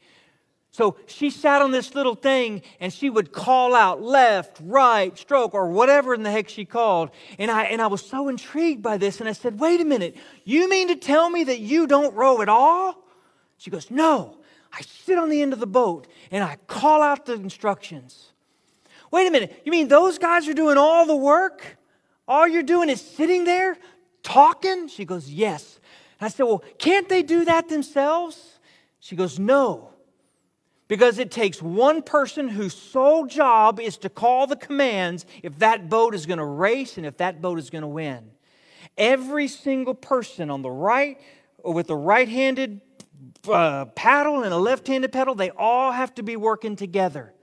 So 0.72 0.98
she 1.06 1.30
sat 1.30 1.62
on 1.62 1.70
this 1.70 1.94
little 1.94 2.16
thing 2.16 2.64
and 2.80 2.92
she 2.92 3.12
would 3.12 3.32
call 3.32 3.76
out 3.76 4.02
left, 4.02 4.58
right, 4.64 5.16
stroke, 5.16 5.54
or 5.54 5.70
whatever 5.70 6.16
in 6.16 6.24
the 6.24 6.32
heck 6.32 6.50
she 6.50 6.66
called. 6.66 7.12
And 7.38 7.52
I, 7.52 7.66
and 7.66 7.80
I 7.80 7.86
was 7.86 8.04
so 8.04 8.28
intrigued 8.28 8.82
by 8.82 8.98
this. 8.98 9.20
And 9.20 9.30
I 9.30 9.34
said, 9.34 9.60
wait 9.60 9.82
a 9.82 9.86
minute, 9.86 10.18
you 10.44 10.68
mean 10.68 10.88
to 10.88 10.96
tell 10.96 11.30
me 11.30 11.44
that 11.44 11.60
you 11.60 11.86
don't 11.86 12.16
row 12.16 12.42
at 12.42 12.50
all? 12.50 13.06
She 13.58 13.70
goes, 13.70 13.92
no. 13.92 14.40
I 14.74 14.82
sit 14.82 15.20
on 15.20 15.30
the 15.30 15.44
end 15.44 15.54
of 15.54 15.60
the 15.60 15.68
boat 15.68 16.08
and 16.32 16.44
I 16.44 16.58
call 16.66 17.04
out 17.04 17.28
the 17.28 17.34
instructions. 17.34 18.34
Wait 19.12 19.28
a 19.28 19.32
minute, 19.32 19.62
you 19.64 19.72
mean 19.72 19.90
those 19.90 20.18
guys 20.18 20.48
are 20.48 20.56
doing 20.56 20.78
all 20.78 21.06
the 21.06 21.16
work? 21.16 21.77
All 22.28 22.48
you're 22.48 22.64
doing 22.64 22.90
is 22.90 23.02
sitting 23.02 23.46
there 23.46 23.78
talking? 24.24 24.88
She 24.88 25.06
goes, 25.06 25.30
Yes. 25.30 25.80
I 26.20 26.28
said, 26.30 26.44
Well, 26.44 26.64
can't 26.78 27.08
they 27.08 27.24
do 27.24 27.46
that 27.46 27.70
themselves? 27.70 28.60
She 29.00 29.16
goes, 29.16 29.40
No. 29.40 29.92
Because 30.88 31.20
it 31.20 31.32
takes 31.32 31.62
one 31.62 32.02
person 32.02 32.48
whose 32.48 32.74
sole 32.74 33.26
job 33.26 33.80
is 33.80 33.98
to 33.98 34.10
call 34.10 34.48
the 34.48 34.56
commands 34.56 35.26
if 35.44 35.60
that 35.60 35.90
boat 35.90 36.16
is 36.16 36.26
going 36.26 36.40
to 36.40 36.46
race 36.46 36.98
and 36.98 37.06
if 37.06 37.18
that 37.18 37.42
boat 37.42 37.60
is 37.60 37.70
going 37.70 37.82
to 37.82 37.88
win. 37.90 38.32
Every 38.98 39.50
single 39.50 39.94
person 39.94 40.50
on 40.50 40.62
the 40.62 40.72
right, 40.72 41.20
or 41.58 41.74
with 41.74 41.88
the 41.88 41.96
right 41.96 42.28
handed 42.28 42.82
uh, 43.50 43.86
paddle 43.86 44.44
and 44.44 44.54
a 44.54 44.58
left 44.58 44.88
handed 44.88 45.12
paddle, 45.12 45.36
they 45.36 45.50
all 45.52 45.92
have 45.92 46.16
to 46.16 46.24
be 46.24 46.38
working 46.38 46.78
together. 46.78 47.34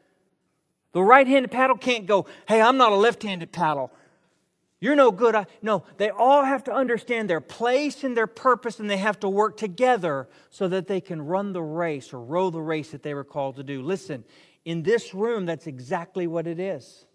The 0.92 1.02
right 1.02 1.26
handed 1.26 1.50
paddle 1.50 1.76
can't 1.76 2.06
go, 2.06 2.26
hey, 2.48 2.62
I'm 2.62 2.78
not 2.78 2.92
a 2.92 2.96
left 2.96 3.22
handed 3.22 3.52
paddle. 3.52 3.92
You're 4.84 4.96
no 4.96 5.12
good. 5.12 5.46
no, 5.62 5.84
they 5.96 6.10
all 6.10 6.44
have 6.44 6.64
to 6.64 6.70
understand 6.70 7.30
their 7.30 7.40
place 7.40 8.04
and 8.04 8.14
their 8.14 8.26
purpose, 8.26 8.78
and 8.80 8.90
they 8.90 8.98
have 8.98 9.18
to 9.20 9.30
work 9.30 9.56
together 9.56 10.28
so 10.50 10.68
that 10.68 10.88
they 10.88 11.00
can 11.00 11.22
run 11.22 11.54
the 11.54 11.62
race 11.62 12.12
or 12.12 12.20
row 12.20 12.50
the 12.50 12.60
race 12.60 12.90
that 12.90 13.02
they 13.02 13.14
were 13.14 13.24
called 13.24 13.56
to 13.56 13.62
do. 13.62 13.80
Listen, 13.80 14.24
in 14.66 14.82
this 14.82 15.14
room, 15.14 15.46
that's 15.46 15.66
exactly 15.66 16.26
what 16.26 16.46
it 16.46 16.60
is. 16.60 17.06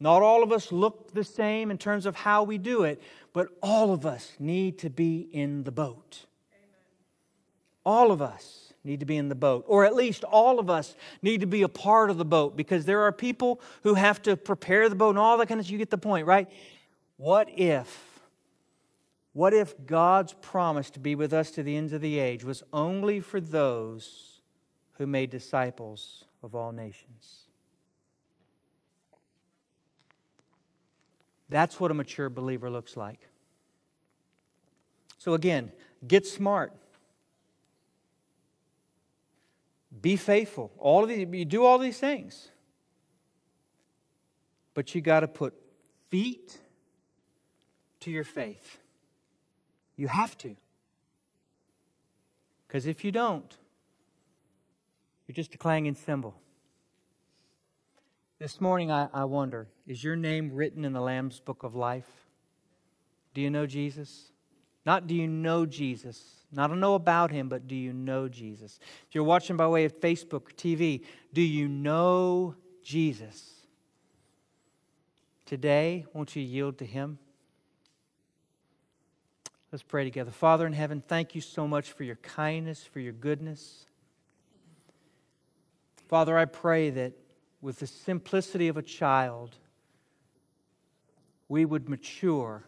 Not 0.00 0.22
all 0.22 0.42
of 0.42 0.52
us 0.52 0.72
look 0.72 1.12
the 1.12 1.22
same 1.22 1.70
in 1.70 1.76
terms 1.76 2.06
of 2.06 2.16
how 2.16 2.44
we 2.44 2.56
do 2.56 2.84
it, 2.84 3.02
but 3.34 3.48
all 3.62 3.92
of 3.92 4.06
us 4.06 4.32
need 4.38 4.78
to 4.78 4.88
be 4.88 5.18
in 5.18 5.64
the 5.64 5.70
boat. 5.70 6.24
Amen. 6.50 6.70
All 7.84 8.10
of 8.10 8.22
us 8.22 8.63
need 8.84 9.00
to 9.00 9.06
be 9.06 9.16
in 9.16 9.28
the 9.28 9.34
boat, 9.34 9.64
or 9.66 9.84
at 9.84 9.94
least 9.94 10.24
all 10.24 10.58
of 10.58 10.68
us 10.68 10.94
need 11.22 11.40
to 11.40 11.46
be 11.46 11.62
a 11.62 11.68
part 11.68 12.10
of 12.10 12.18
the 12.18 12.24
boat 12.24 12.56
because 12.56 12.84
there 12.84 13.00
are 13.02 13.12
people 13.12 13.60
who 13.82 13.94
have 13.94 14.20
to 14.22 14.36
prepare 14.36 14.88
the 14.88 14.94
boat 14.94 15.10
and 15.10 15.18
all 15.18 15.38
that 15.38 15.48
kind 15.48 15.58
of 15.58 15.66
stuff. 15.66 15.72
you 15.72 15.78
get 15.78 15.90
the 15.90 15.98
point, 15.98 16.26
right? 16.26 16.50
What 17.16 17.48
if, 17.58 18.20
what 19.32 19.54
if 19.54 19.74
God's 19.86 20.34
promise 20.34 20.90
to 20.90 21.00
be 21.00 21.14
with 21.14 21.32
us 21.32 21.50
to 21.52 21.62
the 21.62 21.76
ends 21.76 21.92
of 21.92 22.02
the 22.02 22.18
age 22.18 22.44
was 22.44 22.62
only 22.72 23.20
for 23.20 23.40
those 23.40 24.40
who 24.98 25.06
made 25.06 25.30
disciples 25.30 26.24
of 26.42 26.54
all 26.54 26.70
nations? 26.70 27.40
That's 31.48 31.78
what 31.78 31.90
a 31.90 31.94
mature 31.94 32.28
believer 32.28 32.68
looks 32.68 32.96
like. 32.96 33.20
So, 35.18 35.34
again, 35.34 35.72
get 36.06 36.26
smart. 36.26 36.72
Be 40.00 40.16
faithful. 40.16 40.72
All 40.78 41.02
of 41.02 41.08
these, 41.08 41.26
you 41.30 41.44
do 41.44 41.64
all 41.64 41.78
these 41.78 41.98
things. 41.98 42.48
But 44.74 44.94
you 44.94 45.00
got 45.00 45.20
to 45.20 45.28
put 45.28 45.54
feet 46.10 46.58
to 48.00 48.10
your 48.10 48.24
faith. 48.24 48.78
You 49.96 50.08
have 50.08 50.36
to. 50.38 50.56
Because 52.66 52.86
if 52.86 53.04
you 53.04 53.12
don't, 53.12 53.56
you're 55.26 55.34
just 55.34 55.54
a 55.54 55.58
clanging 55.58 55.94
cymbal. 55.94 56.34
This 58.40 58.60
morning, 58.60 58.90
I, 58.90 59.08
I 59.14 59.24
wonder 59.24 59.68
is 59.86 60.02
your 60.02 60.16
name 60.16 60.50
written 60.52 60.84
in 60.84 60.92
the 60.92 61.00
Lamb's 61.00 61.40
book 61.40 61.62
of 61.62 61.74
life? 61.74 62.26
Do 63.32 63.40
you 63.40 63.50
know 63.50 63.66
Jesus? 63.66 64.32
Not 64.84 65.06
do 65.06 65.14
you 65.14 65.26
know 65.26 65.66
Jesus, 65.66 66.43
not 66.54 66.68
to 66.68 66.76
know 66.76 66.94
about 66.94 67.30
him, 67.30 67.48
but 67.48 67.66
do 67.66 67.74
you 67.74 67.92
know 67.92 68.28
Jesus? 68.28 68.78
If 69.08 69.14
you're 69.14 69.24
watching 69.24 69.56
by 69.56 69.66
way 69.66 69.84
of 69.84 70.00
Facebook 70.00 70.54
TV, 70.56 71.02
do 71.32 71.42
you 71.42 71.68
know 71.68 72.54
Jesus? 72.82 73.50
Today, 75.46 76.06
won't 76.12 76.34
you 76.36 76.42
yield 76.42 76.78
to 76.78 76.86
him? 76.86 77.18
Let's 79.72 79.82
pray 79.82 80.04
together. 80.04 80.30
Father 80.30 80.66
in 80.66 80.72
heaven, 80.72 81.02
thank 81.06 81.34
you 81.34 81.40
so 81.40 81.66
much 81.66 81.92
for 81.92 82.04
your 82.04 82.16
kindness, 82.16 82.84
for 82.84 83.00
your 83.00 83.12
goodness. 83.12 83.86
Father, 86.08 86.38
I 86.38 86.44
pray 86.44 86.90
that 86.90 87.12
with 87.60 87.80
the 87.80 87.86
simplicity 87.86 88.68
of 88.68 88.76
a 88.76 88.82
child, 88.82 89.56
we 91.48 91.64
would 91.64 91.88
mature 91.88 92.62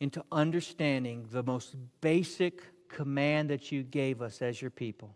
into 0.00 0.24
understanding 0.32 1.26
the 1.30 1.42
most 1.42 1.76
basic 2.00 2.62
command 2.88 3.50
that 3.50 3.70
you 3.70 3.82
gave 3.82 4.22
us 4.22 4.42
as 4.42 4.60
your 4.60 4.70
people. 4.70 5.14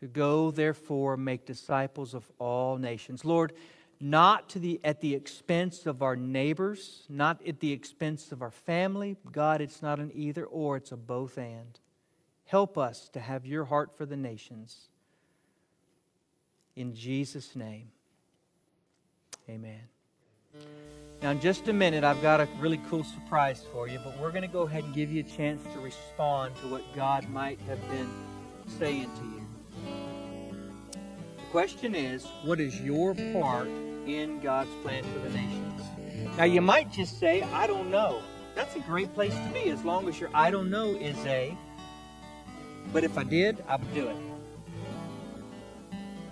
To 0.00 0.06
go, 0.06 0.50
therefore, 0.50 1.16
make 1.16 1.46
disciples 1.46 2.14
of 2.14 2.30
all 2.38 2.76
nations. 2.76 3.24
Lord, 3.24 3.52
not 4.00 4.50
to 4.50 4.58
the, 4.58 4.80
at 4.84 5.00
the 5.00 5.14
expense 5.14 5.86
of 5.86 6.02
our 6.02 6.16
neighbors, 6.16 7.04
not 7.08 7.46
at 7.46 7.60
the 7.60 7.72
expense 7.72 8.30
of 8.32 8.42
our 8.42 8.50
family. 8.50 9.16
God, 9.32 9.60
it's 9.60 9.80
not 9.80 9.98
an 9.98 10.10
either 10.14 10.44
or, 10.44 10.76
it's 10.76 10.92
a 10.92 10.96
both 10.96 11.38
and. 11.38 11.78
Help 12.44 12.76
us 12.76 13.08
to 13.10 13.20
have 13.20 13.46
your 13.46 13.64
heart 13.64 13.96
for 13.96 14.04
the 14.04 14.16
nations. 14.16 14.88
In 16.76 16.94
Jesus' 16.94 17.56
name, 17.56 17.88
amen. 19.48 19.88
Now, 21.22 21.30
in 21.30 21.40
just 21.40 21.66
a 21.68 21.72
minute, 21.72 22.04
I've 22.04 22.20
got 22.20 22.40
a 22.40 22.48
really 22.58 22.80
cool 22.90 23.02
surprise 23.02 23.64
for 23.72 23.88
you, 23.88 23.98
but 24.04 24.18
we're 24.20 24.30
going 24.30 24.42
to 24.42 24.48
go 24.48 24.62
ahead 24.62 24.84
and 24.84 24.94
give 24.94 25.10
you 25.10 25.20
a 25.20 25.36
chance 25.36 25.62
to 25.72 25.80
respond 25.80 26.54
to 26.56 26.68
what 26.68 26.82
God 26.94 27.28
might 27.30 27.58
have 27.60 27.80
been 27.88 28.08
saying 28.78 29.10
to 29.16 29.24
you. 29.24 29.46
The 31.36 31.50
question 31.50 31.94
is 31.94 32.26
what 32.44 32.60
is 32.60 32.80
your 32.80 33.14
part 33.32 33.68
in 34.06 34.40
God's 34.42 34.70
plan 34.82 35.04
for 35.04 35.18
the 35.20 35.30
nations? 35.30 35.82
Now, 36.36 36.44
you 36.44 36.60
might 36.60 36.92
just 36.92 37.18
say, 37.18 37.42
I 37.42 37.66
don't 37.66 37.90
know. 37.90 38.20
That's 38.54 38.76
a 38.76 38.80
great 38.80 39.12
place 39.14 39.34
to 39.34 39.50
be 39.54 39.70
as 39.70 39.84
long 39.84 40.08
as 40.08 40.20
your 40.20 40.30
I 40.34 40.50
don't 40.50 40.70
know 40.70 40.94
is 40.94 41.16
a, 41.26 41.56
but 42.92 43.04
if 43.04 43.16
I 43.16 43.24
did, 43.24 43.64
I 43.68 43.76
would 43.76 43.94
do 43.94 44.08
it. 44.08 44.16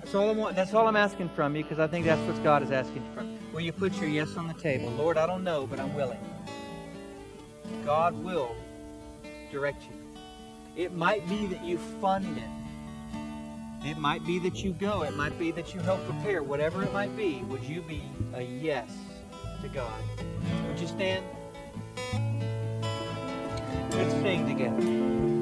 That's 0.02 0.14
all, 0.14 0.28
I 0.28 0.32
want, 0.32 0.56
that's 0.56 0.74
all 0.74 0.86
I'm 0.86 0.96
asking 0.96 1.30
from 1.30 1.56
you 1.56 1.62
because 1.62 1.78
I 1.78 1.86
think 1.86 2.04
that's 2.04 2.20
what 2.22 2.42
God 2.44 2.62
is 2.62 2.70
asking 2.70 3.02
from 3.14 3.32
you. 3.32 3.38
Will 3.54 3.60
you 3.60 3.72
put 3.72 3.94
your 4.00 4.08
yes 4.08 4.36
on 4.36 4.48
the 4.48 4.54
table? 4.54 4.90
Lord, 4.90 5.16
I 5.16 5.26
don't 5.26 5.44
know, 5.44 5.64
but 5.64 5.78
I'm 5.78 5.94
willing. 5.94 6.18
God 7.84 8.12
will 8.12 8.56
direct 9.52 9.84
you. 9.84 9.92
It 10.74 10.92
might 10.92 11.26
be 11.28 11.46
that 11.46 11.64
you 11.64 11.78
fund 12.00 12.36
it. 12.36 13.88
It 13.88 13.96
might 13.96 14.26
be 14.26 14.40
that 14.40 14.64
you 14.64 14.72
go. 14.72 15.02
It 15.02 15.16
might 15.16 15.38
be 15.38 15.52
that 15.52 15.72
you 15.72 15.78
help 15.78 16.04
prepare. 16.04 16.42
Whatever 16.42 16.82
it 16.82 16.92
might 16.92 17.16
be, 17.16 17.44
would 17.44 17.62
you 17.62 17.80
be 17.82 18.02
a 18.34 18.42
yes 18.42 18.90
to 19.62 19.68
God? 19.68 20.02
Would 20.66 20.80
you 20.80 20.88
stand? 20.88 21.24
Let's 23.92 24.14
sing 24.14 24.48
together. 24.48 25.33